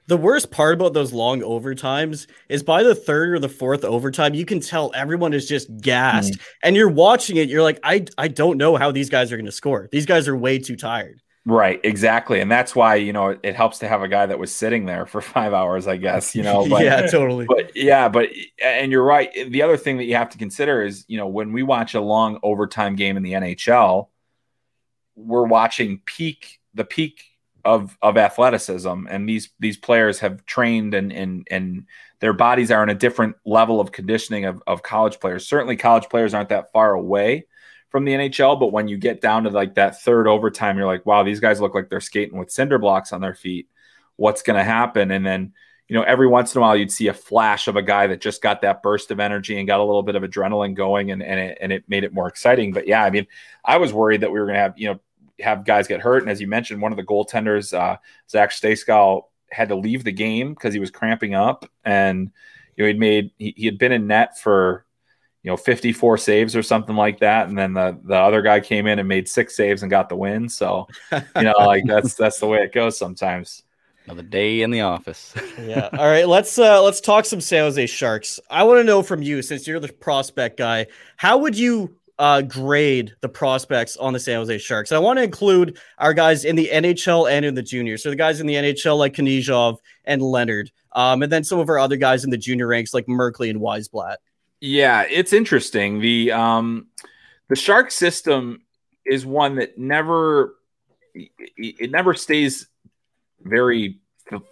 The 0.06 0.16
worst 0.16 0.50
part 0.50 0.72
about 0.72 0.94
those 0.94 1.12
long 1.12 1.42
overtimes 1.42 2.28
is 2.48 2.62
by 2.62 2.82
the 2.82 2.94
third 2.94 3.34
or 3.34 3.38
the 3.38 3.48
fourth 3.48 3.84
overtime, 3.84 4.32
you 4.32 4.46
can 4.46 4.58
tell 4.58 4.90
everyone 4.94 5.34
is 5.34 5.46
just 5.46 5.68
gassed. 5.82 6.32
Mm. 6.32 6.40
And 6.62 6.76
you're 6.76 6.88
watching 6.88 7.36
it, 7.36 7.50
you're 7.50 7.62
like, 7.62 7.78
I, 7.82 8.06
I 8.16 8.28
don't 8.28 8.56
know 8.56 8.76
how 8.76 8.90
these 8.90 9.10
guys 9.10 9.30
are 9.30 9.36
going 9.36 9.44
to 9.44 9.52
score. 9.52 9.86
These 9.92 10.06
guys 10.06 10.26
are 10.26 10.36
way 10.36 10.58
too 10.60 10.76
tired. 10.76 11.20
Right, 11.44 11.80
exactly. 11.82 12.40
And 12.40 12.50
that's 12.50 12.76
why, 12.76 12.96
you 12.96 13.12
know, 13.12 13.38
it, 13.42 13.56
helps 13.56 13.78
to 13.78 13.88
have 13.88 14.02
a 14.02 14.08
guy 14.08 14.26
that 14.26 14.38
was 14.38 14.54
sitting 14.54 14.84
there 14.84 15.06
for 15.06 15.20
five 15.22 15.54
hours, 15.54 15.86
I 15.86 15.96
guess, 15.96 16.34
you 16.34 16.42
know. 16.42 16.66
But, 16.68 16.84
yeah, 16.84 17.06
totally. 17.06 17.46
But 17.46 17.74
yeah, 17.74 18.08
but, 18.08 18.28
and 18.62 18.92
you're 18.92 19.04
right. 19.04 19.30
Eh, 19.34 19.48
the 19.48 19.62
other 19.62 19.76
thing 19.76 19.96
that 19.96 20.04
you 20.04 20.16
have 20.16 20.30
to 20.30 20.38
consider 20.38 20.82
is, 20.82 21.04
you 21.08 21.16
know, 21.16 21.26
when 21.26 21.52
we 21.52 21.62
watch 21.62 21.94
a 21.94 22.00
long 22.00 22.38
overtime 22.42 22.96
game 22.96 23.16
in 23.16 23.22
the 23.22 23.32
NHL, 23.32 24.08
we're 25.16 25.46
watching 25.46 26.02
peak, 26.04 26.60
the 26.74 26.84
peak 26.84 27.22
of 27.64 27.98
of 28.02 28.16
athleticism 28.16 29.06
and 29.10 29.28
these 29.28 29.50
these 29.58 29.76
players 29.76 30.20
have 30.20 30.44
trained 30.46 30.94
and 30.94 31.12
and 31.12 31.46
and 31.50 31.84
their 32.20 32.32
bodies 32.32 32.70
are 32.70 32.82
in 32.82 32.88
a 32.88 32.94
different 32.94 33.36
level 33.44 33.80
of 33.80 33.90
conditioning 33.90 34.44
of, 34.44 34.62
of 34.66 34.82
college 34.82 35.18
players 35.18 35.46
certainly 35.46 35.76
college 35.76 36.08
players 36.08 36.34
aren't 36.34 36.48
that 36.50 36.70
far 36.72 36.94
away 36.94 37.44
from 37.90 38.04
the 38.04 38.12
nhl 38.12 38.58
but 38.58 38.72
when 38.72 38.88
you 38.88 38.96
get 38.96 39.20
down 39.20 39.44
to 39.44 39.50
like 39.50 39.74
that 39.74 40.00
third 40.00 40.26
overtime 40.26 40.76
you're 40.76 40.86
like 40.86 41.06
wow 41.06 41.22
these 41.22 41.40
guys 41.40 41.60
look 41.60 41.74
like 41.74 41.88
they're 41.88 42.00
skating 42.00 42.38
with 42.38 42.50
cinder 42.50 42.78
blocks 42.78 43.12
on 43.12 43.20
their 43.20 43.34
feet. 43.34 43.68
What's 44.16 44.42
going 44.42 44.56
to 44.56 44.64
happen? 44.64 45.10
And 45.10 45.24
then 45.24 45.52
you 45.86 45.94
know 45.94 46.02
every 46.02 46.26
once 46.26 46.54
in 46.54 46.58
a 46.58 46.62
while 46.62 46.76
you'd 46.76 46.92
see 46.92 47.08
a 47.08 47.14
flash 47.14 47.68
of 47.68 47.76
a 47.76 47.82
guy 47.82 48.08
that 48.08 48.20
just 48.20 48.42
got 48.42 48.62
that 48.62 48.82
burst 48.82 49.10
of 49.10 49.20
energy 49.20 49.58
and 49.58 49.66
got 49.66 49.80
a 49.80 49.84
little 49.84 50.02
bit 50.02 50.16
of 50.16 50.22
adrenaline 50.22 50.74
going 50.74 51.10
and, 51.12 51.22
and, 51.22 51.40
it, 51.40 51.58
and 51.60 51.72
it 51.72 51.84
made 51.88 52.04
it 52.04 52.12
more 52.12 52.28
exciting. 52.28 52.72
But 52.72 52.86
yeah 52.86 53.04
i 53.04 53.10
mean 53.10 53.26
i 53.64 53.76
was 53.78 53.92
worried 53.92 54.20
that 54.22 54.32
we 54.32 54.38
were 54.38 54.46
going 54.46 54.56
to 54.56 54.60
have 54.60 54.78
you 54.78 54.88
know 54.88 55.00
have 55.40 55.64
guys 55.64 55.86
get 55.86 56.00
hurt. 56.00 56.22
And 56.22 56.30
as 56.30 56.40
you 56.40 56.46
mentioned, 56.46 56.82
one 56.82 56.92
of 56.92 56.96
the 56.96 57.04
goaltenders, 57.04 57.76
uh, 57.76 57.96
Zach 58.28 58.50
Stejskal, 58.50 59.22
had 59.50 59.68
to 59.68 59.76
leave 59.76 60.04
the 60.04 60.12
game 60.12 60.52
because 60.52 60.74
he 60.74 60.80
was 60.80 60.90
cramping 60.90 61.34
up, 61.34 61.64
and 61.84 62.30
you 62.76 62.84
know 62.84 62.88
he'd 62.88 62.98
made 62.98 63.30
he, 63.38 63.54
he 63.56 63.66
had 63.66 63.78
been 63.78 63.92
in 63.92 64.06
net 64.06 64.38
for 64.38 64.84
you 65.42 65.50
know 65.50 65.56
54 65.56 66.18
saves 66.18 66.56
or 66.56 66.62
something 66.62 66.96
like 66.96 67.20
that, 67.20 67.48
and 67.48 67.56
then 67.56 67.74
the 67.74 67.98
the 68.04 68.16
other 68.16 68.42
guy 68.42 68.60
came 68.60 68.86
in 68.86 68.98
and 68.98 69.08
made 69.08 69.28
six 69.28 69.56
saves 69.56 69.82
and 69.82 69.90
got 69.90 70.08
the 70.08 70.16
win. 70.16 70.48
So 70.48 70.86
you 71.12 71.42
know 71.42 71.54
like 71.58 71.84
that's 71.86 72.14
that's 72.14 72.38
the 72.40 72.46
way 72.46 72.58
it 72.58 72.72
goes 72.72 72.98
sometimes. 72.98 73.62
Another 74.06 74.22
day 74.22 74.62
in 74.62 74.70
the 74.70 74.80
office. 74.80 75.34
yeah. 75.60 75.90
All 75.92 76.06
right. 76.06 76.26
Let's 76.26 76.58
uh 76.58 76.82
let's 76.82 77.00
talk 77.00 77.26
some 77.26 77.42
San 77.42 77.64
Jose 77.64 77.86
Sharks. 77.86 78.40
I 78.50 78.64
want 78.64 78.78
to 78.78 78.84
know 78.84 79.02
from 79.02 79.22
you, 79.22 79.42
since 79.42 79.66
you're 79.66 79.80
the 79.80 79.92
prospect 79.92 80.56
guy, 80.56 80.86
how 81.18 81.36
would 81.38 81.56
you 81.56 81.94
uh, 82.18 82.42
grade 82.42 83.14
the 83.20 83.28
prospects 83.28 83.96
on 83.96 84.12
the 84.12 84.18
San 84.18 84.36
Jose 84.36 84.58
Sharks. 84.58 84.90
I 84.90 84.98
want 84.98 85.18
to 85.18 85.22
include 85.22 85.78
our 85.98 86.12
guys 86.12 86.44
in 86.44 86.56
the 86.56 86.68
NHL 86.72 87.30
and 87.30 87.44
in 87.44 87.54
the 87.54 87.62
juniors. 87.62 88.02
So 88.02 88.10
the 88.10 88.16
guys 88.16 88.40
in 88.40 88.46
the 88.46 88.54
NHL 88.54 88.98
like 88.98 89.14
Knyzhov 89.14 89.78
and 90.04 90.20
Leonard, 90.20 90.70
um, 90.92 91.22
and 91.22 91.30
then 91.30 91.44
some 91.44 91.60
of 91.60 91.68
our 91.68 91.78
other 91.78 91.96
guys 91.96 92.24
in 92.24 92.30
the 92.30 92.36
junior 92.36 92.66
ranks 92.66 92.92
like 92.92 93.06
Merkley 93.06 93.50
and 93.50 93.60
Wiesblatt. 93.60 94.16
Yeah, 94.60 95.04
it's 95.08 95.32
interesting. 95.32 96.00
The 96.00 96.32
um, 96.32 96.88
the 97.48 97.56
Shark 97.56 97.90
system 97.90 98.62
is 99.06 99.24
one 99.24 99.56
that 99.56 99.78
never 99.78 100.56
it 101.14 101.90
never 101.90 102.14
stays 102.14 102.68
very 103.40 104.00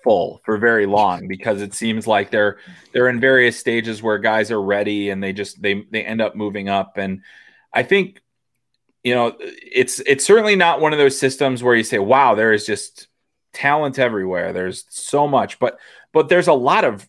full 0.03 0.41
for 0.45 0.57
very 0.57 0.87
long 0.87 1.29
because 1.29 1.61
it 1.61 1.75
seems 1.75 2.07
like 2.07 2.31
they're 2.31 2.59
they're 2.93 3.09
in 3.09 3.21
various 3.21 3.59
stages 3.59 4.03
where 4.03 4.19
guys 4.19 4.51
are 4.51 4.63
ready 4.63 5.11
and 5.11 5.23
they 5.23 5.33
just 5.33 5.61
they 5.61 5.85
they 5.91 6.03
end 6.03 6.21
up 6.21 6.35
moving 6.35 6.69
up 6.69 6.97
and 6.97 7.21
I 7.73 7.83
think 7.83 8.23
you 9.05 9.15
know 9.15 9.37
it's 9.39 10.01
it's 10.01 10.25
certainly 10.25 10.57
not 10.57 10.81
one 10.81 10.93
of 10.93 10.99
those 10.99 11.19
systems 11.19 11.63
where 11.63 11.75
you 11.75 11.85
say, 11.85 11.99
"Wow, 11.99 12.35
there 12.35 12.53
is 12.53 12.65
just 12.65 13.09
talent 13.53 13.99
everywhere." 13.99 14.53
There's 14.53 14.85
so 14.89 15.29
much, 15.29 15.59
but 15.59 15.79
but 16.13 16.29
there's 16.29 16.49
a 16.49 16.55
lot 16.55 16.85
of 16.85 17.07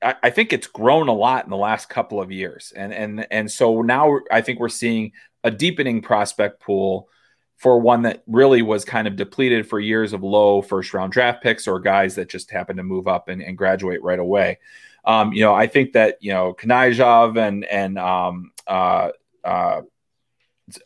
I, 0.00 0.30
think 0.30 0.52
it's 0.52 0.66
grown 0.66 1.08
a 1.08 1.12
lot 1.12 1.44
in 1.44 1.50
the 1.50 1.56
last 1.56 1.88
couple 1.88 2.20
of 2.20 2.30
years, 2.30 2.72
and 2.76 2.92
and 2.92 3.26
and 3.30 3.50
so 3.50 3.82
now 3.82 4.20
I 4.30 4.42
think 4.42 4.60
we're 4.60 4.68
seeing 4.68 5.12
a 5.42 5.50
deepening 5.50 6.02
prospect 6.02 6.60
pool 6.60 7.08
for 7.56 7.80
one 7.80 8.02
that 8.02 8.22
really 8.28 8.62
was 8.62 8.84
kind 8.84 9.08
of 9.08 9.16
depleted 9.16 9.68
for 9.68 9.80
years 9.80 10.12
of 10.12 10.22
low 10.22 10.62
first 10.62 10.94
round 10.94 11.12
draft 11.12 11.42
picks 11.42 11.66
or 11.66 11.80
guys 11.80 12.14
that 12.14 12.28
just 12.28 12.50
happen 12.50 12.76
to 12.76 12.84
move 12.84 13.08
up 13.08 13.28
and, 13.28 13.42
and 13.42 13.58
graduate 13.58 14.02
right 14.02 14.20
away. 14.20 14.58
Um, 15.04 15.32
you 15.32 15.42
know, 15.42 15.54
I 15.54 15.66
think 15.66 15.92
that 15.94 16.18
you 16.20 16.32
know 16.32 16.54
Knyzhov 16.54 17.36
and 17.36 17.64
and 17.64 17.98
um, 17.98 18.52
uh, 18.66 19.10
uh, 19.44 19.82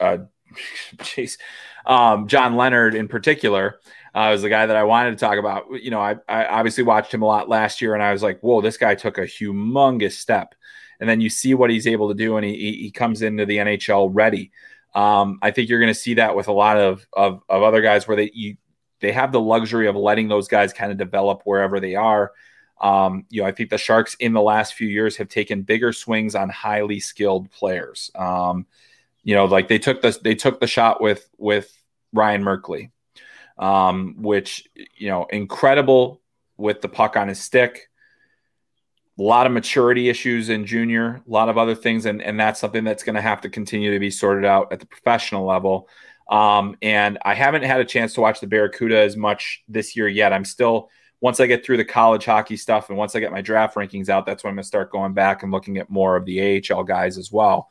uh, 0.00 0.18
jeez, 0.96 1.38
um, 1.84 2.28
John 2.28 2.56
Leonard 2.56 2.94
in 2.94 3.08
particular 3.08 3.78
uh, 4.14 4.28
was 4.30 4.42
the 4.42 4.48
guy 4.48 4.66
that 4.66 4.76
I 4.76 4.84
wanted 4.84 5.12
to 5.12 5.16
talk 5.16 5.38
about. 5.38 5.66
You 5.82 5.90
know, 5.90 6.00
I, 6.00 6.16
I 6.28 6.46
obviously 6.46 6.84
watched 6.84 7.14
him 7.14 7.22
a 7.22 7.26
lot 7.26 7.48
last 7.48 7.80
year, 7.80 7.94
and 7.94 8.02
I 8.02 8.12
was 8.12 8.22
like, 8.22 8.40
whoa, 8.40 8.60
this 8.60 8.76
guy 8.76 8.94
took 8.94 9.18
a 9.18 9.22
humongous 9.22 10.12
step. 10.12 10.54
And 11.00 11.08
then 11.08 11.20
you 11.20 11.30
see 11.30 11.54
what 11.54 11.70
he's 11.70 11.86
able 11.86 12.08
to 12.08 12.14
do, 12.14 12.36
and 12.36 12.44
he 12.44 12.54
he 12.54 12.90
comes 12.90 13.22
into 13.22 13.46
the 13.46 13.56
NHL 13.56 14.10
ready. 14.12 14.52
Um, 14.94 15.38
I 15.40 15.50
think 15.50 15.68
you're 15.68 15.80
going 15.80 15.92
to 15.92 15.98
see 15.98 16.14
that 16.14 16.36
with 16.36 16.48
a 16.48 16.52
lot 16.52 16.76
of, 16.76 17.06
of 17.12 17.42
of 17.48 17.62
other 17.62 17.80
guys 17.80 18.06
where 18.06 18.16
they 18.16 18.30
you, 18.34 18.56
they 19.00 19.12
have 19.12 19.32
the 19.32 19.40
luxury 19.40 19.88
of 19.88 19.96
letting 19.96 20.28
those 20.28 20.48
guys 20.48 20.72
kind 20.72 20.92
of 20.92 20.98
develop 20.98 21.42
wherever 21.44 21.80
they 21.80 21.96
are. 21.96 22.32
Um, 22.80 23.26
you 23.30 23.42
know, 23.42 23.48
I 23.48 23.52
think 23.52 23.70
the 23.70 23.78
Sharks 23.78 24.14
in 24.14 24.32
the 24.32 24.42
last 24.42 24.74
few 24.74 24.88
years 24.88 25.16
have 25.16 25.28
taken 25.28 25.62
bigger 25.62 25.92
swings 25.92 26.34
on 26.34 26.48
highly 26.48 27.00
skilled 27.00 27.50
players. 27.50 28.10
Um, 28.14 28.66
you 29.22 29.34
know, 29.34 29.44
like 29.44 29.68
they 29.68 29.78
took 29.78 30.02
the 30.02 30.18
they 30.22 30.34
took 30.34 30.60
the 30.60 30.66
shot 30.66 31.00
with 31.00 31.28
with 31.38 31.72
Ryan 32.12 32.42
Merkley, 32.42 32.90
um, 33.58 34.16
which 34.18 34.68
you 34.96 35.08
know, 35.08 35.26
incredible 35.30 36.20
with 36.56 36.80
the 36.80 36.88
puck 36.88 37.16
on 37.16 37.28
his 37.28 37.40
stick. 37.40 37.88
A 39.18 39.22
lot 39.22 39.46
of 39.46 39.52
maturity 39.52 40.08
issues 40.08 40.48
in 40.48 40.64
junior, 40.64 41.22
a 41.26 41.30
lot 41.30 41.48
of 41.48 41.58
other 41.58 41.74
things, 41.74 42.06
and 42.06 42.22
and 42.22 42.40
that's 42.40 42.60
something 42.60 42.84
that's 42.84 43.02
going 43.02 43.14
to 43.14 43.20
have 43.20 43.42
to 43.42 43.50
continue 43.50 43.92
to 43.92 43.98
be 43.98 44.10
sorted 44.10 44.44
out 44.44 44.72
at 44.72 44.80
the 44.80 44.86
professional 44.86 45.44
level. 45.44 45.88
Um, 46.30 46.76
and 46.80 47.18
I 47.22 47.34
haven't 47.34 47.64
had 47.64 47.80
a 47.80 47.84
chance 47.84 48.14
to 48.14 48.20
watch 48.20 48.40
the 48.40 48.46
Barracuda 48.46 48.98
as 48.98 49.16
much 49.16 49.62
this 49.68 49.96
year 49.96 50.08
yet. 50.08 50.32
I'm 50.32 50.44
still 50.44 50.88
once 51.20 51.38
I 51.38 51.46
get 51.46 51.64
through 51.64 51.76
the 51.76 51.84
college 51.84 52.24
hockey 52.24 52.56
stuff 52.56 52.88
and 52.88 52.98
once 52.98 53.14
I 53.14 53.20
get 53.20 53.30
my 53.30 53.42
draft 53.42 53.76
rankings 53.76 54.08
out, 54.08 54.26
that's 54.26 54.42
when 54.42 54.50
I'm 54.50 54.56
going 54.56 54.62
to 54.62 54.68
start 54.68 54.90
going 54.90 55.14
back 55.14 55.42
and 55.42 55.52
looking 55.52 55.78
at 55.78 55.88
more 55.88 56.16
of 56.16 56.24
the 56.24 56.62
AHL 56.70 56.82
guys 56.82 57.16
as 57.16 57.30
well. 57.30 57.68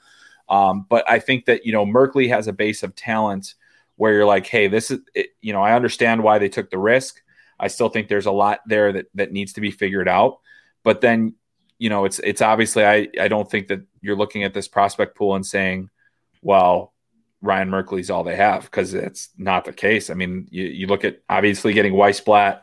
Um, 0.47 0.85
but 0.89 1.09
I 1.09 1.19
think 1.19 1.45
that 1.45 1.65
you 1.65 1.71
know 1.71 1.85
Merkley 1.85 2.29
has 2.29 2.47
a 2.47 2.53
base 2.53 2.83
of 2.83 2.95
talent 2.95 3.55
where 4.01 4.13
you're 4.13 4.25
like, 4.25 4.47
hey, 4.47 4.67
this 4.67 4.89
is 4.89 4.99
it, 5.13 5.27
you 5.41 5.53
know 5.53 5.61
I 5.61 5.75
understand 5.75 6.23
why 6.23 6.39
they 6.39 6.49
took 6.49 6.71
the 6.71 6.79
risk. 6.79 7.21
I 7.59 7.67
still 7.67 7.87
think 7.87 8.07
there's 8.07 8.25
a 8.25 8.31
lot 8.31 8.61
there 8.65 8.91
that 8.93 9.05
that 9.13 9.31
needs 9.31 9.53
to 9.53 9.61
be 9.61 9.69
figured 9.69 10.07
out. 10.07 10.39
But 10.83 11.01
then 11.01 11.35
you 11.77 11.89
know 11.89 12.05
it's 12.05 12.17
it's 12.17 12.41
obviously 12.41 12.83
I 12.83 13.09
I 13.19 13.27
don't 13.27 13.47
think 13.49 13.67
that 13.67 13.81
you're 14.01 14.15
looking 14.15 14.43
at 14.43 14.55
this 14.55 14.67
prospect 14.67 15.15
pool 15.15 15.35
and 15.35 15.45
saying, 15.45 15.91
well, 16.41 16.93
Ryan 17.43 17.69
Merkley's 17.69 18.09
all 18.09 18.23
they 18.23 18.37
have 18.37 18.63
because 18.63 18.95
it's 18.95 19.29
not 19.37 19.65
the 19.65 19.71
case. 19.71 20.09
I 20.09 20.15
mean, 20.15 20.47
you, 20.49 20.63
you 20.63 20.87
look 20.87 21.05
at 21.05 21.21
obviously 21.29 21.73
getting 21.73 21.93
Wiesblatt, 21.93 22.61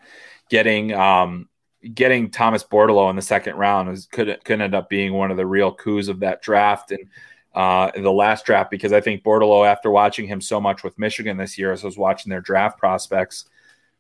getting 0.51 0.93
um, 0.93 1.49
getting 1.95 2.33
Thomas 2.33 2.65
Bordeleau 2.65 3.11
in 3.11 3.17
the 3.17 3.23
second 3.23 3.55
round 3.55 3.89
was, 3.89 4.07
could 4.07 4.41
could 4.43 4.61
end 4.61 4.75
up 4.75 4.89
being 4.89 5.13
one 5.13 5.31
of 5.31 5.37
the 5.37 5.47
real 5.47 5.73
coups 5.73 6.09
of 6.09 6.19
that 6.19 6.43
draft. 6.43 6.91
And 6.91 7.09
uh, 7.55 7.91
in 7.95 8.03
the 8.03 8.13
last 8.13 8.45
draft 8.45 8.71
because 8.71 8.93
I 8.93 9.01
think 9.01 9.23
Bordeleau, 9.23 9.67
after 9.67 9.91
watching 9.91 10.27
him 10.27 10.41
so 10.41 10.61
much 10.61 10.85
with 10.85 10.99
Michigan 10.99 11.37
this 11.37 11.59
year, 11.59 11.73
as 11.73 11.83
I 11.83 11.87
was 11.87 11.99
watching 11.99 12.31
their 12.31 12.41
draft 12.41 12.79
prospects 12.79 13.47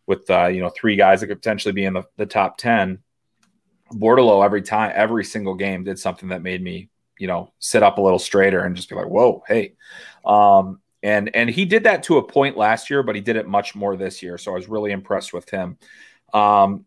with 0.07 0.29
uh, 0.31 0.47
you 0.47 0.61
know 0.61 0.71
three 0.71 0.97
guys 0.97 1.21
that 1.21 1.27
could 1.29 1.43
potentially 1.43 1.73
be 1.73 1.85
in 1.85 1.95
the, 1.95 2.05
the 2.17 2.27
top 2.27 2.59
ten, 2.59 2.99
Bordeleau 3.93 4.45
every 4.45 4.63
time, 4.63 4.93
every 4.95 5.25
single 5.25 5.55
game 5.55 5.85
did 5.85 5.99
something 5.99 6.29
that 6.31 6.43
made 6.43 6.63
me 6.63 6.89
you 7.19 7.27
know 7.27 7.53
sit 7.59 7.83
up 7.83 7.99
a 7.99 8.03
little 8.03 8.19
straighter 8.19 8.61
and 8.61 8.77
just 8.77 8.89
be 8.89 8.95
like, 8.95 9.09
whoa, 9.09 9.43
hey. 9.47 9.75
Um, 10.25 10.81
and 11.03 11.35
and 11.35 11.49
he 11.49 11.65
did 11.65 11.85
that 11.85 12.03
to 12.05 12.19
a 12.19 12.23
point 12.23 12.57
last 12.57 12.91
year, 12.91 13.03
but 13.03 13.15
he 13.15 13.21
did 13.21 13.37
it 13.37 13.47
much 13.47 13.75
more 13.75 13.97
this 13.97 14.23
year. 14.23 14.37
So 14.37 14.53
I 14.53 14.55
was 14.55 14.69
really 14.69 14.91
impressed 14.91 15.33
with 15.33 15.49
him. 15.49 15.79
Um, 16.35 16.85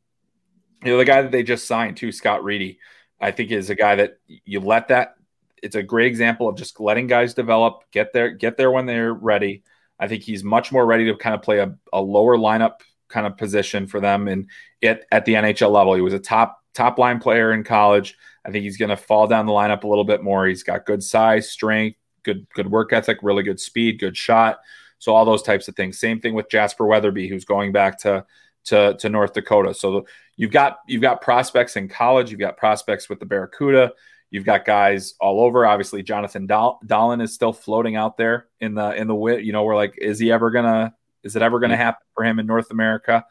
you 0.83 0.91
know, 0.91 0.97
the 0.97 1.05
guy 1.05 1.21
that 1.21 1.31
they 1.31 1.43
just 1.43 1.67
signed 1.67 1.97
too, 1.97 2.11
Scott 2.11 2.43
Reedy, 2.43 2.79
I 3.19 3.31
think 3.31 3.51
is 3.51 3.69
a 3.69 3.75
guy 3.75 3.95
that 3.95 4.17
you 4.27 4.59
let 4.59 4.89
that 4.89 5.15
it's 5.61 5.75
a 5.75 5.83
great 5.83 6.07
example 6.07 6.47
of 6.47 6.57
just 6.57 6.79
letting 6.79 7.07
guys 7.07 7.33
develop, 7.33 7.83
get 7.91 8.13
there, 8.13 8.31
get 8.31 8.57
there 8.57 8.71
when 8.71 8.85
they're 8.85 9.13
ready. 9.13 9.63
I 9.99 10.07
think 10.07 10.23
he's 10.23 10.43
much 10.43 10.71
more 10.71 10.85
ready 10.85 11.05
to 11.05 11.15
kind 11.15 11.35
of 11.35 11.41
play 11.41 11.59
a, 11.59 11.75
a 11.93 12.01
lower 12.01 12.37
lineup 12.37 12.77
kind 13.09 13.27
of 13.27 13.37
position 13.37 13.87
for 13.87 13.99
them 13.99 14.27
and 14.27 14.49
at, 14.81 15.05
at 15.11 15.25
the 15.25 15.33
NHL 15.33 15.71
level. 15.71 15.93
He 15.93 16.01
was 16.01 16.13
a 16.13 16.19
top 16.19 16.57
top 16.73 16.97
line 16.97 17.19
player 17.19 17.51
in 17.53 17.63
college. 17.63 18.17
I 18.45 18.51
think 18.51 18.63
he's 18.63 18.77
going 18.77 18.89
to 18.89 18.97
fall 18.97 19.27
down 19.27 19.45
the 19.45 19.51
lineup 19.51 19.83
a 19.83 19.87
little 19.87 20.03
bit 20.03 20.23
more. 20.23 20.47
He's 20.47 20.63
got 20.63 20.85
good 20.85 21.03
size, 21.03 21.51
strength, 21.51 21.97
good 22.23 22.47
good 22.55 22.71
work 22.71 22.93
ethic, 22.93 23.19
really 23.21 23.43
good 23.43 23.59
speed, 23.59 23.99
good 23.99 24.17
shot. 24.17 24.59
So 24.97 25.15
all 25.15 25.25
those 25.25 25.43
types 25.43 25.67
of 25.67 25.75
things. 25.75 25.99
Same 25.99 26.19
thing 26.19 26.33
with 26.33 26.49
Jasper 26.49 26.85
Weatherby, 26.85 27.27
who's 27.27 27.45
going 27.45 27.71
back 27.71 27.99
to 27.99 28.25
to, 28.65 28.95
to 28.99 29.09
North 29.09 29.33
Dakota. 29.33 29.73
So 29.73 30.05
you've 30.37 30.51
got 30.51 30.79
you've 30.87 31.01
got 31.01 31.21
prospects 31.21 31.75
in 31.75 31.87
college, 31.87 32.31
you've 32.31 32.39
got 32.39 32.57
prospects 32.57 33.09
with 33.09 33.19
the 33.19 33.25
Barracuda, 33.25 33.93
you've 34.31 34.45
got 34.45 34.65
guys 34.65 35.13
all 35.19 35.41
over. 35.41 35.65
Obviously, 35.67 36.01
Jonathan 36.01 36.47
Dahlen 36.47 37.21
is 37.21 37.33
still 37.33 37.53
floating 37.53 37.95
out 37.95 38.17
there 38.17 38.47
in 38.59 38.73
the 38.73 38.95
in 38.95 39.07
the 39.07 39.15
you 39.43 39.51
know 39.51 39.63
we're 39.63 39.75
like, 39.75 39.95
is 39.99 40.17
he 40.17 40.31
ever 40.31 40.49
gonna 40.49 40.95
is 41.23 41.35
it 41.35 41.43
ever 41.43 41.59
gonna 41.59 41.75
mm-hmm. 41.75 41.83
happen 41.83 42.07
for 42.15 42.23
him 42.23 42.39
in 42.39 42.47
North 42.47 42.71
America? 42.71 43.23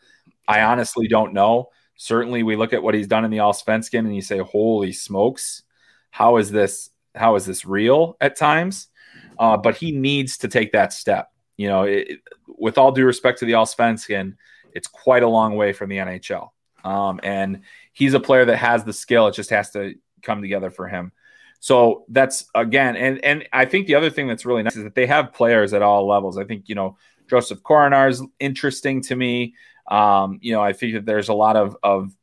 I 0.47 0.63
honestly 0.63 1.09
don't 1.09 1.33
know. 1.33 1.71
Certainly, 1.97 2.45
we 2.45 2.55
look 2.55 2.73
at 2.73 2.83
what 2.83 2.95
he's 2.95 3.09
done 3.09 3.25
in 3.25 3.31
the 3.31 3.39
Allsvenskan 3.39 4.01
and 4.01 4.15
you 4.15 4.23
say, 4.23 4.39
holy 4.39 4.93
smokes, 4.93 5.63
how 6.11 6.37
is 6.37 6.51
this 6.51 6.91
how 7.15 7.35
is 7.35 7.47
this 7.47 7.65
real 7.65 8.17
at 8.21 8.37
times? 8.37 8.89
Uh, 9.39 9.57
but 9.57 9.75
he 9.75 9.91
needs 9.91 10.37
to 10.39 10.49
take 10.49 10.73
that 10.73 10.93
step. 10.93 11.31
You 11.57 11.69
know, 11.69 11.83
it, 11.83 12.21
with 12.47 12.79
all 12.79 12.93
due 12.93 13.07
respect 13.07 13.39
to 13.41 13.47
the 13.47 13.53
Allsvenskan, 13.53 14.37
it's 14.75 14.87
quite 14.87 15.23
a 15.23 15.29
long 15.29 15.57
way 15.57 15.73
from 15.73 15.89
the 15.89 15.97
NHL. 15.97 16.51
Um, 16.85 17.21
and 17.23 17.63
he's 17.93 18.15
a 18.15 18.21
player 18.21 18.45
that 18.45 18.57
has 18.57 18.85
the 18.85 18.93
skill. 18.93 19.27
It 19.27 19.35
just 19.35 19.51
has 19.51 19.71
to 19.71 19.95
come 20.23 20.43
together 20.43 20.71
for 20.71 20.89
him. 20.89 21.13
So 21.61 22.05
that's 22.09 22.47
again, 22.55 22.97
and 22.97 23.23
and 23.25 23.49
I 23.53 23.67
think 23.67 23.87
the 23.87 23.95
other 23.95 24.11
thing 24.11 24.27
that's 24.27 24.47
really 24.47 24.63
nice 24.63 24.77
is 24.77 24.85
that 24.85 24.95
they 24.95 25.07
have 25.07 25.35
players 25.35 25.75
at 25.75 25.83
all 25.83 26.07
levels. 26.07 26.39
I 26.39 26.45
think 26.45 26.69
you 26.69 26.75
know 26.75 26.97
Joseph 27.29 27.63
Coronar 27.63 28.09
is 28.09 28.23
interesting 28.39 29.03
to 29.03 29.17
me. 29.17 29.55
Um, 29.91 30.39
you 30.41 30.53
know, 30.53 30.63
I 30.63 30.73
think 30.73 30.95
that 30.95 31.05
there's 31.05 31.29
a 31.29 31.35
lot 31.35 31.57
of 31.57 31.77
of 31.83 32.17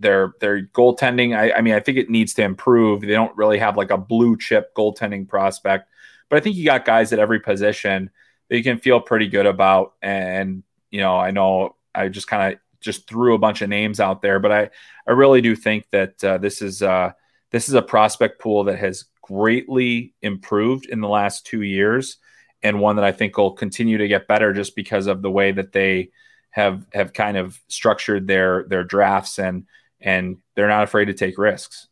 their 0.00 0.34
their 0.40 0.66
goaltending. 0.66 1.36
I, 1.36 1.52
I 1.52 1.60
mean, 1.60 1.74
I 1.74 1.80
think 1.80 1.96
it 1.96 2.10
needs 2.10 2.34
to 2.34 2.42
improve. 2.42 3.02
They 3.02 3.08
don't 3.08 3.36
really 3.36 3.58
have 3.58 3.76
like 3.76 3.90
a 3.90 3.98
blue 3.98 4.36
chip 4.36 4.74
goaltending 4.74 5.28
prospect, 5.28 5.88
but 6.28 6.36
I 6.36 6.40
think 6.40 6.56
you 6.56 6.64
got 6.64 6.84
guys 6.84 7.12
at 7.12 7.20
every 7.20 7.40
position 7.40 8.10
that 8.48 8.56
you 8.56 8.64
can 8.64 8.78
feel 8.78 9.00
pretty 9.00 9.28
good 9.28 9.46
about. 9.46 9.94
And 10.02 10.64
you 10.90 11.00
know, 11.00 11.16
I 11.16 11.30
know 11.30 11.76
I 11.94 12.08
just 12.08 12.26
kind 12.26 12.52
of 12.52 12.60
just 12.86 13.06
threw 13.06 13.34
a 13.34 13.38
bunch 13.38 13.60
of 13.60 13.68
names 13.68 14.00
out 14.00 14.22
there, 14.22 14.40
but 14.40 14.52
I 14.52 14.70
I 15.06 15.12
really 15.12 15.42
do 15.42 15.54
think 15.54 15.86
that 15.92 16.24
uh, 16.24 16.38
this 16.38 16.62
is 16.62 16.82
uh, 16.82 17.12
this 17.50 17.68
is 17.68 17.74
a 17.74 17.82
prospect 17.82 18.40
pool 18.40 18.64
that 18.64 18.78
has 18.78 19.04
greatly 19.20 20.14
improved 20.22 20.86
in 20.86 21.00
the 21.00 21.08
last 21.08 21.44
two 21.44 21.62
years, 21.62 22.16
and 22.62 22.80
one 22.80 22.96
that 22.96 23.04
I 23.04 23.12
think 23.12 23.36
will 23.36 23.52
continue 23.52 23.98
to 23.98 24.08
get 24.08 24.28
better 24.28 24.54
just 24.54 24.74
because 24.74 25.06
of 25.06 25.20
the 25.20 25.30
way 25.30 25.52
that 25.52 25.72
they 25.72 26.10
have 26.50 26.86
have 26.94 27.12
kind 27.12 27.36
of 27.36 27.60
structured 27.68 28.26
their 28.26 28.64
their 28.64 28.84
drafts 28.84 29.38
and 29.38 29.66
and 30.00 30.38
they're 30.54 30.68
not 30.68 30.84
afraid 30.84 31.06
to 31.06 31.14
take 31.14 31.38
risks. 31.38 31.88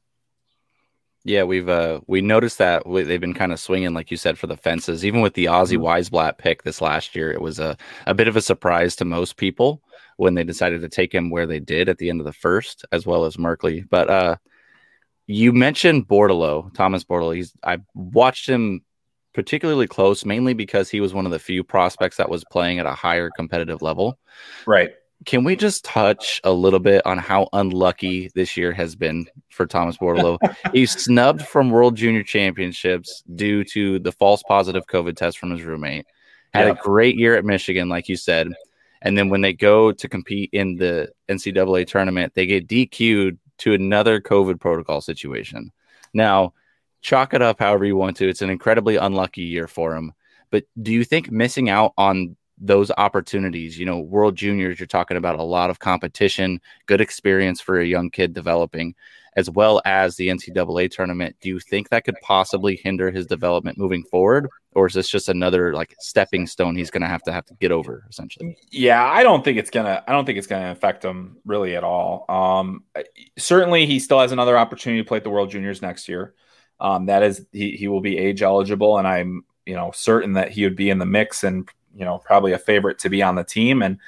Yeah, 1.25 1.45
we've 1.45 1.69
uh 1.69 2.01
we 2.07 2.21
noticed 2.21 2.59
that 2.59 2.83
they've 2.87 3.21
been 3.21 3.35
kind 3.35 3.53
of 3.53 3.61
swinging, 3.61 3.95
like 3.95 4.11
you 4.11 4.17
said, 4.17 4.39
for 4.39 4.47
the 4.47 4.57
fences. 4.57 5.05
Even 5.05 5.21
with 5.21 5.35
the 5.35 5.47
Ozzy 5.47 5.79
mm-hmm. 5.79 6.37
Pick 6.39 6.63
this 6.63 6.81
last 6.81 7.15
year, 7.17 7.33
it 7.33 7.41
was 7.41 7.59
a 7.59 7.77
a 8.07 8.15
bit 8.15 8.29
of 8.29 8.37
a 8.37 8.43
surprise 8.43 8.97
to 8.97 9.05
most 9.05 9.37
people 9.37 9.83
when 10.17 10.35
they 10.35 10.45
decided 10.45 10.81
to 10.83 10.89
take 10.89 11.15
him 11.15 11.31
where 11.31 11.47
they 11.47 11.61
did 11.61 11.89
at 11.89 11.99
the 11.99 12.11
end 12.11 12.21
of 12.21 12.27
the 12.27 12.33
first, 12.33 12.85
as 12.93 13.07
well 13.07 13.25
as 13.25 13.37
Merkley. 13.37 13.85
But 13.89 14.11
uh, 14.11 14.37
you 15.27 15.53
mentioned 15.53 16.09
Bordeleau, 16.09 16.73
Thomas 16.75 17.05
Bordeleau. 17.05 17.37
He's 17.37 17.53
I 17.63 17.79
watched 17.95 18.49
him 18.49 18.83
particularly 19.33 19.87
close, 19.87 20.25
mainly 20.25 20.55
because 20.55 20.89
he 20.89 21.01
was 21.01 21.13
one 21.13 21.27
of 21.27 21.33
the 21.33 21.39
few 21.39 21.65
prospects 21.65 22.17
that 22.19 22.31
was 22.31 22.45
playing 22.45 22.79
at 22.79 22.87
a 22.87 22.93
higher 22.93 23.31
competitive 23.37 23.83
level. 23.83 24.19
Right 24.67 24.93
can 25.25 25.45
we 25.45 25.57
just 25.57 25.85
touch 25.85 26.41
a 26.45 26.53
little 26.53 26.79
bit 26.79 27.05
on 27.07 27.19
how 27.19 27.49
unlucky 27.53 28.31
this 28.35 28.57
year 28.57 28.73
has 28.73 28.95
been 28.95 29.27
for 29.51 29.67
Thomas 29.67 29.97
Bordeleau? 29.97 30.39
He's 30.73 30.91
snubbed 30.93 31.43
from 31.43 31.71
World 31.71 31.97
Junior 31.97 32.23
Championships 32.23 33.23
due 33.35 33.65
to 33.65 33.99
the 33.99 34.13
false 34.13 34.43
positive 34.47 34.87
COVID 34.87 35.17
test 35.17 35.39
from 35.39 35.51
his 35.51 35.63
roommate. 35.63 36.07
Had 36.53 36.69
a 36.69 36.75
great 36.75 37.17
year 37.17 37.35
at 37.35 37.45
Michigan, 37.45 37.89
like 37.89 38.09
you 38.09 38.17
said. 38.17 38.53
And 39.05 39.17
then 39.17 39.29
when 39.29 39.43
they 39.43 39.53
go 39.53 39.93
to 39.93 40.09
compete 40.09 40.51
in 40.53 40.77
the 40.77 41.13
NCAA 41.29 41.87
tournament, 41.87 42.35
they 42.35 42.47
get 42.47 42.67
DQ'd 42.67 43.39
to 43.59 43.75
another 43.75 44.21
COVID 44.21 44.59
protocol 44.59 45.01
situation. 45.01 45.71
Now, 46.13 46.55
chalk 47.03 47.35
it 47.35 47.43
up 47.43 47.61
however 47.61 47.85
you 47.85 47.97
want 47.97 48.17
to. 48.17 48.29
It's 48.29 48.43
an 48.43 48.51
incredibly 48.51 48.97
unlucky 48.97 49.43
year 49.43 49.69
for 49.69 49.95
him. 49.95 50.13
But 50.51 50.65
do 50.81 50.93
you 50.93 51.05
think 51.05 51.31
missing 51.31 51.69
out 51.69 51.93
on 51.97 52.37
those 52.59 52.91
opportunities. 52.97 53.79
You 53.79 53.87
know, 53.87 53.99
World 53.99 54.37
Juniors, 54.37 54.79
you're 54.79 54.87
talking 54.87 55.17
about 55.17 55.39
a 55.39 55.43
lot 55.43 55.71
of 55.71 55.79
competition, 55.79 56.61
good 56.87 57.01
experience 57.01 57.61
for 57.61 57.79
a 57.79 57.87
young 57.87 58.11
kid 58.11 58.33
developing, 58.33 58.95
as 59.37 59.51
well 59.51 59.81
as 59.85 60.17
the 60.17 60.29
NCAA 60.29 60.91
tournament. 60.91 61.37
Do 61.41 61.49
you 61.49 61.59
think 61.59 61.89
that 61.89 62.05
could 62.05 62.17
possibly 62.23 62.77
hinder 62.77 63.11
his 63.11 63.27
development 63.27 63.79
moving 63.79 64.05
forward? 64.05 64.49
Or 64.73 64.87
is 64.87 64.95
this 64.95 65.09
just 65.09 65.29
another 65.29 65.75
like 65.75 65.95
stepping 66.01 66.47
stone 66.47 66.77
he's 66.77 66.91
gonna 66.91 67.09
have 67.09 67.23
to 67.23 67.33
have 67.33 67.45
to 67.47 67.55
get 67.55 67.73
over 67.73 68.07
essentially? 68.09 68.57
Yeah, 68.71 69.05
I 69.05 69.23
don't 69.23 69.45
think 69.45 69.59
it's 69.59 69.71
gonna 69.71 70.03
I 70.07 70.13
don't 70.13 70.25
think 70.25 70.39
it's 70.39 70.47
gonna 70.47 70.71
affect 70.71 71.05
him 71.05 71.39
really 71.45 71.77
at 71.77 71.85
all. 71.85 72.25
Um 72.29 72.85
certainly 73.37 73.87
he 73.87 73.99
still 73.99 74.21
has 74.21 74.33
another 74.33 74.57
opportunity 74.57 75.03
to 75.03 75.07
play 75.07 75.19
at 75.19 75.25
the 75.25 75.31
World 75.31 75.51
Juniors 75.51 75.83
next 75.83 76.09
year. 76.09 76.35
Um, 76.81 77.07
that 77.07 77.23
is 77.23 77.47
he 77.53 77.73
he 77.73 77.89
will 77.89 78.01
be 78.01 78.19
age 78.19 78.43
eligible 78.43 78.99
and 78.99 79.07
I'm 79.07 79.45
you 79.65 79.75
know 79.75 79.91
certain 79.95 80.35
that 80.35 80.51
he 80.51 80.65
would 80.65 80.77
be 80.77 80.91
in 80.91 80.99
the 80.99 81.07
mix 81.07 81.45
and 81.45 81.69
you 81.95 82.05
know 82.05 82.19
probably 82.19 82.53
a 82.53 82.59
favorite 82.59 82.99
to 83.01 83.09
be 83.09 83.23
on 83.23 83.37
the 83.37 83.45
team 83.45 83.83
and 83.83 83.99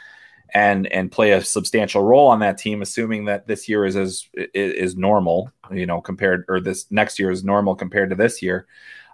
and 0.55 0.87
and 0.89 1.11
play 1.11 1.33
a 1.33 1.43
substantial 1.43 2.03
role 2.03 2.29
on 2.29 2.41
that 2.41 2.59
team, 2.59 2.83
assuming 2.83 3.25
that 3.27 3.47
this 3.47 3.69
year 3.69 3.85
is 3.85 3.97
as 3.97 4.29
is 4.55 4.97
normal, 4.97 5.51
you 5.71 5.87
know, 5.87 6.01
compared 6.01 6.45
or 6.49 6.61
this 6.61 6.87
next 6.91 7.19
year 7.19 7.31
is 7.31 7.45
normal 7.45 7.75
compared 7.75 8.11
to 8.11 8.17
this 8.17 8.43
year. 8.43 8.67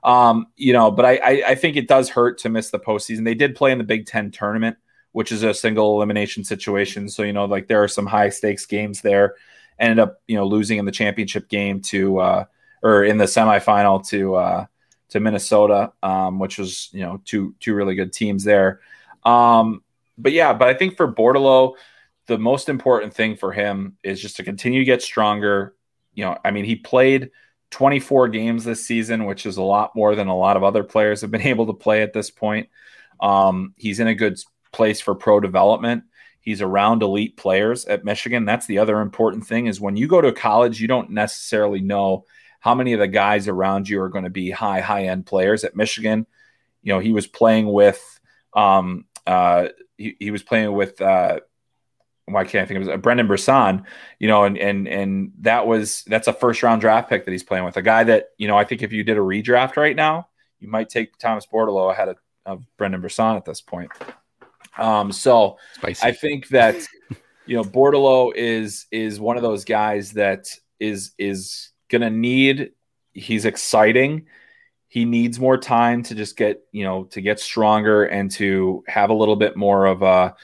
Um, 0.05 0.47
you 0.57 0.73
know, 0.73 0.91
but 0.91 1.05
I, 1.05 1.17
I, 1.17 1.43
I 1.49 1.55
think 1.55 1.77
it 1.77 1.87
does 1.89 2.09
hurt 2.09 2.39
to 2.39 2.49
miss 2.49 2.71
the 2.71 2.81
postseason. 2.81 3.25
They 3.25 3.35
did 3.35 3.55
play 3.55 3.71
in 3.71 3.79
the 3.79 3.85
Big 3.85 4.07
Ten 4.07 4.31
tournament, 4.31 4.77
which 5.13 5.31
is 5.31 5.43
a 5.43 5.55
single 5.55 5.97
elimination 5.97 6.45
situation. 6.45 7.09
So 7.09 7.23
you 7.23 7.33
know, 7.33 7.45
like 7.45 7.69
there 7.69 7.83
are 7.83 7.89
some 7.89 8.07
high 8.07 8.29
stakes 8.29 8.67
games 8.67 9.01
there. 9.01 9.37
Ended 9.79 10.01
up 10.01 10.21
you 10.27 10.37
know 10.37 10.47
losing 10.47 10.79
in 10.79 10.85
the 10.85 10.93
championship 10.93 11.49
game 11.49 11.81
to 11.83 12.19
uh, 12.19 12.45
or 12.83 13.05
in 13.05 13.17
the 13.17 13.25
semifinal 13.25 14.07
to 14.09 14.35
uh, 14.35 14.67
to 15.11 15.21
Minnesota, 15.21 15.93
um, 16.03 16.39
which 16.39 16.59
was 16.59 16.91
you 16.93 17.01
know 17.01 17.21
two 17.25 17.55
two 17.61 17.75
really 17.75 17.95
good 17.95 18.13
teams 18.13 18.45
there. 18.45 18.81
Um, 19.25 19.83
but 20.19 20.33
yeah, 20.33 20.53
but 20.53 20.69
I 20.69 20.75
think 20.75 20.97
for 20.97 21.13
Bordeleau, 21.13 21.75
the 22.27 22.39
most 22.39 22.69
important 22.69 23.15
thing 23.15 23.37
for 23.37 23.53
him 23.53 23.97
is 24.03 24.21
just 24.21 24.37
to 24.37 24.45
continue 24.45 24.81
to 24.81 24.85
get 24.85 25.03
stronger. 25.03 25.75
You 26.15 26.25
know, 26.25 26.39
I 26.45 26.51
mean, 26.51 26.65
he 26.65 26.77
played 26.77 27.31
24 27.71 28.29
games 28.29 28.65
this 28.65 28.85
season, 28.85 29.25
which 29.25 29.47
is 29.47 29.57
a 29.57 29.63
lot 29.63 29.97
more 29.97 30.15
than 30.15 30.29
a 30.29 30.37
lot 30.37 30.57
of 30.57 30.63
other 30.63 30.85
players 30.85 31.23
have 31.23 31.31
been 31.31 31.43
able 31.47 31.67
to 31.67 31.73
play 31.73 32.03
at 32.03 32.13
this 32.13 32.31
point. 32.31 32.69
Um, 33.21 33.75
he's 33.77 34.01
in 34.01 34.09
a 34.09 34.15
good 34.15 34.39
place 34.73 35.01
for 35.01 35.15
pro 35.15 35.41
development. 35.41 36.05
He's 36.41 36.61
around 36.61 37.03
elite 37.03 37.37
players 37.37 37.85
at 37.85 38.05
Michigan. 38.05 38.45
That's 38.45 38.67
the 38.67 38.79
other 38.79 39.01
important 39.01 39.47
thing 39.47 39.67
is 39.67 39.81
when 39.81 39.97
you 39.97 40.09
go 40.09 40.21
to 40.21 40.33
college, 40.33 40.81
you 40.81 40.89
don't 40.89 41.11
necessarily 41.11 41.81
know 41.81 42.25
how 42.59 42.75
many 42.75 42.93
of 42.93 43.01
the 43.01 43.09
guys 43.09 43.47
around 43.49 43.89
you 43.89 44.01
are 44.01 44.09
going 44.09 44.25
to 44.25 44.31
be 44.31 44.51
high, 44.51 44.81
high 44.81 45.07
end 45.07 45.27
players 45.27 45.63
at 45.63 45.77
Michigan. 45.77 46.27
You 46.83 46.95
know, 46.95 46.99
he 46.99 47.13
was 47.13 47.29
playing 47.29 47.73
with, 47.73 48.21
um, 48.55 49.05
uh, 49.27 49.69
he, 49.97 50.17
he 50.19 50.31
was 50.31 50.43
playing 50.43 50.73
with, 50.73 51.01
uh, 51.01 51.41
why 52.27 52.45
can't 52.45 52.63
I 52.63 52.67
think 52.67 52.83
of 52.83 52.89
it? 52.89 53.03
Brendan 53.03 53.27
Brisson, 53.27 53.85
you 54.19 54.29
know, 54.29 54.45
and 54.45 54.57
and 54.57 54.87
and 54.87 55.33
that 55.41 55.67
was 55.67 56.05
that's 56.07 56.29
a 56.29 56.33
first 56.33 56.63
round 56.63 56.81
draft 56.81 57.09
pick 57.09 57.25
that 57.25 57.33
he's 57.33 57.43
playing 57.43 57.65
with. 57.65 57.77
A 57.77 57.83
guy 57.83 58.05
that, 58.05 58.31
you 58.39 58.47
know, 58.47 58.57
I 58.57 58.65
think 58.65 58.83
if 58.83 58.93
you 58.93 59.03
did 59.03 59.17
a 59.17 59.21
redraft 59.21 59.77
right 59.77 59.97
now, 59.97 60.29
you 60.61 60.69
might 60.69 60.89
take 60.89 61.19
Thomas 61.19 61.47
Bordeleau 61.53 61.91
ahead 61.91 62.09
of, 62.09 62.17
of 62.47 62.65
Brendan 62.79 63.01
Brisson 63.01 63.37
at 63.37 63.45
this 63.45 63.61
point. 63.61 63.91
Um, 64.79 65.11
so 65.13 65.59
Spicy. 65.75 66.07
I 66.07 66.13
think 66.13 66.49
that 66.49 66.77
you 67.47 67.57
know 67.57 67.65
Bordeleau 67.65 68.33
is 68.35 68.87
is 68.91 69.21
one 69.21 69.37
of 69.37 69.43
those 69.43 69.65
guys 69.65 70.13
that 70.13 70.49
is 70.79 71.13
is 71.19 71.73
to 72.01 72.11
need, 72.11 72.73
he's 73.13 73.45
exciting. 73.45 74.27
He 74.93 75.07
needs 75.07 75.41
more 75.41 75.57
time 75.57 76.03
to 76.03 76.15
just 76.15 76.37
get, 76.37 76.61
you 76.71 76.85
know, 76.85 77.05
to 77.05 77.23
get 77.23 77.41
stronger 77.41 78.05
and 78.05 78.31
to 78.33 78.85
have 78.87 79.09
a 79.09 79.15
little 79.15 79.37
bit 79.37 79.57
more 79.57 79.87
of 79.87 80.03
a, 80.03 80.35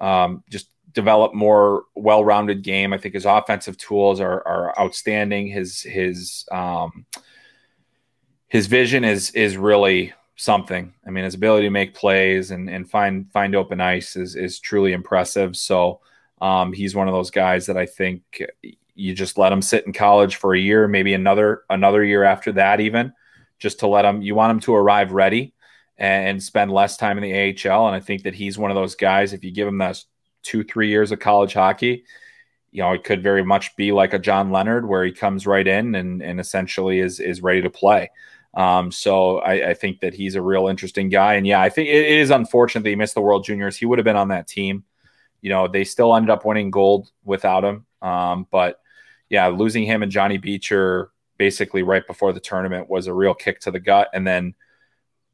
um, 0.00 0.44
just 0.48 0.68
develop 0.92 1.34
more 1.34 1.86
well-rounded 1.96 2.62
game. 2.62 2.92
I 2.92 2.98
think 2.98 3.14
his 3.14 3.24
offensive 3.24 3.76
tools 3.76 4.20
are, 4.20 4.46
are 4.46 4.78
outstanding. 4.78 5.48
His, 5.48 5.80
his, 5.82 6.46
um, 6.52 7.04
his 8.46 8.68
vision 8.68 9.02
is, 9.02 9.32
is 9.32 9.56
really 9.56 10.12
something. 10.36 10.94
I 11.04 11.10
mean, 11.10 11.24
his 11.24 11.34
ability 11.34 11.66
to 11.66 11.70
make 11.70 11.92
plays 11.92 12.52
and, 12.52 12.70
and 12.70 12.88
find, 12.88 13.28
find 13.32 13.56
open 13.56 13.80
ice 13.80 14.14
is, 14.14 14.36
is 14.36 14.60
truly 14.60 14.92
impressive. 14.92 15.56
So, 15.56 16.00
um, 16.40 16.72
he's 16.72 16.94
one 16.94 17.08
of 17.08 17.14
those 17.14 17.32
guys 17.32 17.66
that 17.66 17.76
I 17.76 17.86
think 17.86 18.22
you 18.94 19.14
just 19.14 19.36
let 19.36 19.52
him 19.52 19.62
sit 19.62 19.84
in 19.84 19.92
college 19.92 20.36
for 20.36 20.54
a 20.54 20.60
year, 20.60 20.86
maybe 20.86 21.14
another 21.14 21.62
another 21.70 22.04
year 22.04 22.24
after 22.24 22.52
that, 22.52 22.78
even 22.80 23.12
just 23.58 23.80
to 23.80 23.86
let 23.86 24.02
them. 24.02 24.22
You 24.22 24.34
want 24.34 24.50
him 24.50 24.60
to 24.60 24.74
arrive 24.74 25.12
ready 25.12 25.54
and 25.98 26.42
spend 26.42 26.70
less 26.70 26.96
time 26.96 27.18
in 27.18 27.24
the 27.24 27.68
AHL. 27.68 27.86
And 27.86 27.96
I 27.96 28.00
think 28.00 28.24
that 28.24 28.34
he's 28.34 28.58
one 28.58 28.70
of 28.70 28.74
those 28.74 28.94
guys. 28.94 29.32
If 29.32 29.44
you 29.44 29.50
give 29.50 29.68
him 29.68 29.78
those 29.78 30.06
two 30.42 30.62
three 30.64 30.88
years 30.88 31.12
of 31.12 31.18
college 31.18 31.54
hockey, 31.54 32.04
you 32.70 32.82
know 32.82 32.92
it 32.92 33.04
could 33.04 33.22
very 33.22 33.44
much 33.44 33.74
be 33.76 33.92
like 33.92 34.12
a 34.12 34.18
John 34.18 34.50
Leonard, 34.50 34.88
where 34.88 35.04
he 35.04 35.12
comes 35.12 35.46
right 35.46 35.66
in 35.66 35.94
and 35.94 36.22
and 36.22 36.40
essentially 36.40 37.00
is 37.00 37.20
is 37.20 37.42
ready 37.42 37.62
to 37.62 37.70
play. 37.70 38.10
Um, 38.56 38.90
so 38.90 39.38
I, 39.38 39.70
I, 39.70 39.74
think 39.74 40.00
that 40.00 40.14
he's 40.14 40.34
a 40.34 40.40
real 40.40 40.68
interesting 40.68 41.10
guy. 41.10 41.34
And 41.34 41.46
yeah, 41.46 41.60
I 41.60 41.68
think 41.68 41.90
it 41.90 42.06
is 42.06 42.30
unfortunate 42.30 42.84
that 42.84 42.88
he 42.88 42.96
missed 42.96 43.14
the 43.14 43.20
World 43.20 43.44
Juniors. 43.44 43.76
He 43.76 43.84
would 43.84 43.98
have 43.98 44.04
been 44.06 44.16
on 44.16 44.28
that 44.28 44.48
team. 44.48 44.84
You 45.42 45.50
know, 45.50 45.68
they 45.68 45.84
still 45.84 46.16
ended 46.16 46.30
up 46.30 46.46
winning 46.46 46.70
gold 46.70 47.10
without 47.22 47.64
him. 47.64 47.84
Um, 48.00 48.46
but 48.50 48.80
yeah, 49.28 49.48
losing 49.48 49.84
him 49.84 50.02
and 50.02 50.10
Johnny 50.10 50.38
Beecher 50.38 51.10
basically 51.38 51.82
right 51.82 52.06
before 52.06 52.32
the 52.32 52.40
tournament 52.40 52.88
was 52.88 53.06
a 53.06 53.14
real 53.14 53.34
kick 53.34 53.60
to 53.60 53.70
the 53.70 53.80
gut. 53.80 54.08
And 54.12 54.26
then 54.26 54.54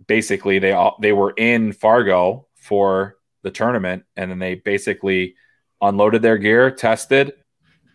basically 0.07 0.59
they 0.59 0.73
all 0.73 0.97
they 1.01 1.13
were 1.13 1.33
in 1.37 1.73
Fargo 1.73 2.47
for 2.57 3.17
the 3.43 3.51
tournament, 3.51 4.05
and 4.17 4.31
then 4.31 4.39
they 4.39 4.55
basically 4.55 5.35
unloaded 5.81 6.23
their 6.23 6.39
gear, 6.39 6.71
tested, 6.71 7.33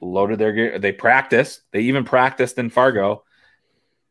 loaded 0.01 0.39
their 0.39 0.51
gear. 0.51 0.79
They 0.79 0.91
practiced. 0.91 1.61
They 1.71 1.81
even 1.81 2.03
practiced 2.03 2.57
in 2.57 2.69
Fargo. 2.69 3.23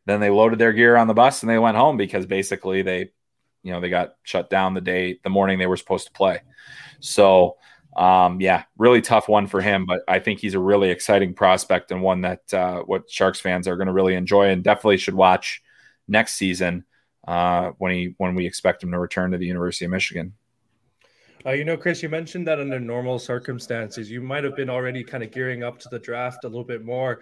Then 0.05 0.19
they 0.19 0.29
loaded 0.29 0.59
their 0.59 0.73
gear 0.73 0.95
on 0.95 1.07
the 1.07 1.13
bus 1.13 1.43
and 1.43 1.49
they 1.49 1.59
went 1.59 1.77
home 1.77 1.97
because 1.97 2.25
basically 2.25 2.81
they, 2.81 3.11
you 3.61 3.71
know, 3.71 3.81
they 3.81 3.89
got 3.89 4.15
shut 4.23 4.49
down 4.49 4.73
the 4.73 4.81
day, 4.81 5.19
the 5.23 5.29
morning 5.29 5.59
they 5.59 5.67
were 5.67 5.77
supposed 5.77 6.07
to 6.07 6.13
play. 6.13 6.41
So, 7.01 7.57
um, 7.97 8.39
yeah, 8.39 8.63
really 8.77 9.01
tough 9.01 9.27
one 9.27 9.47
for 9.47 9.59
him, 9.59 9.85
but 9.85 10.01
I 10.07 10.19
think 10.19 10.39
he's 10.39 10.53
a 10.53 10.59
really 10.59 10.91
exciting 10.91 11.33
prospect 11.33 11.91
and 11.91 12.01
one 12.01 12.21
that 12.21 12.53
uh, 12.53 12.81
what 12.83 13.09
Sharks 13.09 13.39
fans 13.39 13.67
are 13.67 13.75
going 13.75 13.87
to 13.87 13.93
really 13.93 14.13
enjoy 14.13 14.49
and 14.49 14.63
definitely 14.63 14.97
should 14.97 15.15
watch 15.15 15.63
next 16.07 16.35
season 16.35 16.85
uh, 17.27 17.71
when 17.79 17.91
he 17.91 18.13
when 18.17 18.35
we 18.35 18.45
expect 18.45 18.83
him 18.83 18.91
to 18.91 18.99
return 18.99 19.31
to 19.31 19.37
the 19.39 19.47
University 19.47 19.85
of 19.85 19.91
Michigan. 19.91 20.33
Uh, 21.45 21.51
you 21.51 21.63
know, 21.63 21.77
Chris, 21.77 22.03
you 22.03 22.09
mentioned 22.09 22.45
that 22.45 22.59
under 22.59 22.79
normal 22.79 23.17
circumstances, 23.17 24.11
you 24.11 24.21
might 24.21 24.43
have 24.43 24.55
been 24.55 24.69
already 24.69 25.03
kind 25.03 25.23
of 25.23 25.31
gearing 25.31 25.63
up 25.63 25.79
to 25.79 25.87
the 25.89 25.99
draft 25.99 26.43
a 26.43 26.47
little 26.47 26.63
bit 26.63 26.83
more, 26.83 27.21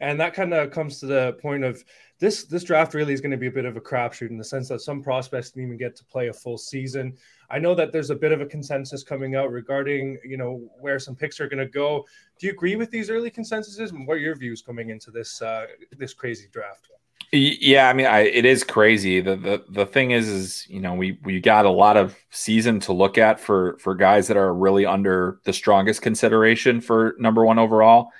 and 0.00 0.18
that 0.18 0.34
kind 0.34 0.52
of 0.54 0.70
comes 0.72 0.98
to 0.98 1.06
the 1.06 1.34
point 1.42 1.62
of 1.62 1.84
this. 2.18 2.44
This 2.44 2.64
draft 2.64 2.94
really 2.94 3.12
is 3.12 3.20
going 3.20 3.32
to 3.32 3.36
be 3.36 3.48
a 3.48 3.52
bit 3.52 3.64
of 3.64 3.76
a 3.76 3.80
crapshoot 3.80 4.30
in 4.30 4.38
the 4.38 4.44
sense 4.44 4.68
that 4.70 4.80
some 4.80 5.02
prospects 5.02 5.50
didn't 5.50 5.66
even 5.66 5.78
get 5.78 5.94
to 5.96 6.04
play 6.04 6.28
a 6.28 6.32
full 6.32 6.58
season. 6.58 7.16
I 7.50 7.58
know 7.58 7.74
that 7.74 7.92
there's 7.92 8.10
a 8.10 8.14
bit 8.14 8.32
of 8.32 8.40
a 8.40 8.46
consensus 8.46 9.02
coming 9.02 9.36
out 9.36 9.50
regarding, 9.50 10.18
you 10.24 10.36
know, 10.36 10.68
where 10.80 10.98
some 10.98 11.14
picks 11.14 11.40
are 11.40 11.48
going 11.48 11.64
to 11.64 11.70
go. 11.70 12.04
Do 12.38 12.46
you 12.46 12.52
agree 12.52 12.76
with 12.76 12.90
these 12.90 13.10
early 13.10 13.30
consensuses? 13.30 13.90
And 13.90 14.06
what 14.06 14.14
are 14.14 14.20
your 14.20 14.36
views 14.36 14.62
coming 14.62 14.90
into 14.90 15.10
this 15.10 15.40
uh, 15.42 15.66
this 15.96 16.12
crazy 16.14 16.48
draft? 16.52 16.88
Yeah, 17.32 17.88
I 17.88 17.92
mean, 17.92 18.06
I, 18.06 18.20
it 18.20 18.44
is 18.44 18.62
crazy. 18.62 19.20
The, 19.20 19.36
the 19.36 19.64
the 19.68 19.86
thing 19.86 20.12
is, 20.12 20.28
is 20.28 20.66
you 20.68 20.80
know, 20.80 20.94
we 20.94 21.18
we 21.24 21.40
got 21.40 21.64
a 21.66 21.70
lot 21.70 21.96
of 21.96 22.16
season 22.30 22.78
to 22.80 22.92
look 22.92 23.18
at 23.18 23.40
for 23.40 23.76
for 23.78 23.94
guys 23.94 24.28
that 24.28 24.36
are 24.36 24.54
really 24.54 24.86
under 24.86 25.40
the 25.44 25.52
strongest 25.52 26.02
consideration 26.02 26.80
for 26.80 27.16
number 27.18 27.44
one 27.44 27.58
overall, 27.58 28.10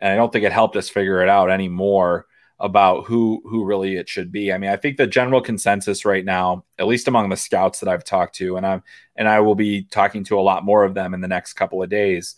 and 0.00 0.12
I 0.12 0.16
don't 0.16 0.32
think 0.32 0.44
it 0.44 0.52
helped 0.52 0.76
us 0.76 0.88
figure 0.88 1.22
it 1.22 1.28
out 1.28 1.50
anymore 1.50 2.26
about 2.58 3.04
who 3.04 3.42
who 3.44 3.64
really 3.64 3.96
it 3.96 4.08
should 4.08 4.32
be. 4.32 4.52
I 4.52 4.58
mean, 4.58 4.70
I 4.70 4.76
think 4.76 4.96
the 4.96 5.06
general 5.06 5.40
consensus 5.40 6.04
right 6.04 6.24
now, 6.24 6.64
at 6.78 6.86
least 6.86 7.08
among 7.08 7.28
the 7.28 7.36
scouts 7.36 7.80
that 7.80 7.88
I've 7.88 8.04
talked 8.04 8.36
to, 8.36 8.56
and 8.56 8.66
I'm 8.66 8.82
and 9.14 9.28
I 9.28 9.40
will 9.40 9.54
be 9.54 9.82
talking 9.84 10.24
to 10.24 10.38
a 10.38 10.42
lot 10.42 10.64
more 10.64 10.84
of 10.84 10.94
them 10.94 11.12
in 11.14 11.20
the 11.20 11.28
next 11.28 11.54
couple 11.54 11.82
of 11.82 11.90
days, 11.90 12.36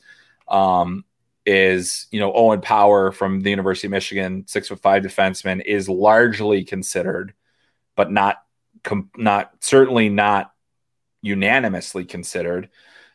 um, 0.49 1.05
is 1.47 2.07
you 2.11 2.19
know 2.19 2.33
Owen 2.33 2.61
Power 2.61 3.13
from 3.13 3.41
the 3.43 3.51
University 3.51 3.87
of 3.87 3.93
Michigan, 3.93 4.45
six 4.47 4.69
foot 4.69 4.81
five 4.81 5.03
defenseman, 5.05 5.63
is 5.65 5.89
largely 5.89 6.65
considered, 6.65 7.33
but 7.95 8.11
not 8.11 8.43
com- 8.83 9.11
not 9.17 9.53
certainly 9.61 10.09
not 10.09 10.53
unanimously 11.23 12.05
considered 12.05 12.71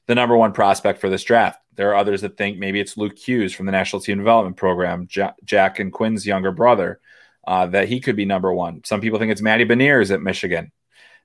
the 0.08 0.16
number 0.16 0.36
one 0.36 0.54
prospect 0.54 1.00
for 1.00 1.10
this 1.10 1.24
draft. 1.24 1.60
There 1.76 1.92
are 1.92 1.96
others 1.96 2.22
that 2.22 2.38
think 2.38 2.58
maybe 2.58 2.80
it's 2.80 2.98
Luke 2.98 3.18
Hughes 3.18 3.54
from 3.54 3.66
the 3.66 3.72
National 3.72 4.02
Team 4.02 4.18
Development 4.18 4.56
Program, 4.56 5.08
Jack 5.08 5.80
and 5.80 5.92
Quinn's 5.92 6.26
younger 6.26 6.52
brother, 6.52 7.00
uh, 7.46 7.68
that 7.68 7.88
he 7.88 8.00
could 8.00 8.16
be 8.16 8.26
number 8.26 8.54
one. 8.54 8.84
Some 8.84 9.02
people 9.02 9.20
think 9.20 9.32
it's 9.32 9.42
Matty 9.42 9.66
Beniers 9.66 10.12
at 10.12 10.22
Michigan. 10.22 10.72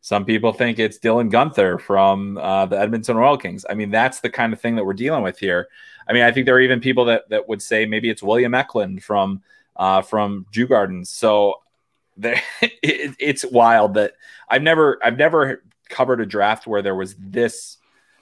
Some 0.00 0.24
people 0.24 0.52
think 0.52 0.78
it's 0.78 0.98
Dylan 0.98 1.30
Guenther 1.30 1.80
from 1.80 2.38
uh, 2.38 2.66
the 2.66 2.78
Edmonton 2.78 3.16
Oil 3.16 3.36
Kings. 3.36 3.66
I 3.68 3.74
mean, 3.74 3.90
that's 3.90 4.20
the 4.20 4.30
kind 4.30 4.52
of 4.52 4.60
thing 4.60 4.76
that 4.76 4.84
we're 4.84 4.94
dealing 4.94 5.22
with 5.22 5.38
here. 5.38 5.68
I 6.08 6.12
mean, 6.12 6.22
I 6.22 6.32
think 6.32 6.46
there 6.46 6.54
are 6.54 6.60
even 6.60 6.80
people 6.80 7.06
that 7.06 7.28
that 7.30 7.48
would 7.48 7.60
say 7.60 7.84
maybe 7.84 8.08
it's 8.08 8.22
William 8.22 8.54
Eklund 8.54 9.02
from 9.02 9.42
uh, 9.76 10.02
from 10.02 10.46
Djurgårdens. 10.52 11.08
So 11.08 11.56
there, 12.16 12.40
it, 12.62 13.16
it's 13.18 13.44
wild 13.44 13.94
that 13.94 14.14
I've 14.48 14.62
never 14.62 14.98
I've 15.02 15.18
never 15.18 15.62
covered 15.88 16.20
a 16.20 16.26
draft 16.26 16.66
where 16.66 16.82
there 16.82 16.94
was 16.94 17.14
this 17.18 17.78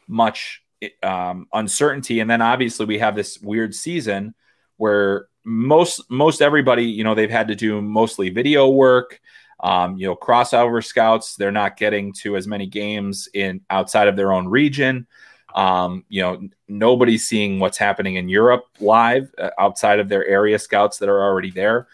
much 0.08 0.62
um, 1.02 1.46
uncertainty, 1.52 2.20
and 2.20 2.30
then 2.30 2.42
obviously 2.42 2.86
we 2.86 2.98
have 2.98 3.14
this 3.14 3.40
weird 3.40 3.74
season 3.74 4.34
where 4.76 5.26
most 5.44 6.02
most 6.10 6.42
everybody 6.42 6.84
you 6.84 7.04
know 7.04 7.14
they've 7.14 7.30
had 7.30 7.48
to 7.48 7.54
do 7.54 7.80
mostly 7.80 8.30
video 8.30 8.68
work 8.68 9.20
um, 9.60 9.96
you 9.96 10.06
know 10.06 10.16
crossover 10.16 10.84
scouts. 10.84 11.36
They're 11.36 11.52
not 11.52 11.76
getting 11.76 12.12
to 12.14 12.36
as 12.36 12.46
many 12.46 12.66
games 12.66 13.28
in 13.32 13.60
outside 13.70 14.08
of 14.08 14.16
their 14.16 14.32
own 14.32 14.48
region. 14.48 15.06
Um, 15.54 16.04
you 16.10 16.20
know, 16.20 16.48
nobody's 16.68 17.26
seeing 17.26 17.58
what's 17.58 17.78
happening 17.78 18.16
in 18.16 18.28
Europe 18.28 18.66
live 18.78 19.32
uh, 19.38 19.50
outside 19.58 20.00
of 20.00 20.08
their 20.08 20.26
area 20.26 20.58
scouts 20.58 20.98
that 20.98 21.08
are 21.08 21.22
already 21.22 21.50
there. 21.50 21.88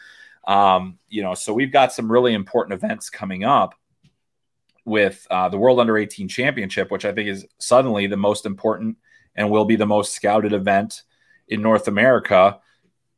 Um, 0.48 0.98
you 1.08 1.22
know, 1.22 1.34
so 1.34 1.52
we've 1.52 1.70
got 1.70 1.92
some 1.92 2.10
really 2.10 2.34
important 2.34 2.74
events 2.74 3.08
coming 3.08 3.44
up 3.44 3.76
with 4.84 5.26
uh, 5.30 5.48
the 5.48 5.58
World 5.58 5.80
Under 5.80 5.96
18 5.96 6.28
Championship, 6.28 6.90
which 6.90 7.04
I 7.04 7.12
think 7.12 7.28
is 7.28 7.46
suddenly 7.58 8.06
the 8.06 8.16
most 8.16 8.46
important 8.46 8.96
and 9.34 9.50
will 9.50 9.64
be 9.64 9.76
the 9.76 9.86
most 9.86 10.12
scouted 10.12 10.52
event 10.52 11.02
in 11.48 11.62
North 11.62 11.88
America, 11.88 12.58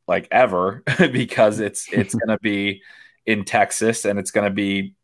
like 0.07 0.27
ever, 0.31 0.83
because 1.11 1.59
it's 1.59 1.91
it's 1.91 2.13
going 2.15 2.29
to 2.29 2.39
be 2.41 2.81
in 3.25 3.43
Texas 3.43 4.05
and 4.05 4.19
it's 4.19 4.31
going 4.31 4.45
to 4.45 4.53
be 4.53 4.95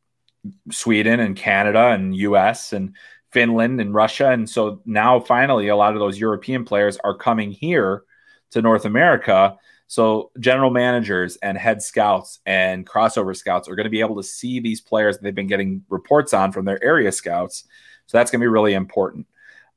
Sweden 0.71 1.19
and 1.19 1.35
Canada 1.35 1.89
and 1.89 2.15
U.S. 2.15 2.73
and 2.73 2.95
Finland 3.31 3.79
and 3.79 3.93
Russia. 3.93 4.29
And 4.29 4.49
so 4.49 4.81
now 4.85 5.19
finally, 5.19 5.67
a 5.69 5.75
lot 5.75 5.93
of 5.93 5.99
those 5.99 6.19
European 6.19 6.65
players 6.65 6.97
are 7.03 7.15
coming 7.15 7.51
here 7.51 8.03
to 8.51 8.61
North 8.61 8.85
America. 8.85 9.57
So 9.91 10.31
general 10.39 10.69
managers 10.69 11.35
and 11.43 11.57
head 11.57 11.83
scouts 11.83 12.39
and 12.45 12.87
crossover 12.87 13.35
scouts 13.35 13.67
are 13.67 13.75
going 13.75 13.83
to 13.83 13.89
be 13.89 13.99
able 13.99 14.15
to 14.15 14.23
see 14.23 14.61
these 14.61 14.79
players 14.79 15.17
that 15.17 15.23
they've 15.23 15.35
been 15.35 15.47
getting 15.47 15.83
reports 15.89 16.33
on 16.33 16.53
from 16.53 16.63
their 16.63 16.81
area 16.81 17.11
scouts. 17.11 17.65
So 18.05 18.17
that's 18.17 18.31
going 18.31 18.39
to 18.39 18.43
be 18.45 18.47
really 18.47 18.73
important. 18.73 19.27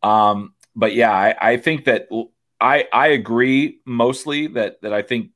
Um, 0.04 0.54
but 0.76 0.94
yeah, 0.94 1.10
I, 1.10 1.34
I 1.40 1.56
think 1.56 1.86
that 1.86 2.08
I 2.60 2.86
I 2.92 3.08
agree 3.08 3.80
mostly 3.86 4.46
that 4.46 4.80
that 4.82 4.92
I 4.92 5.02
think 5.02 5.30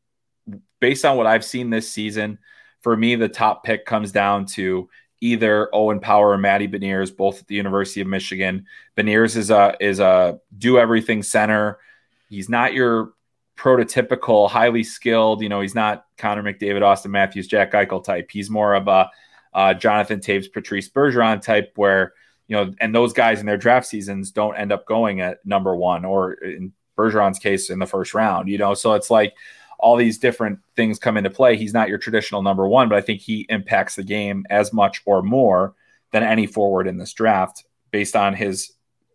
based 0.78 1.04
on 1.04 1.16
what 1.16 1.26
I've 1.26 1.44
seen 1.44 1.70
this 1.70 1.90
season, 1.90 2.38
for 2.80 2.96
me 2.96 3.16
the 3.16 3.28
top 3.28 3.64
pick 3.64 3.84
comes 3.84 4.12
down 4.12 4.46
to 4.46 4.88
either 5.20 5.74
Owen 5.74 5.98
Power 5.98 6.30
or 6.30 6.38
Matty 6.38 6.68
Beniers, 6.68 7.16
both 7.16 7.40
at 7.40 7.48
the 7.48 7.56
University 7.56 8.00
of 8.00 8.06
Michigan. 8.06 8.64
Beniers 8.96 9.36
is 9.36 9.50
a 9.50 9.74
is 9.80 9.98
a 9.98 10.38
do 10.56 10.78
everything 10.78 11.24
center. 11.24 11.80
He's 12.28 12.48
not 12.48 12.74
your 12.74 13.14
prototypical 13.58 14.48
highly 14.48 14.84
skilled. 14.84 15.42
You 15.42 15.48
know, 15.48 15.60
he's 15.60 15.74
not 15.74 16.06
Connor 16.16 16.42
McDavid, 16.42 16.80
Auston 16.80 17.10
Matthews, 17.10 17.48
Jack 17.48 17.72
Eichel 17.72 18.02
type. 18.02 18.30
He's 18.30 18.48
more 18.48 18.74
of 18.74 18.88
a 18.88 19.10
uh, 19.52 19.74
Jonathan 19.74 20.20
Toews, 20.20 20.52
Patrice 20.52 20.88
Bergeron 20.88 21.42
type, 21.42 21.72
where 21.76 22.12
you 22.46 22.56
know, 22.56 22.72
and 22.80 22.94
those 22.94 23.12
guys 23.12 23.40
in 23.40 23.46
their 23.46 23.58
draft 23.58 23.86
seasons 23.86 24.30
don't 24.30 24.56
end 24.56 24.72
up 24.72 24.86
going 24.86 25.20
at 25.20 25.44
number 25.44 25.76
one, 25.76 26.04
or 26.04 26.34
in 26.34 26.72
Bergeron's 26.96 27.38
case, 27.38 27.68
in 27.68 27.78
the 27.78 27.86
first 27.86 28.14
round. 28.14 28.48
You 28.48 28.58
know, 28.58 28.74
so 28.74 28.94
it's 28.94 29.10
like 29.10 29.34
all 29.78 29.96
these 29.96 30.18
different 30.18 30.60
things 30.76 30.98
come 30.98 31.16
into 31.16 31.30
play. 31.30 31.56
He's 31.56 31.74
not 31.74 31.88
your 31.88 31.98
traditional 31.98 32.42
number 32.42 32.66
one, 32.66 32.88
but 32.88 32.96
I 32.96 33.00
think 33.00 33.20
he 33.20 33.46
impacts 33.48 33.96
the 33.96 34.02
game 34.02 34.46
as 34.50 34.72
much 34.72 35.02
or 35.04 35.22
more 35.22 35.74
than 36.10 36.22
any 36.22 36.46
forward 36.46 36.86
in 36.86 36.96
this 36.96 37.12
draft 37.12 37.64
based 37.90 38.16
on 38.16 38.34
his 38.34 38.72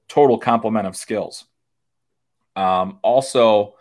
total 0.08 0.38
complement 0.38 0.88
of 0.88 0.96
skills. 0.96 1.46
Um, 2.56 3.00
also, 3.02 3.76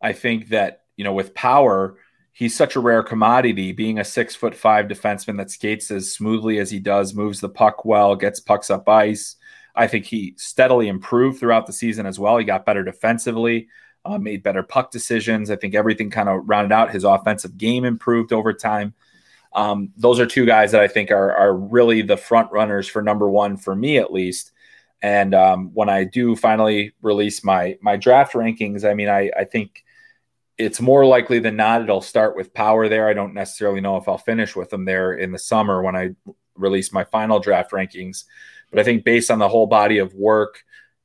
I 0.00 0.12
think 0.12 0.48
that, 0.48 0.82
you 0.96 1.04
know, 1.04 1.12
with 1.12 1.34
power, 1.34 1.96
he's 2.32 2.56
such 2.56 2.76
a 2.76 2.80
rare 2.80 3.02
commodity 3.02 3.72
being 3.72 3.98
a 3.98 4.04
six 4.04 4.34
foot 4.34 4.54
five 4.54 4.86
defenseman 4.86 5.36
that 5.38 5.50
skates 5.50 5.90
as 5.90 6.12
smoothly 6.12 6.58
as 6.58 6.70
he 6.70 6.78
does, 6.78 7.14
moves 7.14 7.40
the 7.40 7.48
puck 7.48 7.84
well, 7.84 8.16
gets 8.16 8.40
pucks 8.40 8.70
up 8.70 8.88
ice. 8.88 9.36
I 9.74 9.86
think 9.86 10.04
he 10.04 10.34
steadily 10.36 10.88
improved 10.88 11.38
throughout 11.38 11.66
the 11.66 11.72
season 11.72 12.06
as 12.06 12.18
well. 12.18 12.36
He 12.38 12.44
got 12.44 12.66
better 12.66 12.82
defensively 12.82 13.68
uh, 14.04 14.18
made 14.18 14.42
better 14.42 14.62
puck 14.62 14.90
decisions. 14.90 15.50
I 15.50 15.56
think 15.56 15.74
everything 15.74 16.10
kind 16.10 16.28
of 16.28 16.48
rounded 16.48 16.72
out. 16.72 16.90
His 16.90 17.04
offensive 17.04 17.56
game 17.56 17.84
improved 17.84 18.32
over 18.32 18.52
time. 18.52 18.94
Um, 19.52 19.90
those 19.96 20.20
are 20.20 20.26
two 20.26 20.46
guys 20.46 20.72
that 20.72 20.80
I 20.80 20.88
think 20.88 21.10
are, 21.10 21.32
are 21.32 21.54
really 21.54 22.02
the 22.02 22.16
front 22.16 22.52
runners 22.52 22.88
for 22.88 23.02
number 23.02 23.28
one 23.28 23.56
for 23.56 23.74
me 23.74 23.98
at 23.98 24.12
least. 24.12 24.52
And 25.02 25.34
um, 25.34 25.70
when 25.74 25.88
I 25.88 26.04
do 26.04 26.36
finally 26.36 26.92
release 27.02 27.42
my 27.42 27.78
my 27.80 27.96
draft 27.96 28.34
rankings, 28.34 28.88
I 28.88 28.94
mean, 28.94 29.08
I, 29.08 29.30
I 29.36 29.44
think 29.44 29.82
it's 30.60 30.80
more 30.80 31.06
likely 31.06 31.38
than 31.38 31.56
not 31.56 31.80
it'll 31.80 32.02
start 32.02 32.36
with 32.36 32.52
power 32.52 32.88
there. 32.88 33.08
I 33.08 33.14
don't 33.14 33.32
necessarily 33.32 33.80
know 33.80 33.96
if 33.96 34.06
I'll 34.06 34.18
finish 34.18 34.54
with 34.54 34.68
them 34.68 34.84
there 34.84 35.14
in 35.14 35.32
the 35.32 35.38
summer 35.38 35.82
when 35.82 35.96
I 35.96 36.10
release 36.54 36.92
my 36.92 37.04
final 37.04 37.40
draft 37.40 37.72
rankings. 37.72 38.24
But 38.70 38.78
I 38.78 38.82
think 38.82 39.02
based 39.02 39.30
on 39.30 39.38
the 39.38 39.48
whole 39.48 39.66
body 39.66 39.98
of 39.98 40.12
work, 40.14 40.62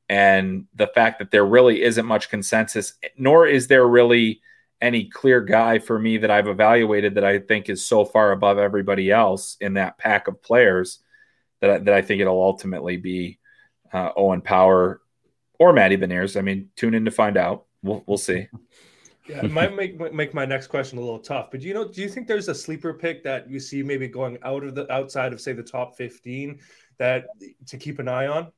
and 0.08 0.66
the 0.74 0.86
fact 0.86 1.18
that 1.18 1.30
there 1.30 1.44
really 1.44 1.82
isn't 1.82 2.06
much 2.06 2.28
consensus, 2.28 2.94
nor 3.16 3.46
is 3.46 3.66
there 3.66 3.88
really 3.88 4.40
any 4.80 5.08
clear 5.08 5.40
guy 5.40 5.78
for 5.78 5.98
me 5.98 6.18
that 6.18 6.30
I've 6.30 6.48
evaluated 6.48 7.14
that 7.14 7.24
I 7.24 7.38
think 7.38 7.68
is 7.68 7.84
so 7.84 8.04
far 8.04 8.30
above 8.32 8.58
everybody 8.58 9.10
else 9.10 9.56
in 9.60 9.74
that 9.74 9.98
pack 9.98 10.28
of 10.28 10.42
players 10.42 11.00
that 11.60 11.70
I, 11.70 11.78
that 11.78 11.94
I 11.94 12.02
think 12.02 12.20
it'll 12.20 12.40
ultimately 12.40 12.98
be 12.98 13.38
uh, 13.92 14.10
Owen 14.16 14.42
Power 14.42 15.00
or 15.58 15.72
Matty 15.72 15.96
Beniers. 15.96 16.36
I 16.36 16.42
mean, 16.42 16.68
tune 16.76 16.94
in 16.94 17.06
to 17.06 17.10
find 17.10 17.36
out. 17.36 17.64
We'll 17.82 18.04
we'll 18.06 18.18
see. 18.18 18.48
Yeah, 19.28 19.44
it 19.44 19.50
might 19.50 19.74
make 19.74 19.98
make 20.12 20.34
my 20.34 20.44
next 20.44 20.68
question 20.68 20.98
a 20.98 21.00
little 21.00 21.18
tough, 21.18 21.50
but 21.50 21.60
you 21.60 21.74
know? 21.74 21.86
Do 21.86 22.00
you 22.00 22.08
think 22.08 22.28
there's 22.28 22.48
a 22.48 22.54
sleeper 22.54 22.94
pick 22.94 23.24
that 23.24 23.50
you 23.50 23.58
see 23.58 23.82
maybe 23.82 24.06
going 24.06 24.38
out 24.42 24.62
of 24.62 24.74
the 24.74 24.90
outside 24.92 25.32
of 25.32 25.40
say 25.40 25.52
the 25.52 25.62
top 25.62 25.96
fifteen 25.96 26.60
that 26.98 27.26
to 27.66 27.76
keep 27.76 27.98
an 27.98 28.08
eye 28.08 28.26
on? 28.26 28.52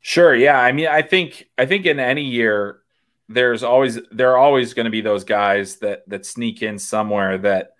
Sure. 0.00 0.34
Yeah. 0.34 0.60
I 0.60 0.72
mean, 0.72 0.88
I 0.88 1.02
think 1.02 1.48
I 1.56 1.66
think 1.66 1.86
in 1.86 1.98
any 1.98 2.24
year 2.24 2.80
there's 3.28 3.62
always 3.62 3.98
there 4.10 4.32
are 4.32 4.36
always 4.36 4.74
going 4.74 4.84
to 4.84 4.90
be 4.90 5.00
those 5.00 5.24
guys 5.24 5.76
that 5.76 6.08
that 6.08 6.26
sneak 6.26 6.62
in 6.62 6.78
somewhere 6.78 7.38
that 7.38 7.70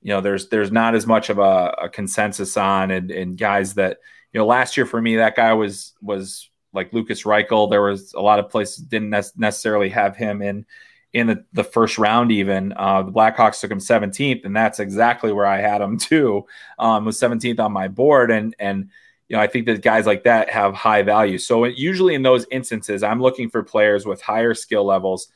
you 0.00 0.10
know 0.10 0.20
there's 0.20 0.48
there's 0.48 0.70
not 0.70 0.94
as 0.94 1.06
much 1.06 1.30
of 1.30 1.38
a, 1.38 1.74
a 1.82 1.88
consensus 1.88 2.56
on 2.56 2.90
and, 2.90 3.10
and 3.10 3.36
guys 3.36 3.74
that 3.74 3.98
you 4.32 4.38
know 4.38 4.46
last 4.46 4.76
year 4.76 4.86
for 4.86 5.00
me 5.00 5.16
that 5.16 5.34
guy 5.34 5.52
was 5.54 5.94
was 6.00 6.50
like 6.72 6.92
Lukas 6.92 7.24
Reichel. 7.24 7.68
There 7.68 7.82
was 7.82 8.14
a 8.14 8.20
lot 8.20 8.38
of 8.38 8.48
places 8.48 8.84
didn't 8.84 9.10
necessarily 9.36 9.88
have 9.88 10.16
him 10.16 10.40
in 10.40 10.64
in 11.12 11.26
the, 11.26 11.44
the 11.52 11.64
first 11.64 11.98
round 11.98 12.32
even 12.32 12.72
uh, 12.76 13.02
the 13.02 13.12
blackhawks 13.12 13.60
took 13.60 13.70
him 13.70 13.78
17th 13.78 14.44
and 14.44 14.56
that's 14.56 14.80
exactly 14.80 15.32
where 15.32 15.46
i 15.46 15.58
had 15.58 15.80
him 15.80 15.98
too 15.98 16.44
um, 16.78 17.04
was 17.04 17.20
17th 17.20 17.60
on 17.60 17.72
my 17.72 17.88
board 17.88 18.30
and 18.30 18.54
and 18.58 18.88
you 19.32 19.38
know, 19.38 19.42
I 19.42 19.46
think 19.46 19.64
that 19.64 19.80
guys 19.80 20.04
like 20.04 20.24
that 20.24 20.50
have 20.50 20.74
high 20.74 21.00
value. 21.00 21.38
So 21.38 21.64
usually 21.64 22.14
in 22.14 22.22
those 22.22 22.44
instances, 22.50 23.02
I'm 23.02 23.22
looking 23.22 23.48
for 23.48 23.62
players 23.62 24.04
with 24.04 24.20
higher 24.20 24.52
skill 24.52 24.84
levels, 24.84 25.28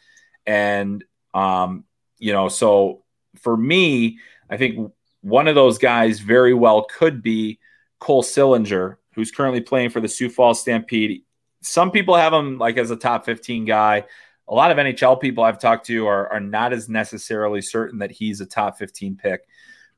and 0.44 1.02
um, 1.32 1.84
you 2.18 2.34
know, 2.34 2.50
so 2.50 3.04
for 3.40 3.56
me, 3.56 4.18
I 4.50 4.58
think 4.58 4.92
one 5.22 5.48
of 5.48 5.54
those 5.54 5.78
guys 5.78 6.20
very 6.20 6.52
well 6.52 6.84
could 6.84 7.22
be 7.22 7.58
Cole 7.98 8.22
Sillinger, 8.22 8.96
who's 9.14 9.30
currently 9.30 9.62
playing 9.62 9.88
for 9.88 10.02
the 10.02 10.08
Sioux 10.08 10.28
Falls 10.28 10.60
Stampede. 10.60 11.22
Some 11.62 11.90
people 11.90 12.16
have 12.16 12.34
him 12.34 12.58
like 12.58 12.76
as 12.76 12.90
a 12.90 12.96
top 12.96 13.24
15 13.24 13.64
guy. 13.64 14.04
A 14.48 14.54
lot 14.54 14.70
of 14.70 14.78
NHL 14.78 15.20
people 15.20 15.44
I've 15.44 15.58
talked 15.58 15.86
to 15.86 16.06
are, 16.06 16.32
are 16.32 16.40
not 16.40 16.72
as 16.72 16.88
necessarily 16.88 17.60
certain 17.60 17.98
that 17.98 18.12
he's 18.12 18.40
a 18.40 18.46
top 18.46 18.78
15 18.78 19.16
pick, 19.16 19.42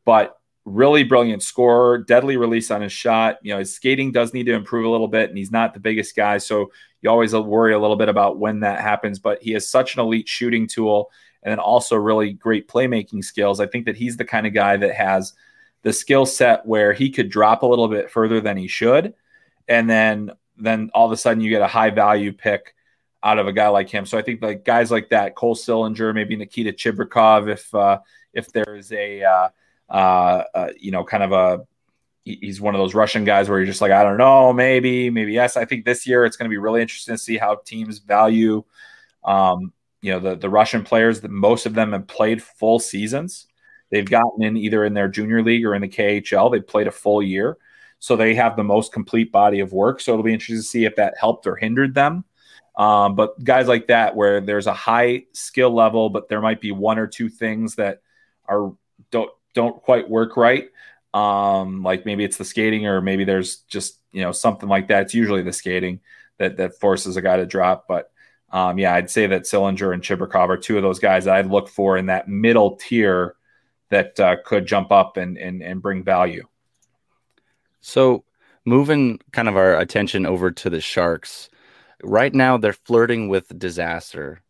but 0.05 0.39
really 0.65 1.03
brilliant 1.03 1.43
scorer, 1.43 1.99
deadly 1.99 2.37
release 2.37 2.71
on 2.71 2.83
his 2.83 2.93
shot. 2.93 3.39
You 3.43 3.53
know, 3.53 3.59
his 3.59 3.75
skating 3.75 4.13
does 4.13 4.33
need 4.33 4.45
to 4.45 4.55
improve 4.55 4.85
a 4.85 4.91
little 4.91 5.09
bit, 5.09 5.29
and 5.29 5.39
he's 5.39 5.51
not 5.51 5.75
the 5.75 5.81
biggest 5.81 6.17
guy. 6.17 6.39
So 6.39 6.71
you 7.03 7.11
always 7.11 7.35
worry 7.35 7.75
a 7.75 7.79
little 7.79 7.97
bit 7.97 8.09
about 8.09 8.39
when 8.39 8.61
that 8.61 8.81
happens, 8.81 9.19
but 9.19 9.43
he 9.43 9.53
has 9.53 9.69
such 9.69 9.95
an 9.95 10.01
elite 10.01 10.29
shooting 10.29 10.67
tool 10.67 11.11
and 11.43 11.53
then 11.53 11.59
also 11.59 11.97
really 11.97 12.33
great 12.33 12.69
playmaking 12.69 13.25
skills. 13.25 13.61
I 13.61 13.67
think 13.67 13.87
that 13.87 13.97
he's 13.97 14.17
the 14.17 14.25
kind 14.25 14.47
of 14.47 14.55
guy 14.55 14.77
that 14.77 14.95
has 14.95 15.35
the 15.83 15.93
skill 15.93 16.27
set 16.27 16.67
where 16.67 16.93
he 16.93 17.11
could 17.11 17.31
drop 17.31 17.63
a 17.63 17.67
little 17.67 17.89
bit 17.89 18.11
further 18.11 18.41
than 18.41 18.57
he 18.57 18.67
should. 18.67 19.15
And 19.69 19.89
then 19.89 20.33
then 20.57 20.91
all 20.93 21.07
of 21.07 21.13
a 21.13 21.17
sudden 21.17 21.41
you 21.41 21.51
get 21.51 21.63
a 21.63 21.69
high 21.69 21.91
value 21.91 22.33
pick 22.33 22.75
out 23.23 23.39
of 23.39 23.47
a 23.47 23.53
guy 23.53 23.69
like 23.69 23.89
him. 23.89 24.07
So 24.07 24.19
I 24.19 24.23
think 24.23 24.43
like 24.43 24.65
guys 24.65 24.91
like 24.91 25.11
that, 25.11 25.35
Cole 25.35 25.57
Sillinger, 25.57 26.15
maybe 26.15 26.37
Nikita 26.37 26.73
Chibrikov, 26.73 27.51
if 27.51 27.75
uh, 27.75 27.99
if 28.33 28.53
there's 28.53 28.93
a 28.93 29.23
uh, 29.23 29.49
uh, 29.89 30.45
uh, 30.55 30.69
you 30.79 30.91
know, 30.91 31.05
kind 31.05 31.23
of 31.23 31.33
a 31.33 31.67
he's 32.25 32.61
one 32.61 32.75
of 32.75 32.79
those 32.79 32.95
Russian 32.95 33.25
guys 33.25 33.49
where 33.49 33.59
you're 33.59 33.67
just 33.67 33.81
like, 33.81 33.93
I 33.93 34.03
don't 34.03 34.19
know, 34.19 34.53
maybe, 34.53 35.09
maybe 35.11 35.33
yes. 35.33 35.57
I 35.57 35.65
think 35.65 35.85
this 35.85 36.07
year 36.07 36.25
it's 36.25 36.37
going 36.37 36.49
to 36.49 36.53
be 36.53 36.59
really 36.59 36.83
interesting 36.83 37.15
to 37.15 37.19
see 37.19 37.39
how 37.39 37.57
teams 37.65 37.99
value, 38.01 38.65
um, 39.25 39.73
you 40.03 40.13
know, 40.13 40.21
the 40.21 40.37
the 40.37 40.51
Russian 40.51 40.85
players. 40.85 41.21
That 41.21 41.31
most 41.31 41.67
of 41.67 41.75
them 41.75 41.93
have 41.93 42.07
played 42.07 42.43
full 42.43 42.79
seasons. 42.79 43.47
They've 43.91 44.09
gotten 44.09 44.43
in 44.43 44.57
either 44.57 44.85
in 44.85 44.95
their 44.95 45.09
junior 45.09 45.43
league 45.43 45.65
or 45.65 45.75
in 45.75 45.83
the 45.83 45.89
KHL. 45.89 46.53
They've 46.53 46.67
played 46.67 46.87
a 46.87 46.93
full 46.93 47.23
year, 47.23 47.57
so 47.99 48.15
they 48.15 48.35
have 48.35 48.55
the 48.57 48.65
most 48.65 48.93
complete 48.93 49.33
body 49.33 49.61
of 49.61 49.73
work. 49.73 50.01
So 50.01 50.13
it'll 50.13 50.23
be 50.23 50.35
interesting 50.35 50.57
to 50.57 50.63
see 50.63 50.85
if 50.85 50.97
that 50.97 51.15
helped 51.19 51.47
or 51.47 51.57
hindered 51.57 51.95
them. 51.95 52.25
Um, 52.79 53.17
but 53.17 53.43
guys 53.43 53.67
like 53.67 53.89
that, 53.89 54.15
where 54.15 54.41
there's 54.41 54.69
a 54.69 54.73
high 54.73 55.25
skill 55.33 55.75
level, 55.75 56.11
but 56.11 56.29
there 56.29 56.41
might 56.41 56.61
be 56.61 56.71
one 56.71 56.99
or 56.99 57.09
two 57.09 57.29
things 57.29 57.75
that 57.75 58.03
are 58.47 58.73
don't 59.11 59.31
don't 59.53 59.83
quite 59.83 60.09
work 60.09 60.37
right. 60.37 60.71
Um, 61.13 61.83
like 61.83 62.07
maybe 62.07 62.23
it's 62.23 62.37
the 62.37 62.45
skating, 62.45 62.87
or 62.87 63.01
maybe 63.01 63.25
there's 63.25 63.57
just 63.69 63.99
you 64.13 64.23
know 64.23 64.31
something 64.31 64.69
like 64.69 64.89
that. 64.89 65.03
It's 65.03 65.15
usually 65.15 65.43
the 65.43 65.53
skating 65.53 66.01
that 66.39 66.57
that 66.59 66.79
forces 66.79 67.17
a 67.17 67.23
guy 67.23 67.37
to 67.39 67.47
drop. 67.47 67.87
But 67.89 68.13
um, 68.51 68.79
yeah, 68.79 68.95
I'd 68.95 69.11
say 69.11 69.27
that 69.27 69.43
Sillinger 69.43 69.93
and 69.93 70.03
Chibrikov 70.03 70.49
are 70.49 70.57
two 70.57 70.77
of 70.77 70.85
those 70.85 71.01
guys 71.01 71.25
that 71.25 71.35
I'd 71.35 71.51
look 71.51 71.69
for 71.69 71.97
in 71.97 72.07
that 72.07 72.29
middle 72.29 72.77
tier 72.77 73.35
that 73.91 74.19
uh, 74.21 74.37
could 74.45 74.67
jump 74.67 74.93
up 74.93 75.17
and, 75.17 75.37
and 75.37 75.63
and 75.63 75.83
bring 75.83 76.05
value. 76.05 76.47
So 77.81 78.25
moving 78.65 79.19
kind 79.33 79.49
of 79.49 79.57
our 79.57 79.79
attention 79.79 80.27
over 80.27 80.51
to 80.51 80.71
the 80.71 80.81
Sharks, 80.81 81.49
right 82.03 82.35
now 82.35 82.57
they're 82.57 82.73
flirting 82.73 83.29
with 83.29 83.59
disaster 83.59 84.43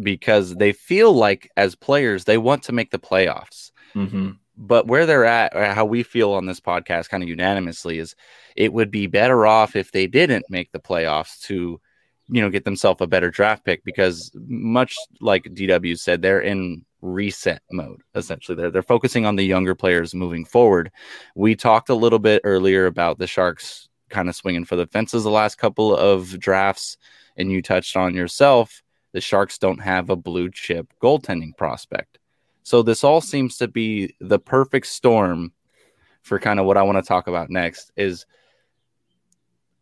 because 0.00 0.54
they 0.54 0.72
feel 0.72 1.12
like 1.12 1.50
as 1.56 1.74
players 1.74 2.24
they 2.24 2.38
want 2.38 2.62
to 2.64 2.72
make 2.72 2.90
the 2.90 2.98
playoffs. 2.98 3.72
Mm-hmm. 3.94 4.30
But 4.56 4.88
where 4.88 5.06
they're 5.06 5.24
at, 5.24 5.54
how 5.54 5.84
we 5.84 6.02
feel 6.02 6.32
on 6.32 6.46
this 6.46 6.60
podcast, 6.60 7.08
kind 7.08 7.22
of 7.22 7.28
unanimously, 7.28 7.98
is 7.98 8.16
it 8.56 8.72
would 8.72 8.90
be 8.90 9.06
better 9.06 9.46
off 9.46 9.76
if 9.76 9.92
they 9.92 10.08
didn't 10.08 10.46
make 10.50 10.72
the 10.72 10.80
playoffs 10.80 11.40
to, 11.42 11.80
you 12.28 12.42
know, 12.42 12.50
get 12.50 12.64
themselves 12.64 13.00
a 13.00 13.06
better 13.06 13.30
draft 13.30 13.64
pick 13.64 13.84
because 13.84 14.32
much 14.34 14.96
like 15.20 15.44
DW 15.44 15.96
said, 15.98 16.22
they're 16.22 16.40
in 16.40 16.84
reset 17.00 17.62
mode 17.70 18.02
essentially 18.16 18.56
they're, 18.56 18.72
they're 18.72 18.82
focusing 18.82 19.24
on 19.24 19.36
the 19.36 19.44
younger 19.44 19.74
players 19.74 20.14
moving 20.14 20.44
forward 20.44 20.90
we 21.36 21.54
talked 21.54 21.90
a 21.90 21.94
little 21.94 22.18
bit 22.18 22.40
earlier 22.42 22.86
about 22.86 23.18
the 23.18 23.26
sharks 23.26 23.87
kind 24.08 24.28
of 24.28 24.36
swinging 24.36 24.64
for 24.64 24.76
the 24.76 24.86
fences 24.86 25.24
the 25.24 25.30
last 25.30 25.56
couple 25.56 25.96
of 25.96 26.38
drafts 26.38 26.96
and 27.36 27.50
you 27.50 27.62
touched 27.62 27.96
on 27.96 28.14
yourself 28.14 28.82
the 29.12 29.20
sharks 29.20 29.58
don't 29.58 29.80
have 29.80 30.10
a 30.10 30.16
blue 30.16 30.50
chip 30.50 30.92
goaltending 31.02 31.56
prospect 31.56 32.18
so 32.62 32.82
this 32.82 33.02
all 33.02 33.22
seems 33.22 33.56
to 33.58 33.68
be 33.68 34.14
the 34.20 34.38
perfect 34.38 34.86
storm 34.86 35.52
for 36.20 36.38
kind 36.38 36.60
of 36.60 36.66
what 36.66 36.76
I 36.76 36.82
want 36.82 36.98
to 36.98 37.08
talk 37.08 37.26
about 37.26 37.50
next 37.50 37.90
is 37.96 38.26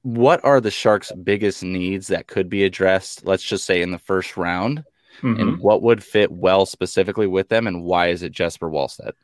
what 0.03 0.45
are 0.45 0.61
the 0.61 0.70
Sharks' 0.70 1.11
biggest 1.11 1.64
needs 1.64 2.07
that 2.07 2.29
could 2.29 2.49
be 2.49 2.64
addressed, 2.64 3.27
let's 3.27 3.43
just 3.43 3.64
say 3.64 3.83
in 3.83 3.91
the 3.91 3.99
first 3.99 4.37
round, 4.37 4.85
mm-hmm. 5.20 5.41
and 5.41 5.59
what 5.59 5.83
would 5.83 6.03
fit 6.03 6.31
well 6.31 6.64
specifically 6.64 7.27
with 7.27 7.49
them, 7.49 7.66
and 7.66 7.83
why 7.83 8.07
is 8.09 8.22
it 8.22 8.31
Jesper 8.31 8.70
Wallstedt? 8.70 9.14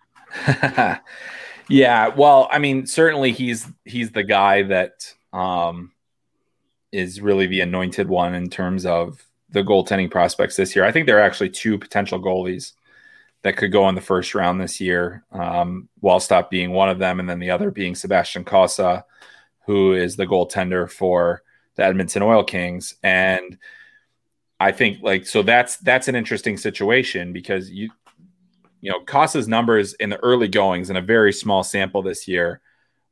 yeah, 1.69 2.09
well, 2.09 2.49
I 2.51 2.59
mean, 2.59 2.87
certainly 2.87 3.33
he's 3.33 3.67
he's 3.85 4.11
the 4.11 4.25
guy 4.25 4.63
that 4.65 5.13
um, 5.33 5.93
is 6.91 7.21
really 7.21 7.47
the 7.47 7.61
anointed 7.61 8.09
one 8.09 8.35
in 8.35 8.51
terms 8.51 8.87
of 8.87 9.25
the 9.51 9.63
goaltending 9.63 10.11
prospects 10.11 10.57
this 10.57 10.75
year. 10.75 10.85
I 10.85 10.93
think 10.93 11.07
there 11.07 11.19
are 11.19 11.23
actually 11.23 11.51
two 11.51 11.79
potential 11.79 12.21
goalies 12.21 12.73
that 13.43 13.57
could 13.57 13.73
go 13.73 13.89
in 13.89 13.95
the 13.95 14.01
first 14.01 14.35
round 14.35 14.61
this 14.61 14.81
year. 14.81 15.25
Um, 15.33 15.89
Wallstedt 16.03 16.49
being 16.49 16.73
one 16.73 16.89
of 16.89 16.99
them, 16.99 17.21
and 17.21 17.29
then 17.29 17.39
the 17.39 17.51
other 17.51 17.71
being 17.71 17.95
Sebastian 17.95 18.45
Cossa, 18.45 19.05
who 19.67 19.93
is 19.95 20.17
the 20.17 20.27
goaltender 20.27 20.91
for 20.91 21.43
the 21.75 21.85
Edmonton 21.85 22.23
Oil 22.23 22.45
Kings. 22.45 22.95
And 23.03 23.59
I 24.61 24.73
think 24.73 24.99
like 25.03 25.27
so 25.27 25.43
that's 25.43 25.79
that's 25.79 26.09
an 26.09 26.15
interesting 26.15 26.57
situation 26.57 27.33
because 27.33 27.71
you 27.71 27.91
you 28.83 28.91
know 28.91 29.01
Cossa's 29.01 29.49
numbers 29.49 29.95
in 29.95 30.11
the 30.11 30.19
early 30.19 30.49
goings 30.49 30.91
in 30.91 30.97
a 30.97 31.03
very 31.03 31.33
small 31.33 31.65
sample 31.65 32.03
this 32.03 32.29
year 32.29 32.61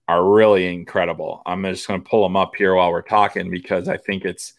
are 0.09 0.29
really 0.29 0.66
incredible. 0.66 1.41
I'm 1.47 1.62
just 1.62 1.87
going 1.87 2.03
to 2.03 2.09
pull 2.09 2.25
them 2.25 2.37
up 2.37 2.57
here 2.57 2.75
while 2.75 2.91
we're 2.91 3.01
talking 3.01 3.49
because 3.51 3.89
I 3.89 3.97
think 3.97 4.25
it's 4.25 4.53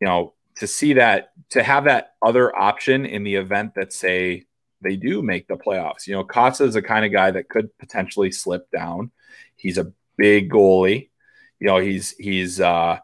you 0.00 0.06
know 0.06 0.32
to 0.56 0.66
see 0.66 0.94
that 0.94 1.32
to 1.50 1.62
have 1.62 1.84
that 1.84 2.14
other 2.22 2.56
option 2.56 3.04
in 3.04 3.24
the 3.24 3.34
event 3.34 3.74
that 3.74 3.92
say 3.92 4.46
they 4.80 4.96
do 4.96 5.22
make 5.22 5.48
the 5.48 5.56
playoffs. 5.56 6.06
You 6.06 6.14
know, 6.14 6.24
Cossa 6.24 6.66
is 6.66 6.74
the 6.74 6.82
kind 6.82 7.04
of 7.04 7.12
guy 7.12 7.30
that 7.32 7.48
could 7.48 7.76
potentially 7.78 8.30
slip 8.30 8.70
down. 8.70 9.10
He's 9.56 9.78
a 9.78 9.92
big 10.16 10.50
goalie. 10.50 11.10
You 11.58 11.66
know, 11.66 11.78
he's 11.78 12.12
he's 12.16 12.60
uh 12.60 12.98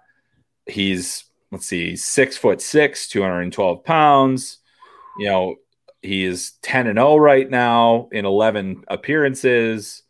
he's 0.66 1.24
let's 1.50 1.66
see, 1.66 1.96
six 1.96 2.36
foot 2.36 2.62
six, 2.62 3.08
212 3.08 3.84
pounds. 3.84 4.58
You 5.18 5.28
know, 5.28 5.56
he 6.02 6.24
is 6.24 6.52
10 6.62 6.88
and 6.88 6.98
0 6.98 7.16
right 7.16 7.48
now 7.48 8.08
in 8.10 8.24
11 8.26 8.84
appearances, 8.88 10.02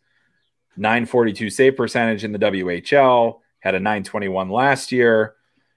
942 0.76 1.50
save 1.50 1.76
percentage 1.76 2.24
in 2.24 2.32
the 2.32 2.38
WHL, 2.38 3.40
had 3.60 3.74
a 3.74 3.80
921 3.80 4.48
last 4.48 4.90
year. 4.90 5.34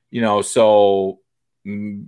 You 0.10 0.22
know, 0.22 0.42
so 0.42 1.20
mm, 1.68 2.08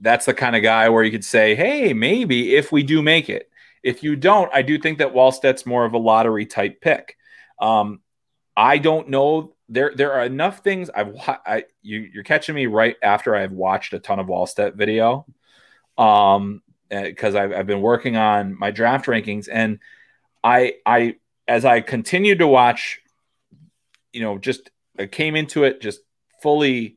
that's 0.00 0.24
the 0.24 0.34
kind 0.34 0.56
of 0.56 0.62
guy 0.62 0.88
where 0.88 1.04
you 1.04 1.10
could 1.10 1.24
say, 1.24 1.54
hey, 1.54 1.92
maybe 1.92 2.56
if 2.56 2.72
we 2.72 2.82
do 2.82 3.02
make 3.02 3.28
it. 3.28 3.50
If 3.82 4.02
you 4.02 4.16
don't, 4.16 4.50
I 4.54 4.62
do 4.62 4.78
think 4.78 4.98
that 4.98 5.12
Wallstedt's 5.12 5.66
more 5.66 5.84
of 5.84 5.92
a 5.92 5.98
lottery 5.98 6.46
type 6.46 6.80
pick. 6.80 7.18
Um, 7.60 8.00
I 8.56 8.78
don't 8.78 9.10
know. 9.10 9.54
There, 9.68 9.92
there 9.94 10.12
are 10.12 10.24
enough 10.24 10.60
things 10.60 10.88
I've. 10.88 11.14
I, 11.18 11.64
you, 11.82 12.08
you're 12.12 12.24
catching 12.24 12.54
me 12.54 12.64
right 12.66 12.96
after 13.02 13.36
I've 13.36 13.52
watched 13.52 13.92
a 13.92 13.98
ton 13.98 14.18
of 14.18 14.26
Wallstedt 14.26 14.74
video. 14.74 15.26
Um, 15.98 16.62
because 16.90 17.34
uh, 17.34 17.40
I've, 17.40 17.52
I've 17.52 17.66
been 17.66 17.80
working 17.80 18.16
on 18.16 18.58
my 18.58 18.70
draft 18.70 19.06
rankings, 19.06 19.48
and 19.50 19.78
I 20.42 20.74
I 20.84 21.16
as 21.48 21.64
I 21.64 21.80
continued 21.80 22.38
to 22.38 22.46
watch, 22.46 23.00
you 24.12 24.22
know, 24.22 24.38
just 24.38 24.70
I 24.98 25.06
came 25.06 25.36
into 25.36 25.64
it 25.64 25.80
just 25.80 26.00
fully 26.42 26.96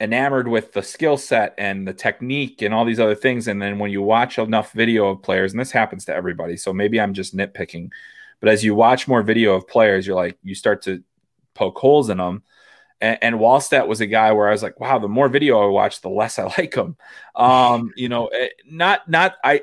enamored 0.00 0.46
with 0.46 0.72
the 0.72 0.82
skill 0.82 1.16
set 1.16 1.54
and 1.58 1.86
the 1.86 1.92
technique 1.92 2.62
and 2.62 2.72
all 2.72 2.84
these 2.84 3.00
other 3.00 3.14
things. 3.14 3.48
And 3.48 3.60
then 3.60 3.78
when 3.78 3.90
you 3.90 4.02
watch 4.02 4.38
enough 4.38 4.72
video 4.72 5.08
of 5.08 5.22
players, 5.22 5.52
and 5.52 5.60
this 5.60 5.72
happens 5.72 6.04
to 6.04 6.14
everybody, 6.14 6.56
so 6.56 6.72
maybe 6.72 7.00
I'm 7.00 7.14
just 7.14 7.36
nitpicking, 7.36 7.90
but 8.40 8.48
as 8.48 8.62
you 8.62 8.74
watch 8.74 9.08
more 9.08 9.22
video 9.22 9.54
of 9.54 9.66
players, 9.66 10.06
you're 10.06 10.16
like, 10.16 10.38
you 10.42 10.54
start 10.54 10.82
to 10.82 11.02
poke 11.54 11.78
holes 11.78 12.10
in 12.10 12.18
them. 12.18 12.42
And, 13.00 13.18
and 13.22 13.34
Wallstedt 13.36 13.86
was 13.86 14.00
a 14.00 14.06
guy 14.06 14.32
where 14.32 14.48
I 14.48 14.52
was 14.52 14.62
like, 14.62 14.80
wow, 14.80 14.98
the 14.98 15.08
more 15.08 15.28
video 15.28 15.60
I 15.60 15.66
watch, 15.66 16.00
the 16.00 16.08
less 16.08 16.38
I 16.38 16.44
like 16.58 16.74
him. 16.74 16.96
Um, 17.34 17.92
you 17.96 18.08
know, 18.08 18.26
eh, 18.28 18.48
not, 18.68 19.08
not, 19.08 19.36
I, 19.42 19.62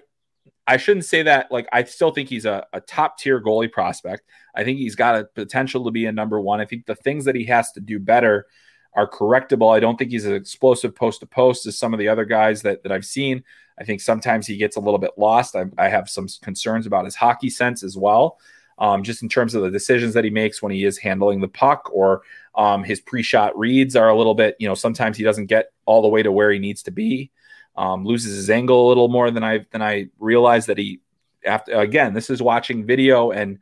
I 0.67 0.77
shouldn't 0.77 1.05
say 1.05 1.23
that. 1.23 1.51
Like, 1.51 1.67
I 1.71 1.83
still 1.83 2.11
think 2.11 2.29
he's 2.29 2.45
a, 2.45 2.65
a 2.73 2.81
top 2.81 3.19
tier 3.19 3.41
goalie 3.41 3.71
prospect. 3.71 4.23
I 4.55 4.63
think 4.63 4.79
he's 4.79 4.95
got 4.95 5.19
a 5.19 5.25
potential 5.25 5.86
to 5.86 5.91
be 5.91 6.05
a 6.05 6.11
number 6.11 6.39
one. 6.39 6.59
I 6.59 6.65
think 6.65 6.86
the 6.86 6.95
things 6.95 7.25
that 7.25 7.36
he 7.36 7.45
has 7.45 7.71
to 7.73 7.79
do 7.79 7.99
better 7.99 8.47
are 8.95 9.09
correctable. 9.09 9.75
I 9.75 9.79
don't 9.79 9.97
think 9.97 10.11
he's 10.11 10.25
as 10.25 10.31
explosive 10.31 10.95
post 10.95 11.19
to 11.19 11.25
post 11.25 11.67
as 11.67 11.77
some 11.77 11.93
of 11.93 11.99
the 11.99 12.07
other 12.07 12.25
guys 12.25 12.61
that, 12.63 12.81
that 12.83 12.91
I've 12.91 13.05
seen. 13.05 13.43
I 13.77 13.83
think 13.83 14.01
sometimes 14.01 14.47
he 14.47 14.57
gets 14.57 14.77
a 14.77 14.79
little 14.79 14.97
bit 14.97 15.11
lost. 15.17 15.55
I, 15.55 15.65
I 15.77 15.89
have 15.89 16.09
some 16.09 16.27
concerns 16.41 16.86
about 16.86 17.05
his 17.05 17.15
hockey 17.15 17.49
sense 17.49 17.83
as 17.83 17.97
well, 17.97 18.39
um, 18.78 19.03
just 19.03 19.23
in 19.23 19.30
terms 19.30 19.55
of 19.55 19.63
the 19.63 19.71
decisions 19.71 20.13
that 20.13 20.23
he 20.23 20.30
makes 20.30 20.61
when 20.61 20.71
he 20.71 20.84
is 20.84 20.97
handling 20.97 21.39
the 21.39 21.47
puck 21.47 21.89
or 21.93 22.23
um, 22.55 22.84
his 22.84 22.99
pre 22.99 23.23
shot 23.23 23.57
reads 23.57 23.95
are 23.95 24.09
a 24.09 24.17
little 24.17 24.36
bit, 24.36 24.55
you 24.59 24.67
know, 24.67 24.76
sometimes 24.76 25.17
he 25.17 25.23
doesn't 25.23 25.45
get 25.45 25.71
all 25.86 26.01
the 26.01 26.07
way 26.07 26.23
to 26.23 26.32
where 26.32 26.51
he 26.51 26.59
needs 26.59 26.84
to 26.84 26.91
be. 26.91 27.32
Um, 27.78 28.05
loses 28.05 28.36
his 28.36 28.49
angle 28.49 28.88
a 28.88 28.89
little 28.89 29.09
more 29.09 29.32
than 29.32 29.43
I 29.43 29.65
than 29.71 29.82
I 29.82 30.07
realized 30.17 30.67
that 30.67 30.78
he 30.78 31.01
after 31.45 31.73
again 31.73 32.13
this 32.13 32.30
is 32.30 32.41
watching 32.41 32.86
video 32.86 33.32
and 33.32 33.59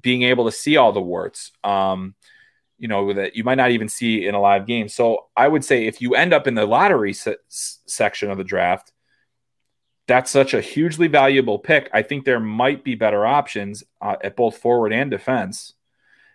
being 0.00 0.22
able 0.22 0.44
to 0.44 0.52
see 0.52 0.76
all 0.76 0.92
the 0.92 1.00
warts. 1.00 1.50
Um, 1.64 2.14
you 2.78 2.88
know 2.88 3.12
that 3.14 3.36
you 3.36 3.44
might 3.44 3.54
not 3.54 3.70
even 3.70 3.88
see 3.88 4.26
in 4.26 4.34
a 4.34 4.40
live 4.40 4.66
game. 4.66 4.88
So 4.88 5.28
I 5.36 5.48
would 5.48 5.64
say 5.64 5.86
if 5.86 6.02
you 6.02 6.14
end 6.14 6.34
up 6.34 6.46
in 6.46 6.54
the 6.54 6.66
lottery 6.66 7.14
se- 7.14 7.36
section 7.48 8.30
of 8.30 8.38
the 8.38 8.44
draft, 8.44 8.91
that's 10.06 10.30
such 10.30 10.54
a 10.54 10.60
hugely 10.60 11.08
valuable 11.08 11.58
pick. 11.58 11.88
I 11.92 12.02
think 12.02 12.24
there 12.24 12.40
might 12.40 12.84
be 12.84 12.94
better 12.94 13.24
options 13.24 13.84
uh, 14.00 14.16
at 14.22 14.36
both 14.36 14.58
forward 14.58 14.92
and 14.92 15.10
defense, 15.10 15.74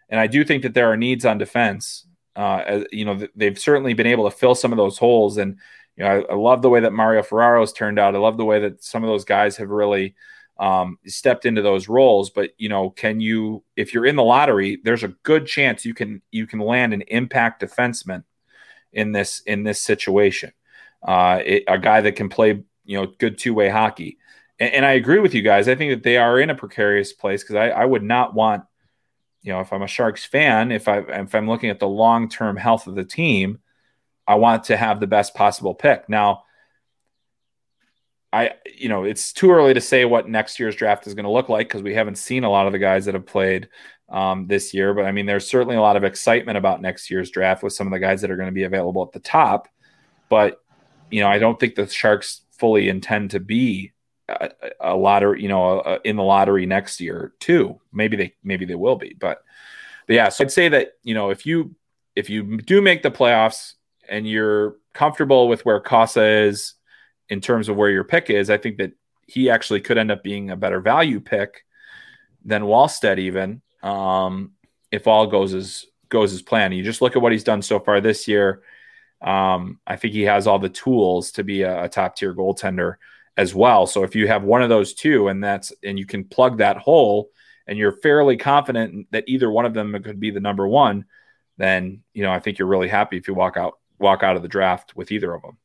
and 0.09 0.19
I 0.19 0.27
do 0.27 0.43
think 0.43 0.63
that 0.63 0.73
there 0.73 0.91
are 0.91 0.97
needs 0.97 1.25
on 1.25 1.37
defense. 1.37 2.05
Uh, 2.35 2.63
as, 2.65 2.85
you 2.91 3.03
know, 3.03 3.27
they've 3.35 3.57
certainly 3.59 3.93
been 3.93 4.07
able 4.07 4.29
to 4.29 4.35
fill 4.35 4.55
some 4.55 4.71
of 4.71 4.77
those 4.77 4.97
holes, 4.97 5.37
and 5.37 5.57
you 5.95 6.03
know, 6.03 6.09
I, 6.09 6.33
I 6.33 6.35
love 6.35 6.61
the 6.61 6.69
way 6.69 6.79
that 6.81 6.93
Mario 6.93 7.23
Ferraro's 7.23 7.73
turned 7.73 7.99
out. 7.99 8.15
I 8.15 8.19
love 8.19 8.37
the 8.37 8.45
way 8.45 8.59
that 8.61 8.83
some 8.83 9.03
of 9.03 9.09
those 9.09 9.25
guys 9.25 9.57
have 9.57 9.69
really 9.69 10.15
um, 10.59 10.97
stepped 11.05 11.45
into 11.45 11.61
those 11.61 11.89
roles. 11.89 12.29
But 12.29 12.51
you 12.57 12.69
know, 12.69 12.89
can 12.91 13.19
you, 13.19 13.63
if 13.75 13.93
you're 13.93 14.05
in 14.05 14.15
the 14.15 14.23
lottery, 14.23 14.79
there's 14.83 15.03
a 15.03 15.09
good 15.23 15.45
chance 15.45 15.85
you 15.85 15.93
can 15.93 16.21
you 16.31 16.47
can 16.47 16.59
land 16.59 16.93
an 16.93 17.01
impact 17.01 17.61
defenseman 17.61 18.23
in 18.93 19.11
this 19.11 19.41
in 19.41 19.63
this 19.63 19.81
situation. 19.81 20.51
Uh, 21.05 21.39
it, 21.45 21.63
a 21.67 21.77
guy 21.77 22.01
that 22.01 22.15
can 22.15 22.29
play 22.29 22.63
you 22.87 22.99
know 22.99 23.07
good 23.19 23.37
two 23.37 23.53
way 23.53 23.69
hockey. 23.69 24.17
And, 24.59 24.73
and, 24.73 24.85
I 24.85 24.93
agree 24.93 25.19
with 25.19 25.35
you 25.35 25.43
guys. 25.43 25.67
I 25.67 25.75
think 25.75 25.91
that 25.91 26.03
they 26.03 26.17
are 26.17 26.39
in 26.39 26.49
a 26.49 26.55
precarious 26.55 27.13
place 27.13 27.43
because 27.43 27.55
I, 27.55 27.69
I 27.69 27.85
would 27.85 28.03
not 28.03 28.33
want 28.33 28.63
you 29.43 29.53
know 29.53 29.59
if 29.59 29.71
I'm 29.71 29.83
a 29.83 29.87
Sharks 29.87 30.25
fan, 30.25 30.71
if 30.71 30.87
I 30.87 30.99
if 30.99 31.35
I'm 31.35 31.47
looking 31.47 31.69
at 31.69 31.79
the 31.79 31.87
long 31.87 32.29
term 32.29 32.57
health 32.57 32.87
of 32.87 32.95
the 32.95 33.05
team, 33.05 33.59
I 34.27 34.35
want 34.35 34.65
to 34.65 34.77
have 34.77 34.99
the 34.99 35.07
best 35.07 35.35
possible 35.35 35.75
pick. 35.75 36.09
Now 36.09 36.43
I, 38.33 38.51
you 38.77 38.89
know, 38.89 39.03
it's 39.03 39.31
too 39.31 39.51
early 39.51 39.73
to 39.73 39.81
say 39.81 40.05
what 40.05 40.27
next 40.27 40.59
year's 40.59 40.75
draft 40.75 41.07
is 41.07 41.13
going 41.13 41.25
to 41.25 41.31
look 41.31 41.49
like 41.49 41.67
because 41.67 41.81
we 41.81 41.93
haven't 41.93 42.17
seen 42.17 42.43
a 42.43 42.49
lot 42.49 42.67
of 42.67 42.73
the 42.73 42.79
guys 42.79 43.05
that 43.05 43.13
have 43.13 43.25
played 43.25 43.69
um, 44.09 44.47
this 44.47 44.73
year. 44.73 44.93
But 44.93 45.05
I 45.05 45.11
mean, 45.11 45.25
there's 45.25 45.47
certainly 45.47 45.75
a 45.75 45.81
lot 45.81 45.95
of 45.95 46.03
excitement 46.03 46.57
about 46.57 46.81
next 46.81 47.09
year's 47.09 47.31
draft 47.31 47.63
with 47.63 47.73
some 47.73 47.87
of 47.87 47.93
the 47.93 47.99
guys 47.99 48.21
that 48.21 48.31
are 48.31 48.35
going 48.35 48.49
to 48.49 48.53
be 48.53 48.63
available 48.63 49.01
at 49.03 49.13
the 49.13 49.19
top. 49.19 49.69
But 50.29 50.61
you 51.09 51.21
know, 51.21 51.29
I 51.29 51.39
don't 51.39 51.57
think 51.57 51.75
the 51.75 51.87
Sharks 51.87 52.41
fully 52.57 52.89
intend 52.89 53.31
to 53.31 53.39
be 53.39 53.93
a, 54.27 54.49
a 54.79 54.95
lottery, 54.95 55.41
you 55.41 55.47
know, 55.47 55.81
a, 55.81 55.99
in 56.03 56.15
the 56.15 56.23
lottery 56.23 56.65
next 56.65 56.99
year 56.99 57.33
too. 57.39 57.79
Maybe 57.91 58.17
they, 58.17 58.33
maybe 58.43 58.65
they 58.65 58.75
will 58.75 58.95
be, 58.95 59.15
but, 59.17 59.43
but 60.07 60.13
yeah. 60.13 60.29
So 60.29 60.43
I'd 60.43 60.51
say 60.51 60.69
that 60.69 60.93
you 61.03 61.13
know, 61.13 61.29
if 61.29 61.45
you 61.45 61.75
if 62.15 62.29
you 62.29 62.57
do 62.57 62.81
make 62.81 63.03
the 63.03 63.11
playoffs 63.11 63.73
and 64.09 64.27
you're 64.27 64.77
comfortable 64.93 65.47
with 65.47 65.65
where 65.65 65.81
Cossa 65.81 66.47
is 66.47 66.73
in 67.29 67.41
terms 67.41 67.69
of 67.69 67.75
where 67.75 67.89
your 67.89 68.03
pick 68.03 68.29
is, 68.29 68.49
I 68.49 68.57
think 68.57 68.77
that 68.77 68.93
he 69.27 69.49
actually 69.49 69.81
could 69.81 69.97
end 69.97 70.11
up 70.11 70.23
being 70.23 70.49
a 70.49 70.55
better 70.55 70.79
value 70.79 71.19
pick 71.19 71.63
than 72.43 72.63
Wallstedt 72.63 73.19
even 73.19 73.61
um, 73.83 74.53
if 74.91 75.05
all 75.05 75.27
goes 75.27 75.53
as 75.53 75.85
goes 76.09 76.33
as 76.33 76.41
planned. 76.41 76.73
You 76.73 76.83
just 76.83 77.01
look 77.01 77.15
at 77.15 77.21
what 77.21 77.33
he's 77.33 77.43
done 77.43 77.61
so 77.61 77.79
far 77.79 78.01
this 78.01 78.27
year. 78.27 78.63
Um, 79.21 79.79
I 79.87 79.95
think 79.95 80.13
he 80.13 80.23
has 80.23 80.47
all 80.47 80.59
the 80.59 80.69
tools 80.69 81.31
to 81.31 81.43
be 81.43 81.63
a, 81.63 81.85
a 81.85 81.89
top 81.89 82.15
tier 82.15 82.33
goaltender 82.33 82.95
as 83.35 83.53
well. 83.53 83.87
So 83.87 84.03
if 84.03 84.15
you 84.15 84.27
have 84.27 84.43
one 84.43 84.61
of 84.61 84.69
those 84.69 84.93
two, 84.93 85.27
and 85.27 85.43
that's 85.43 85.71
and 85.83 85.97
you 85.97 86.05
can 86.05 86.23
plug 86.23 86.57
that 86.57 86.77
hole, 86.77 87.29
and 87.67 87.77
you're 87.77 87.91
fairly 87.91 88.37
confident 88.37 89.07
that 89.11 89.25
either 89.27 89.49
one 89.49 89.65
of 89.65 89.73
them 89.73 90.01
could 90.03 90.19
be 90.19 90.31
the 90.31 90.39
number 90.39 90.67
one, 90.67 91.05
then 91.57 92.03
you 92.13 92.23
know 92.23 92.31
I 92.31 92.39
think 92.39 92.57
you're 92.59 92.67
really 92.67 92.87
happy 92.87 93.17
if 93.17 93.27
you 93.27 93.33
walk 93.33 93.57
out 93.57 93.73
walk 93.99 94.23
out 94.23 94.35
of 94.35 94.41
the 94.41 94.47
draft 94.47 94.95
with 94.95 95.11
either 95.11 95.33
of 95.33 95.41
them. 95.41 95.57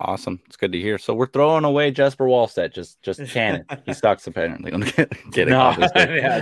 Awesome. 0.00 0.40
It's 0.46 0.56
good 0.56 0.72
to 0.72 0.80
hear. 0.80 0.96
So 0.96 1.12
we're 1.12 1.26
throwing 1.26 1.64
away 1.64 1.90
Jesper 1.90 2.24
Wallstedt. 2.24 2.74
Just 2.74 3.00
just 3.02 3.20
canon. 3.28 3.64
he 3.84 3.92
sucks 3.92 4.26
apparently. 4.26 4.72
I'm 4.74 4.82
kidding. 4.82 5.50
No, 5.50 5.74
yeah, 5.96 6.40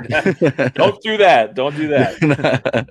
don't 0.74 1.02
do 1.02 1.16
that. 1.16 1.54
Don't 1.54 1.76
do 1.76 1.88
that. 1.88 2.88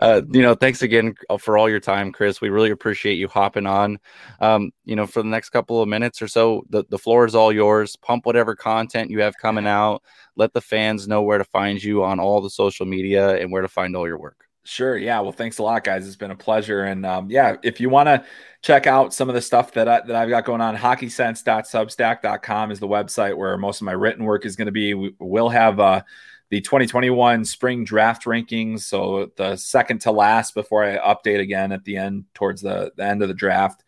uh, 0.00 0.22
you 0.30 0.42
know, 0.42 0.54
thanks 0.54 0.82
again 0.82 1.14
for 1.38 1.56
all 1.56 1.68
your 1.68 1.80
time, 1.80 2.12
Chris. 2.12 2.40
We 2.40 2.50
really 2.50 2.70
appreciate 2.70 3.14
you 3.14 3.26
hopping 3.26 3.66
on. 3.66 3.98
Um, 4.40 4.70
you 4.84 4.96
know, 4.96 5.06
for 5.06 5.22
the 5.22 5.28
next 5.28 5.50
couple 5.50 5.80
of 5.80 5.88
minutes 5.88 6.20
or 6.20 6.28
so, 6.28 6.64
the, 6.68 6.84
the 6.90 6.98
floor 6.98 7.24
is 7.24 7.34
all 7.34 7.52
yours. 7.52 7.96
Pump 7.96 8.26
whatever 8.26 8.54
content 8.54 9.10
you 9.10 9.20
have 9.20 9.36
coming 9.38 9.66
out. 9.66 10.02
Let 10.36 10.52
the 10.52 10.60
fans 10.60 11.08
know 11.08 11.22
where 11.22 11.38
to 11.38 11.44
find 11.44 11.82
you 11.82 12.04
on 12.04 12.20
all 12.20 12.42
the 12.42 12.50
social 12.50 12.84
media 12.84 13.36
and 13.38 13.50
where 13.50 13.62
to 13.62 13.68
find 13.68 13.96
all 13.96 14.06
your 14.06 14.18
work. 14.18 14.45
Sure. 14.66 14.98
Yeah. 14.98 15.20
Well, 15.20 15.30
thanks 15.30 15.58
a 15.58 15.62
lot, 15.62 15.84
guys. 15.84 16.08
It's 16.08 16.16
been 16.16 16.32
a 16.32 16.36
pleasure. 16.36 16.82
And 16.82 17.06
um, 17.06 17.30
yeah, 17.30 17.54
if 17.62 17.80
you 17.80 17.88
want 17.88 18.08
to 18.08 18.24
check 18.62 18.88
out 18.88 19.14
some 19.14 19.28
of 19.28 19.36
the 19.36 19.40
stuff 19.40 19.72
that, 19.74 19.86
I, 19.86 20.00
that 20.00 20.16
I've 20.16 20.28
got 20.28 20.44
going 20.44 20.60
on, 20.60 20.76
hockeysense.substack.com 20.76 22.72
is 22.72 22.80
the 22.80 22.88
website 22.88 23.36
where 23.36 23.56
most 23.56 23.80
of 23.80 23.84
my 23.84 23.92
written 23.92 24.24
work 24.24 24.44
is 24.44 24.56
going 24.56 24.66
to 24.66 24.72
be. 24.72 24.92
We 24.94 25.14
will 25.20 25.48
have 25.50 25.78
uh, 25.78 26.02
the 26.50 26.60
2021 26.60 27.44
spring 27.44 27.84
draft 27.84 28.24
rankings. 28.24 28.80
So 28.80 29.30
the 29.36 29.54
second 29.54 30.00
to 30.00 30.10
last 30.10 30.52
before 30.52 30.82
I 30.82 30.98
update 30.98 31.38
again 31.38 31.70
at 31.70 31.84
the 31.84 31.96
end, 31.96 32.24
towards 32.34 32.60
the, 32.60 32.90
the 32.96 33.04
end 33.04 33.22
of 33.22 33.28
the 33.28 33.34
draft. 33.34 33.84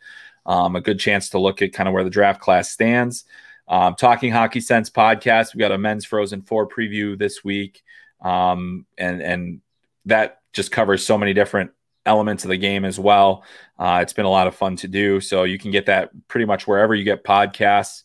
Um, 0.47 0.77
a 0.77 0.81
good 0.81 1.01
chance 1.01 1.31
to 1.31 1.41
look 1.41 1.61
at 1.61 1.73
kind 1.73 1.89
of 1.89 1.93
where 1.93 2.05
the 2.05 2.11
draft 2.11 2.41
class 2.41 2.71
stands. 2.71 3.25
Um, 3.67 3.97
Talking 3.97 4.31
Hockey 4.31 4.61
Sense 4.61 4.91
podcast. 4.91 5.57
We 5.57 5.59
got 5.59 5.73
a 5.73 5.79
men's 5.79 6.05
Frozen 6.05 6.43
Four 6.43 6.69
preview 6.69 7.19
this 7.19 7.43
week. 7.43 7.83
Um, 8.23 8.87
and, 8.97 9.21
and, 9.21 9.61
that 10.09 10.38
just 10.53 10.71
covers 10.71 11.05
so 11.05 11.19
many 11.19 11.33
different 11.33 11.71
elements 12.07 12.45
of 12.45 12.49
the 12.49 12.57
game 12.57 12.85
as 12.85 12.99
well. 12.99 13.45
Uh, 13.79 14.01
it's 14.03 14.13
been 14.13 14.25
a 14.25 14.31
lot 14.31 14.47
of 14.47 14.55
fun 14.55 14.77
to 14.77 14.89
do. 14.89 15.21
So 15.21 15.45
you 15.45 15.59
can 15.59 15.71
get 15.71 15.87
that 15.87 16.11
pretty 16.27 16.47
much 16.47 16.67
wherever 16.67 16.95
you 16.95 17.05
get 17.05 17.23
podcasts. 17.23 18.03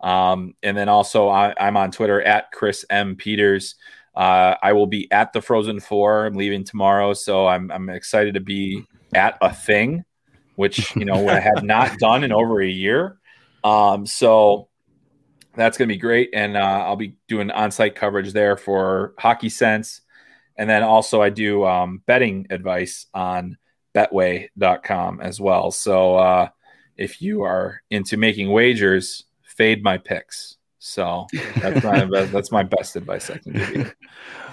Um, 0.00 0.54
and 0.62 0.76
then 0.76 0.88
also, 0.88 1.28
I, 1.28 1.54
am 1.58 1.76
on 1.76 1.90
Twitter 1.90 2.22
at 2.22 2.52
Chris 2.52 2.84
M. 2.90 3.16
Peters. 3.16 3.76
Uh, 4.14 4.54
I 4.62 4.72
will 4.72 4.86
be 4.86 5.10
at 5.10 5.32
the 5.32 5.40
Frozen 5.40 5.80
Four. 5.80 6.26
I'm 6.26 6.34
leaving 6.34 6.64
tomorrow. 6.64 7.14
So 7.14 7.46
I'm, 7.46 7.70
I'm 7.72 7.88
excited 7.88 8.34
to 8.34 8.40
be 8.40 8.84
at 9.14 9.38
a 9.40 9.52
thing, 9.52 10.04
which, 10.56 10.94
you 10.94 11.04
know, 11.04 11.28
I 11.28 11.40
have 11.40 11.62
not 11.62 11.98
done 11.98 12.24
in 12.24 12.32
over 12.32 12.62
a 12.62 12.68
year. 12.68 13.16
Um, 13.64 14.06
so 14.06 14.68
that's 15.54 15.78
going 15.78 15.88
to 15.88 15.94
be 15.94 15.98
great. 15.98 16.30
And 16.34 16.56
uh, 16.56 16.84
I'll 16.86 16.96
be 16.96 17.16
doing 17.26 17.50
on 17.50 17.70
site 17.70 17.94
coverage 17.94 18.32
there 18.32 18.56
for 18.56 19.14
Hockey 19.18 19.48
Sense 19.48 20.02
and 20.56 20.68
then 20.68 20.82
also 20.82 21.22
I 21.22 21.30
do 21.30 21.64
um, 21.64 22.02
betting 22.06 22.46
advice 22.50 23.06
on 23.14 23.58
betway.com 23.94 25.20
as 25.20 25.40
well. 25.40 25.70
So 25.70 26.16
uh, 26.16 26.48
if 26.96 27.22
you 27.22 27.42
are 27.42 27.82
into 27.90 28.16
making 28.16 28.50
wagers, 28.50 29.24
fade 29.42 29.82
my 29.82 29.98
picks. 29.98 30.56
So 30.78 31.26
that's 31.56 31.82
my 31.82 32.04
best, 32.04 32.32
that's 32.32 32.52
my 32.52 32.62
best 32.62 32.96
advice 32.96 33.30
I 33.30 33.38
can 33.38 33.52
give 33.52 33.76
you. 33.76 33.90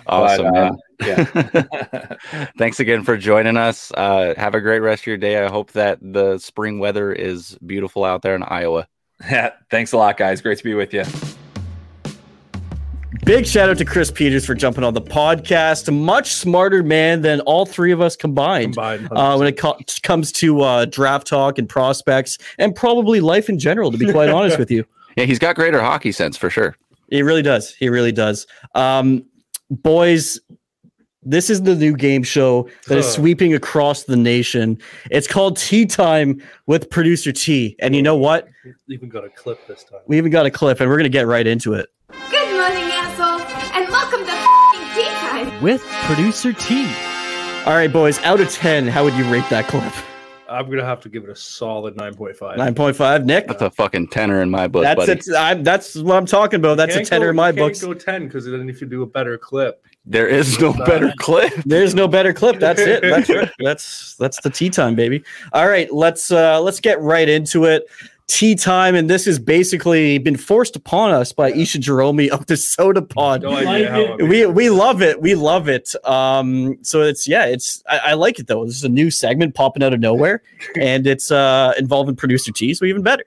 Awesome, 0.06 0.52
but, 0.52 0.58
uh, 0.58 0.76
yeah. 1.00 2.48
Thanks 2.58 2.82
again 2.82 3.06
for 3.06 3.16
joining 3.16 3.56
us. 3.56 3.90
Uh, 3.96 4.34
have 4.36 4.54
a 4.54 4.60
great 4.60 4.82
rest 4.82 5.04
of 5.04 5.08
your 5.08 5.16
day. 5.16 5.42
I 5.42 5.50
hope 5.50 5.72
that 5.72 6.00
the 6.02 6.40
spring 6.40 6.80
weather 6.80 7.14
is 7.14 7.58
beautiful 7.66 8.04
out 8.04 8.22
there 8.22 8.36
in 8.36 8.44
Iowa. 8.44 8.86
Yeah, 9.22 9.52
thanks 9.72 9.94
a 9.94 9.98
lot, 9.98 10.18
guys. 10.18 10.42
Great 10.42 10.58
to 10.58 10.64
be 10.66 10.74
with 10.74 10.94
you. 10.94 11.06
Big 13.26 13.46
shout 13.46 13.70
out 13.70 13.78
to 13.78 13.86
Chris 13.86 14.12
Peters 14.12 14.46
for 14.46 14.54
jumping 14.54 14.84
on 14.84 14.94
the 14.94 15.02
podcast. 15.02 15.88
A 15.88 15.92
much 15.92 16.34
smarter 16.34 16.84
man 16.84 17.22
than 17.22 17.40
all 17.42 17.66
three 17.66 17.94
of 17.94 18.02
us 18.02 18.18
combined, 18.18 18.74
combined 18.76 19.08
uh, 19.12 19.36
when 19.38 19.48
it 19.48 19.58
co- 19.58 19.78
comes 20.02 20.32
to 20.34 20.62
uh, 20.62 20.86
draft 20.86 21.26
talk 21.26 21.58
and 21.58 21.70
prospects, 21.70 22.38
and 22.60 22.76
probably 22.76 23.22
life 23.22 23.48
in 23.48 23.58
general. 23.58 23.92
To 23.92 23.98
be 23.98 24.12
quite 24.12 24.30
honest 24.34 24.60
with 24.60 24.70
you. 24.70 24.84
Yeah, 25.16 25.24
he's 25.24 25.40
got 25.40 25.56
greater 25.56 25.82
hockey 25.82 26.12
sense 26.12 26.36
for 26.36 26.50
sure. 26.50 26.76
He 27.10 27.22
really 27.22 27.42
does. 27.42 27.74
He 27.76 27.88
really 27.88 28.12
does. 28.12 28.46
Um, 28.76 29.24
boys, 29.70 30.38
this 31.22 31.50
is 31.50 31.62
the 31.62 31.76
new 31.76 31.96
game 31.96 32.24
show 32.24 32.68
that 32.88 32.98
is 32.98 33.10
sweeping 33.10 33.54
across 33.54 34.04
the 34.04 34.18
nation. 34.18 34.78
It's 35.12 35.28
called 35.28 35.58
Tea 35.58 35.86
Time 35.86 36.42
with 36.66 36.90
Producer 36.90 37.32
T. 37.32 37.78
And 37.80 37.96
you 37.96 38.02
know 38.02 38.18
what? 38.18 38.50
We 38.88 38.96
even 38.96 39.08
got 39.08 39.24
a 39.24 39.30
clip 39.30 39.66
this 39.68 39.86
time. 39.86 40.02
We 40.08 40.18
even 40.18 40.32
got 40.32 40.46
a 40.46 40.52
clip, 40.52 40.82
and 40.82 40.90
we're 40.90 40.98
going 40.98 41.04
to 41.06 41.10
get 41.10 41.26
right 41.26 41.48
into 41.48 41.74
it. 41.74 41.88
Good 42.10 42.12
morning, 42.12 42.32
assholes, 42.32 42.43
and 43.74 43.90
welcome 43.90 44.24
to 44.26 44.32
f***ing 44.32 44.96
tea 44.96 45.10
time. 45.10 45.62
With 45.62 45.82
Producer 46.06 46.54
T. 46.54 46.86
All 47.66 47.74
right, 47.74 47.92
boys, 47.92 48.20
out 48.20 48.40
of 48.40 48.50
10, 48.52 48.88
how 48.88 49.04
would 49.04 49.14
you 49.16 49.24
rate 49.32 49.46
that 49.50 49.68
clip? 49.68 49.94
I'm 50.50 50.70
gonna 50.70 50.86
have 50.86 51.00
to 51.02 51.10
give 51.10 51.24
it 51.24 51.30
a 51.32 51.36
solid 51.36 51.96
9.5. 51.96 52.38
9.5. 52.58 53.26
Nick? 53.26 53.48
That's 53.48 53.62
a 53.62 53.72
fucking 53.72 54.10
tenor 54.10 54.42
in 54.42 54.52
my 54.52 54.68
book, 54.68 54.84
That's 54.84 54.98
buddy. 54.98 55.12
it. 55.14 55.26
I'm, 55.36 55.64
that's 55.64 55.96
what 55.96 56.16
I'm 56.16 56.26
talking 56.28 56.60
about. 56.60 56.78
That's 56.78 56.94
a 56.94 57.00
Can't 57.00 57.08
tenor 57.08 57.26
go- 57.26 57.30
in 57.32 57.36
my 57.36 57.48
you 57.50 57.54
can't 57.56 57.68
books. 57.70 57.82
Go 57.82 57.94
10 57.94 58.28
because 58.28 58.46
then 58.46 58.70
if 58.70 58.80
you 58.80 58.86
do 58.86 59.02
a 59.02 59.06
better 59.08 59.38
clip, 59.38 59.84
There 60.06 60.28
is 60.28 60.60
no 60.60 60.74
better 60.74 61.12
clip. 61.18 61.54
There's 61.66 61.96
no 61.96 62.08
better 62.08 62.34
clip. 62.34 62.60
That's 62.60 62.82
it. 62.82 63.02
That's 63.10 63.30
it. 63.30 63.52
That's 63.60 64.16
that's 64.16 64.42
the 64.42 64.50
tea 64.52 64.70
time, 64.70 64.94
baby. 64.96 65.24
All 65.54 65.68
right, 65.68 65.92
let's 65.92 66.30
uh 66.30 66.62
let's 66.62 66.80
get 66.82 67.00
right 67.02 67.28
into 67.30 67.64
it. 67.66 67.88
Tea 68.34 68.56
time, 68.56 68.96
and 68.96 69.12
this 69.12 69.26
has 69.26 69.38
basically 69.38 70.18
been 70.18 70.38
forced 70.38 70.76
upon 70.76 71.12
us 71.12 71.32
by 71.32 71.52
Isha 71.52 71.78
Jerome 71.78 72.32
of 72.32 72.48
the 72.48 72.58
Soda 72.58 73.04
Pod. 73.04 73.44
no 73.44 73.52
We 74.26 74.48
we 74.48 74.72
love 74.72 75.04
it. 75.04 75.22
We 75.22 75.36
love 75.36 75.70
it. 75.70 75.94
Um, 76.04 76.80
so 76.82 77.02
it's 77.02 77.28
yeah, 77.28 77.46
it's 77.46 77.84
I, 77.88 78.00
I 78.00 78.14
like 78.14 78.40
it 78.40 78.48
though. 78.48 78.66
This 78.66 78.76
is 78.76 78.84
a 78.84 78.90
new 78.90 79.12
segment 79.12 79.54
popping 79.54 79.84
out 79.84 79.94
of 79.94 80.00
nowhere, 80.00 80.42
and 80.80 81.06
it's 81.06 81.30
uh 81.30 81.74
involving 81.78 82.16
producer 82.16 82.52
T, 82.52 82.74
so 82.74 82.86
even 82.86 83.04
better. 83.04 83.24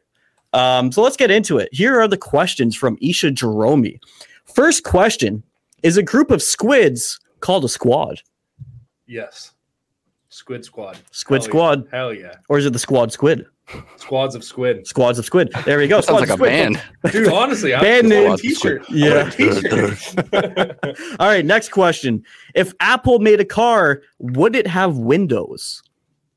Um, 0.52 0.90
so 0.90 1.02
let's 1.02 1.16
get 1.16 1.30
into 1.30 1.58
it. 1.58 1.68
Here 1.70 2.00
are 2.00 2.08
the 2.08 2.16
questions 2.16 2.74
from 2.74 2.98
Isha 3.00 3.30
Jerome. 3.30 4.00
First 4.44 4.82
question: 4.82 5.44
Is 5.84 5.96
a 5.96 6.02
group 6.02 6.32
of 6.32 6.42
squids 6.42 7.20
called 7.38 7.64
a 7.64 7.68
squad? 7.68 8.22
yes. 9.06 9.52
Squid 10.30 10.64
Squad. 10.64 10.98
Squid 11.12 11.42
Hell 11.42 11.48
Squad. 11.48 11.84
Yeah. 11.84 11.96
Hell 11.96 12.12
yeah. 12.12 12.34
Or 12.48 12.58
is 12.58 12.66
it 12.66 12.72
the 12.72 12.78
squad 12.78 13.10
squid? 13.10 13.46
Squads 13.96 14.34
of 14.34 14.44
squid. 14.44 14.86
Squads 14.86 15.18
of 15.18 15.24
squid. 15.24 15.50
There 15.64 15.78
we 15.78 15.88
go. 15.88 16.00
Sounds 16.00 16.20
like 16.20 16.28
a 16.28 16.34
of 16.34 16.38
squid. 16.38 16.50
band. 16.50 16.82
Dude, 17.12 17.32
honestly, 17.32 17.74
I 17.74 17.80
Band 17.80 18.08
name. 18.10 18.36
t-shirt. 18.36 18.84
Yeah. 18.88 19.08
I 19.08 19.14
want 19.24 19.34
a 19.34 19.96
t-shirt. 19.96 21.16
All 21.20 21.26
right, 21.26 21.44
next 21.44 21.70
question. 21.70 22.22
If 22.54 22.72
Apple 22.80 23.18
made 23.18 23.40
a 23.40 23.44
car, 23.44 24.02
would 24.18 24.54
it 24.54 24.66
have 24.66 24.98
Windows? 24.98 25.82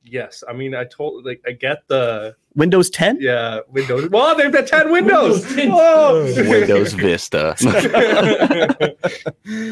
yes. 0.03 0.43
I 0.49 0.53
mean, 0.53 0.73
I 0.73 0.86
told 0.86 1.23
like 1.23 1.39
I 1.45 1.51
get 1.51 1.88
the 1.88 2.36
Windows 2.60 2.89
10? 2.91 3.18
yeah 3.22 3.60
Windows. 3.70 4.10
Well, 4.10 4.36
they've 4.36 4.51
got 4.51 4.68
10 4.68 4.91
windows. 4.91 5.43
Whoa. 5.55 6.24
Windows 6.38 6.93
Vista. 7.05 7.55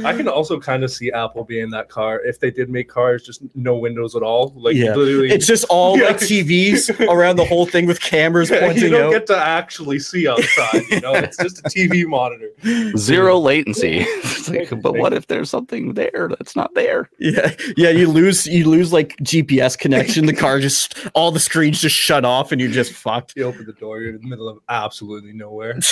I 0.06 0.14
can 0.14 0.28
also 0.28 0.60
kind 0.60 0.84
of 0.84 0.92
see 0.92 1.12
Apple 1.12 1.44
being 1.44 1.70
that 1.72 1.90
car 1.90 2.22
if 2.22 2.40
they 2.40 2.50
did 2.52 2.70
make 2.70 2.90
cars 2.90 3.24
just 3.24 3.42
no 3.56 3.76
windows 3.78 4.16
at 4.16 4.24
all. 4.24 4.54
Like 4.56 4.76
Yeah. 4.76 4.96
literally, 4.96 5.30
It's 5.32 5.46
just 5.46 5.66
all 5.70 5.98
Yeah. 5.98 6.06
like 6.08 6.18
TVs 6.18 6.90
around 7.10 7.36
the 7.36 7.46
whole 7.46 7.66
thing 7.66 7.86
with 7.86 8.00
cameras 8.02 8.50
you 8.50 8.58
pointing 8.60 8.84
You 8.84 8.90
don't 8.90 9.04
out. 9.08 9.12
get 9.12 9.28
to 9.28 9.38
actually 9.38 10.00
see 10.00 10.28
outside. 10.28 10.84
You 10.90 11.02
know, 11.02 11.14
it's 11.14 11.38
just 11.38 11.60
a 11.60 11.64
TV 11.64 12.06
monitor. 12.08 12.50
Zero 12.98 13.38
latency. 13.38 14.06
Like, 14.48 14.82
but 14.82 14.98
what 14.98 15.14
if 15.14 15.28
there's 15.28 15.50
something 15.50 15.94
there 15.94 16.30
that's 16.38 16.56
not 16.56 16.74
there? 16.74 17.10
yeah, 17.20 17.54
yeah. 17.76 17.90
You 17.90 18.08
lose, 18.10 18.48
you 18.48 18.70
lose 18.70 18.94
like 18.94 19.16
GPS 19.18 19.78
connection. 19.78 20.26
The 20.26 20.34
car 20.34 20.60
just, 20.60 20.96
all 21.14 21.32
the 21.32 21.40
screens 21.40 21.82
just 21.82 21.96
shut 21.96 22.24
off, 22.24 22.52
and 22.52 22.62
you're 22.62 22.70
just 22.72 22.77
fucked. 22.96 23.34
You 23.36 23.44
open 23.44 23.66
the 23.66 23.74
door, 23.74 24.00
you're 24.02 24.16
in 24.16 24.22
the 24.22 24.28
middle 24.28 24.48
of 24.48 24.60
absolutely 24.70 25.34
nowhere. 25.34 25.80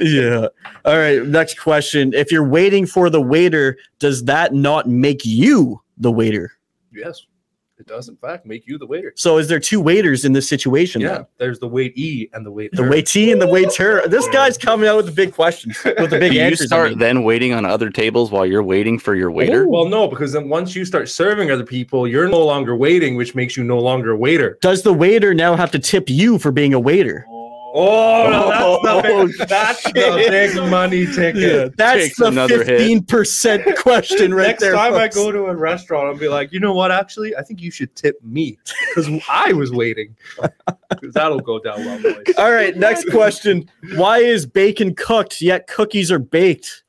Yeah. 0.00 0.48
All 0.84 0.98
right. 0.98 1.24
Next 1.26 1.58
question. 1.58 2.12
If 2.14 2.30
you're 2.32 2.46
waiting 2.46 2.86
for 2.86 3.10
the 3.10 3.20
waiter, 3.20 3.76
does 3.98 4.24
that 4.24 4.54
not 4.54 4.88
make 4.88 5.24
you 5.24 5.80
the 5.98 6.10
waiter? 6.10 6.52
yes, 6.92 7.26
it 7.78 7.86
does 7.86 8.08
in 8.08 8.16
fact 8.16 8.46
make 8.46 8.66
you 8.66 8.78
the 8.78 8.86
waiter. 8.86 9.12
So 9.16 9.38
is 9.38 9.48
there 9.48 9.58
two 9.58 9.80
waiters 9.80 10.24
in 10.24 10.32
this 10.32 10.48
situation? 10.48 11.00
Yeah, 11.00 11.08
then? 11.08 11.26
there's 11.38 11.58
the 11.58 11.68
wait 11.68 11.96
E 11.96 12.28
and 12.32 12.44
the 12.46 12.50
wait. 12.50 12.72
The 12.72 12.82
waitee 12.82 13.32
and 13.32 13.40
the 13.40 13.48
waiter. 13.48 14.06
This 14.06 14.28
guy's 14.28 14.56
coming 14.56 14.88
out 14.88 14.96
with 14.98 15.06
the 15.06 15.12
big 15.12 15.34
questions, 15.34 15.76
with 15.84 16.10
the 16.10 16.18
big 16.18 16.32
Do 16.32 16.38
you 16.38 16.42
answers. 16.42 16.66
I 16.66 16.66
start 16.66 16.90
mean. 16.90 16.98
then 16.98 17.24
waiting 17.24 17.52
on 17.52 17.64
other 17.64 17.90
tables 17.90 18.30
while 18.30 18.46
you're 18.46 18.62
waiting 18.62 18.98
for 18.98 19.14
your 19.14 19.30
waiter? 19.30 19.66
Well, 19.66 19.86
no, 19.86 20.06
because 20.06 20.32
then 20.32 20.48
once 20.48 20.76
you 20.76 20.84
start 20.84 21.08
serving 21.08 21.50
other 21.50 21.64
people, 21.64 22.06
you're 22.06 22.28
no 22.28 22.44
longer 22.44 22.76
waiting, 22.76 23.16
which 23.16 23.34
makes 23.34 23.56
you 23.56 23.64
no 23.64 23.78
longer 23.78 24.12
a 24.12 24.16
waiter. 24.16 24.58
Does 24.60 24.82
the 24.82 24.92
waiter 24.92 25.34
now 25.34 25.56
have 25.56 25.70
to 25.72 25.78
tip 25.78 26.08
you 26.08 26.38
for 26.38 26.52
being 26.52 26.74
a 26.74 26.80
waiter? 26.80 27.26
Oh, 27.28 27.41
no, 27.74 28.48
that's, 28.50 28.62
Oh, 28.64 29.26
the 29.26 29.28
big, 29.38 29.48
that's 29.48 29.82
the 29.84 29.92
big 30.28 30.54
money 30.70 31.06
ticket. 31.06 31.76
That's 31.76 32.02
Takes 32.04 32.16
the 32.18 32.26
another 32.26 32.64
fifteen 32.64 33.02
percent 33.04 33.76
question 33.78 34.34
right 34.34 34.48
Next 34.48 34.60
there. 34.60 34.72
Next 34.72 34.82
time 34.82 34.94
I 34.94 35.08
go 35.08 35.32
to 35.32 35.46
a 35.46 35.54
restaurant, 35.56 36.08
I'll 36.08 36.16
be 36.18 36.28
like, 36.28 36.52
you 36.52 36.60
know 36.60 36.74
what? 36.74 36.90
Actually, 36.92 37.34
I 37.36 37.42
think 37.42 37.62
you 37.62 37.70
should 37.70 37.94
tip 37.96 38.22
me 38.22 38.58
because 38.88 39.08
I 39.28 39.52
was 39.54 39.72
waiting. 39.72 40.14
Because 40.90 41.12
that'll 41.14 41.40
go 41.40 41.58
down 41.60 41.84
well, 41.84 42.02
boys. 42.02 42.24
All 42.36 42.52
right, 42.52 42.76
next 42.76 43.10
question. 43.10 43.68
Why 43.94 44.18
is 44.18 44.44
bacon 44.44 44.94
cooked 44.94 45.40
yet 45.40 45.66
cookies 45.66 46.10
are 46.12 46.18
baked? 46.18 46.84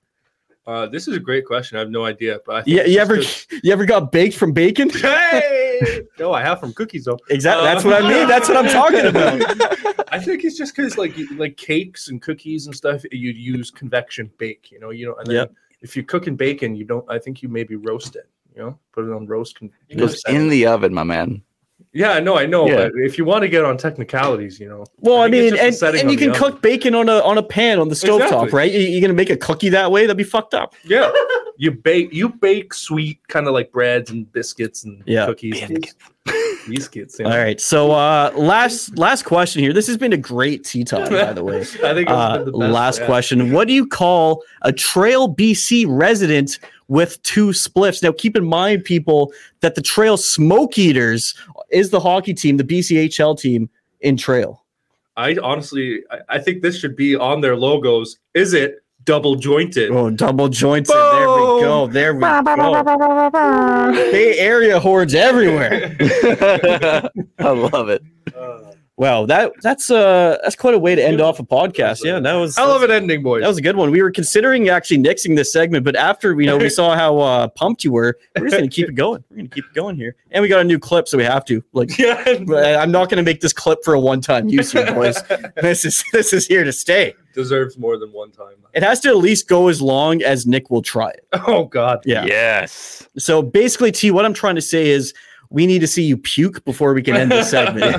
Uh, 0.66 0.86
this 0.88 1.08
is 1.10 1.16
a 1.16 1.20
great 1.20 1.46
question. 1.46 1.78
I 1.78 1.82
have 1.82 1.90
no 1.92 2.06
idea, 2.06 2.40
but 2.46 2.56
I 2.56 2.62
think 2.62 2.78
Yeah, 2.78 2.84
you 2.84 2.94
just 2.96 3.00
ever 3.02 3.16
'cause- 3.18 3.48
you 3.64 3.72
ever 3.74 3.86
got 3.86 4.12
baked 4.12 4.36
from 4.38 4.54
bacon? 4.54 4.90
Hey! 4.90 5.63
No, 6.20 6.34
I 6.34 6.42
have 6.42 6.60
from 6.60 6.74
cookies 6.74 7.06
though. 7.06 7.18
Exactly. 7.30 7.68
Uh, 7.68 7.74
That's 7.74 7.86
what 7.86 8.04
I 8.04 8.08
mean. 8.08 8.28
That's 8.34 8.48
what 8.50 8.58
I'm 8.58 8.68
talking 8.68 9.06
about. 9.06 10.14
I 10.14 10.20
think 10.20 10.44
it's 10.44 10.58
just 10.58 10.76
because 10.76 10.98
like 10.98 11.16
like 11.36 11.58
cakes 11.58 12.10
and 12.10 12.22
cookies 12.22 12.66
and 12.68 12.76
stuff, 12.76 13.02
you'd 13.12 13.38
use 13.38 13.72
convection 13.72 14.32
bake. 14.38 14.72
You 14.72 14.80
know, 14.80 14.92
you 14.92 15.06
know, 15.08 15.16
and 15.16 15.28
then 15.28 15.36
Yep. 15.36 15.54
if 15.82 15.96
you're 15.96 16.06
cooking 16.06 16.36
bacon, 16.36 16.76
you 16.76 16.86
don't. 16.86 17.06
I 17.10 17.18
think 17.20 17.42
you 17.42 17.50
maybe 17.50 17.76
roast 17.76 18.16
it. 18.16 18.30
You 18.56 18.62
know, 18.62 18.80
put 18.92 19.06
it 19.06 19.12
on 19.12 19.26
roast. 19.26 19.58
Con- 19.60 19.72
It 19.90 19.98
goes 19.98 20.22
in 20.28 20.50
the 20.50 20.68
oven, 20.68 20.94
my 20.94 21.04
man. 21.04 21.42
Yeah, 21.94 22.12
I 22.14 22.20
know, 22.20 22.38
I 22.38 22.46
know. 22.48 22.68
Yeah. 22.68 22.76
But 22.86 22.94
if 23.04 23.18
you 23.20 23.26
want 23.26 23.44
to 23.44 23.50
get 23.50 23.64
on 23.64 23.78
technicalities, 23.78 24.60
you 24.60 24.68
know. 24.68 24.84
Well, 24.98 25.22
I, 25.22 25.30
think 25.30 25.54
it's 25.60 25.82
mean, 25.82 25.90
and, 25.92 26.02
and 26.02 26.12
you 26.12 26.18
can 26.18 26.30
oven. 26.32 26.42
cook 26.42 26.62
bacon 26.62 26.96
on 26.96 27.08
a 27.08 27.20
on 27.20 27.38
a 27.38 27.44
pan 27.44 27.80
on 27.80 27.90
the 27.90 27.96
stovetop, 27.96 28.24
Exactly. 28.46 28.50
right? 28.52 28.72
You, 28.72 28.80
you're 28.80 29.02
gonna 29.02 29.14
make 29.14 29.30
a 29.30 29.38
cookie 29.38 29.70
that 29.70 29.92
way? 29.92 30.02
That'd 30.08 30.18
be 30.18 30.24
fucked 30.24 30.54
up. 30.56 30.74
Yeah, 30.84 31.12
you 31.58 31.70
bake 31.72 32.12
you 32.12 32.30
bake 32.30 32.74
sweet 32.74 33.20
kind 33.28 33.48
of 33.48 33.54
like 33.54 33.72
breads 33.72 34.10
and 34.10 34.32
biscuits 34.32 34.84
and 34.86 35.04
Yeah. 35.06 35.28
cookies 35.28 35.62
and 35.62 35.86
biscuits. 36.68 37.20
you 37.20 37.26
All 37.26 37.32
know. 37.32 37.38
right. 37.38 37.60
So 37.62 37.92
uh 37.92 38.32
last 38.36 38.98
last 38.98 39.24
question 39.26 39.62
here. 39.62 39.74
This 39.74 39.88
has 39.88 39.98
been 39.98 40.14
a 40.14 40.18
great 40.18 40.64
tea 40.64 40.84
time, 40.84 41.10
by 41.12 41.34
the 41.34 41.44
way. 41.44 41.62
I 41.62 41.64
think 41.94 42.10
it's 42.10 42.12
Uh, 42.12 42.38
been 42.40 42.46
the 42.54 42.60
best, 42.60 42.72
last 42.74 43.00
yeah. 43.02 43.06
question. 43.06 43.52
What 43.52 43.68
do 43.68 43.74
you 43.74 43.86
call 43.88 44.42
a 44.64 44.72
Trail 44.74 45.34
BC 45.34 45.86
resident 45.88 46.60
with 46.88 47.22
two 47.24 47.50
spliffs? 47.50 48.02
Now, 48.04 48.12
keep 48.12 48.36
in 48.38 48.46
mind, 48.46 48.84
people, 48.84 49.32
that 49.62 49.76
the 49.76 49.82
Trail 49.82 50.18
Smoke 50.18 50.78
Eaters 50.78 51.34
is 51.74 51.90
the 51.90 52.00
hockey 52.00 52.34
team, 52.34 52.58
the 52.58 52.64
BCHL 52.64 53.40
team 53.40 53.70
in 54.02 54.16
Trail. 54.16 54.64
I 55.16 55.38
honestly, 55.42 56.04
I, 56.10 56.20
I 56.30 56.40
think 56.40 56.62
this 56.62 56.80
should 56.80 56.96
be 56.96 57.16
on 57.16 57.42
their 57.42 57.56
logos. 57.56 58.18
Is 58.34 58.54
it 58.54 58.84
double 59.04 59.36
jointed? 59.36 59.92
Oh, 59.92 60.10
double 60.10 60.50
joints. 60.50 60.90
There 60.90 61.02
we 61.02 61.62
go. 61.62 61.88
There 61.88 62.14
we 62.16 62.22
go. 62.22 63.92
Bay 64.12 64.38
Area 64.40 64.80
hordes 64.80 65.14
everywhere. 65.14 65.96
I 67.40 67.50
love 67.50 67.90
it. 67.90 68.04
Uh, 68.36 68.73
Wow, 68.96 69.26
that 69.26 69.54
that's 69.64 69.90
uh 69.90 70.38
that's 70.44 70.56
quite 70.56 70.76
a 70.76 70.80
way 70.80 70.94
to 70.94 71.04
end 71.04 71.20
off 71.20 71.40
a 71.40 71.44
podcast. 71.44 72.04
Yeah, 72.04 72.20
that 72.20 72.34
was 72.34 72.60
I 72.60 72.66
love 72.66 72.84
an 72.84 72.92
ending, 72.92 73.24
boys. 73.24 73.42
That 73.42 73.48
was 73.48 73.58
a 73.58 73.62
good 73.62 73.76
one. 73.76 73.90
We 73.90 74.04
were 74.04 74.12
considering 74.12 74.70
actually 74.70 75.00
nixing 75.00 75.36
this 75.36 75.52
segment, 75.52 75.84
but 75.84 75.96
after 75.96 76.40
you 76.40 76.46
know 76.46 76.58
we 76.58 76.70
saw 76.70 76.96
how 76.96 77.18
uh, 77.18 77.48
pumped 77.48 77.84
you 77.84 77.92
were, 77.92 78.20
we're 78.38 78.46
just 78.46 78.56
gonna 78.56 78.70
keep 78.70 78.90
it 78.90 78.94
going. 78.94 79.24
We're 79.32 79.38
gonna 79.38 79.50
keep 79.50 79.66
it 79.66 79.74
going 79.74 79.96
here, 79.96 80.16
and 80.30 80.44
we 80.44 80.48
got 80.48 80.62
a 80.62 80.64
new 80.64 80.78
clip, 80.78 81.08
so 81.08 81.18
we 81.18 81.24
have 81.24 81.44
to. 81.46 81.64
Like, 81.74 81.98
yeah, 81.98 82.80
I'm 82.80 82.92
not 82.92 83.10
gonna 83.10 83.24
make 83.24 83.42
this 83.42 83.52
clip 83.52 83.84
for 83.84 83.96
a 83.96 84.00
one-time 84.00 84.48
use, 84.48 84.72
here, 84.72 84.94
boys. 84.94 85.20
this 85.62 85.86
is 85.86 86.04
this 86.14 86.32
is 86.32 86.46
here 86.46 86.64
to 86.64 86.72
stay. 86.72 87.16
deserves 87.34 87.80
more 87.80 87.98
than 87.98 88.12
one 88.12 88.30
time. 88.30 88.54
It 88.74 88.84
has 88.84 89.00
to 89.02 89.10
at 89.10 89.18
least 89.18 89.48
go 89.48 89.70
as 89.70 89.82
long 89.82 90.22
as 90.22 90.46
Nick 90.46 90.70
will 90.70 90.84
try 90.84 91.10
it. 91.10 91.26
Oh 91.48 91.66
God. 91.66 92.00
Yeah. 92.06 92.26
Yes. 92.26 93.08
So 93.18 93.42
basically, 93.42 93.92
T, 93.92 94.12
what 94.12 94.24
I'm 94.24 94.36
trying 94.36 94.56
to 94.56 94.62
say 94.62 94.90
is 94.90 95.16
we 95.54 95.68
need 95.68 95.80
to 95.80 95.88
see 95.88 96.04
you 96.04 96.18
puke 96.18 96.66
before 96.66 96.94
we 96.96 97.04
can 97.04 97.16
end 97.16 97.32
this 97.32 97.50
segment. 97.52 97.96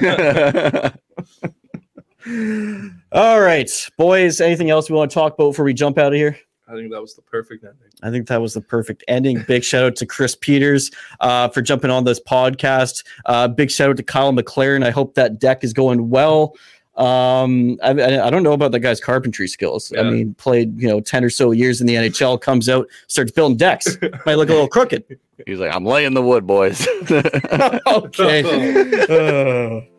All 3.13 3.41
right, 3.41 3.71
boys. 3.97 4.41
Anything 4.41 4.71
else 4.71 4.91
we 4.91 4.97
want 4.97 5.11
to 5.13 5.15
talk 5.15 5.35
about 5.35 5.51
before 5.51 5.65
we 5.65 5.73
jump 5.73 5.97
out 5.97 6.09
of 6.09 6.17
here? 6.17 6.37
I 6.67 6.73
think 6.73 6.91
that 6.91 7.01
was 7.01 7.15
the 7.15 7.23
perfect 7.23 7.63
ending. 7.63 7.89
I 8.03 8.11
think 8.11 8.27
that 8.27 8.43
was 8.43 8.55
the 8.55 8.61
perfect 8.61 9.05
ending. 9.07 9.45
Big 9.47 9.63
shout 9.63 9.85
out 9.85 9.97
to 9.97 10.07
Chris 10.07 10.35
Peters 10.35 10.91
uh, 11.21 11.49
for 11.49 11.63
jumping 11.63 11.91
on 11.91 12.03
this 12.05 12.19
podcast. 12.19 13.05
Uh, 13.27 13.47
big 13.47 13.71
shout 13.71 13.91
out 13.91 13.99
to 13.99 14.03
Kyle 14.03 14.33
McLaren. 14.33 14.85
I 14.85 14.91
hope 14.91 15.15
that 15.15 15.39
deck 15.39 15.63
is 15.63 15.73
going 15.73 16.11
well. 16.11 16.57
Um, 16.97 17.79
I, 17.83 17.91
I 17.91 18.27
I 18.27 18.31
don't 18.31 18.43
know 18.43 18.53
about 18.53 18.73
that 18.73 18.81
guy's 18.81 19.01
carpentry 19.01 19.49
skills. 19.49 19.93
I 19.97 20.03
mean, 20.05 20.35
played 20.35 20.81
you 20.81 20.89
know 20.89 21.01
ten 21.01 21.23
or 21.23 21.31
so 21.31 21.51
years 21.51 21.81
in 21.81 21.87
the 21.87 21.95
NHL, 21.95 22.41
comes 22.41 22.69
out, 22.69 22.89
starts 23.09 23.31
building 23.31 23.57
decks. 23.57 23.97
Might 24.27 24.37
look 24.37 24.49
a 24.49 24.53
little 24.53 24.69
crooked. 24.69 25.05
He's 25.47 25.59
like, 25.59 25.75
I'm 25.75 25.85
laying 25.85 26.15
the 26.15 26.23
wood, 26.23 26.47
boys. 26.47 26.87
okay. 27.87 28.43
Uh, 29.09 29.81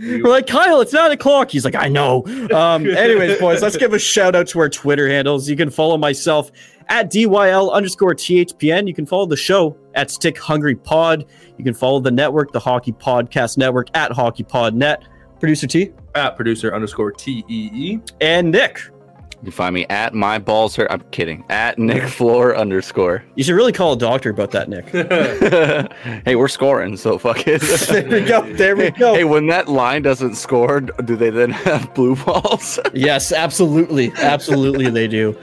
We're 0.00 0.22
like, 0.28 0.48
Kyle, 0.48 0.80
it's 0.80 0.92
nine 0.92 1.12
o'clock. 1.12 1.50
He's 1.50 1.64
like, 1.64 1.76
I 1.76 1.88
know. 1.88 2.24
Um, 2.52 2.84
anyways, 2.88 3.38
boys, 3.38 3.62
let's 3.62 3.76
give 3.76 3.92
a 3.92 3.98
shout 3.98 4.34
out 4.34 4.48
to 4.48 4.58
our 4.58 4.68
Twitter 4.68 5.08
handles. 5.08 5.48
You 5.48 5.56
can 5.56 5.70
follow 5.70 5.96
myself 5.96 6.50
at 6.88 7.12
DYL 7.12 7.72
underscore 7.72 8.14
THPN. 8.14 8.88
You 8.88 8.94
can 8.94 9.06
follow 9.06 9.26
the 9.26 9.36
show 9.36 9.76
at 9.94 10.10
Stick 10.10 10.36
Hungry 10.36 10.74
Pod. 10.74 11.26
You 11.58 11.64
can 11.64 11.74
follow 11.74 12.00
the 12.00 12.10
network, 12.10 12.52
the 12.52 12.58
Hockey 12.58 12.90
Podcast 12.90 13.56
Network, 13.56 13.86
at 13.94 14.10
Hockey 14.10 14.42
Pod 14.42 14.74
Net. 14.74 15.04
Producer 15.38 15.66
T 15.68 15.92
At 16.14 16.36
producer 16.36 16.74
underscore 16.74 17.12
T 17.12 17.44
E 17.48 17.70
E. 17.72 18.00
and 18.20 18.50
Nick. 18.50 18.80
You 19.44 19.52
find 19.52 19.74
me 19.74 19.84
at 19.90 20.14
my 20.14 20.38
balls 20.38 20.74
hurt. 20.76 20.90
I'm 20.90 21.00
kidding. 21.10 21.44
At 21.50 21.78
Nick 21.78 22.02
Flohr 22.04 22.56
underscore. 22.56 23.24
You 23.34 23.44
should 23.44 23.54
really 23.54 23.72
call 23.72 23.92
a 23.92 23.98
doctor 23.98 24.30
about 24.30 24.52
that, 24.52 24.68
Nick. 24.68 24.88
hey, 26.24 26.36
we're 26.36 26.48
scoring, 26.48 26.96
so 26.96 27.18
fuck 27.18 27.46
it. 27.46 27.60
there 27.60 28.08
we 28.08 28.20
go. 28.26 28.52
There 28.54 28.76
we 28.76 28.90
go. 28.90 29.14
Hey, 29.14 29.24
when 29.24 29.46
that 29.48 29.68
line 29.68 30.02
doesn't 30.02 30.36
score, 30.36 30.80
do 30.80 31.16
they 31.16 31.30
then 31.30 31.50
have 31.50 31.92
blue 31.94 32.16
balls? 32.16 32.78
Yes, 32.94 33.32
absolutely, 33.32 34.12
absolutely, 34.16 34.90
they 34.90 35.08
do. 35.08 35.36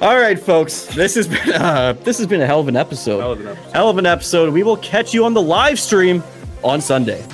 All 0.00 0.16
right, 0.16 0.38
folks, 0.38 0.86
this 0.94 1.14
has 1.16 1.26
been 1.26 1.52
uh, 1.54 1.92
this 2.04 2.18
has 2.18 2.26
been 2.26 2.40
a 2.40 2.46
hell 2.46 2.60
of 2.60 2.68
an 2.68 2.76
episode. 2.76 3.18
Hell 3.18 3.32
of 3.32 3.40
an 3.40 3.46
episode. 3.48 3.72
Hell 3.72 3.90
of 3.90 3.98
an 3.98 4.06
episode. 4.06 4.52
We 4.52 4.62
will 4.62 4.76
catch 4.76 5.12
you 5.12 5.24
on 5.24 5.34
the 5.34 5.42
live 5.42 5.78
stream 5.80 6.22
on 6.62 6.80
Sunday. 6.80 7.24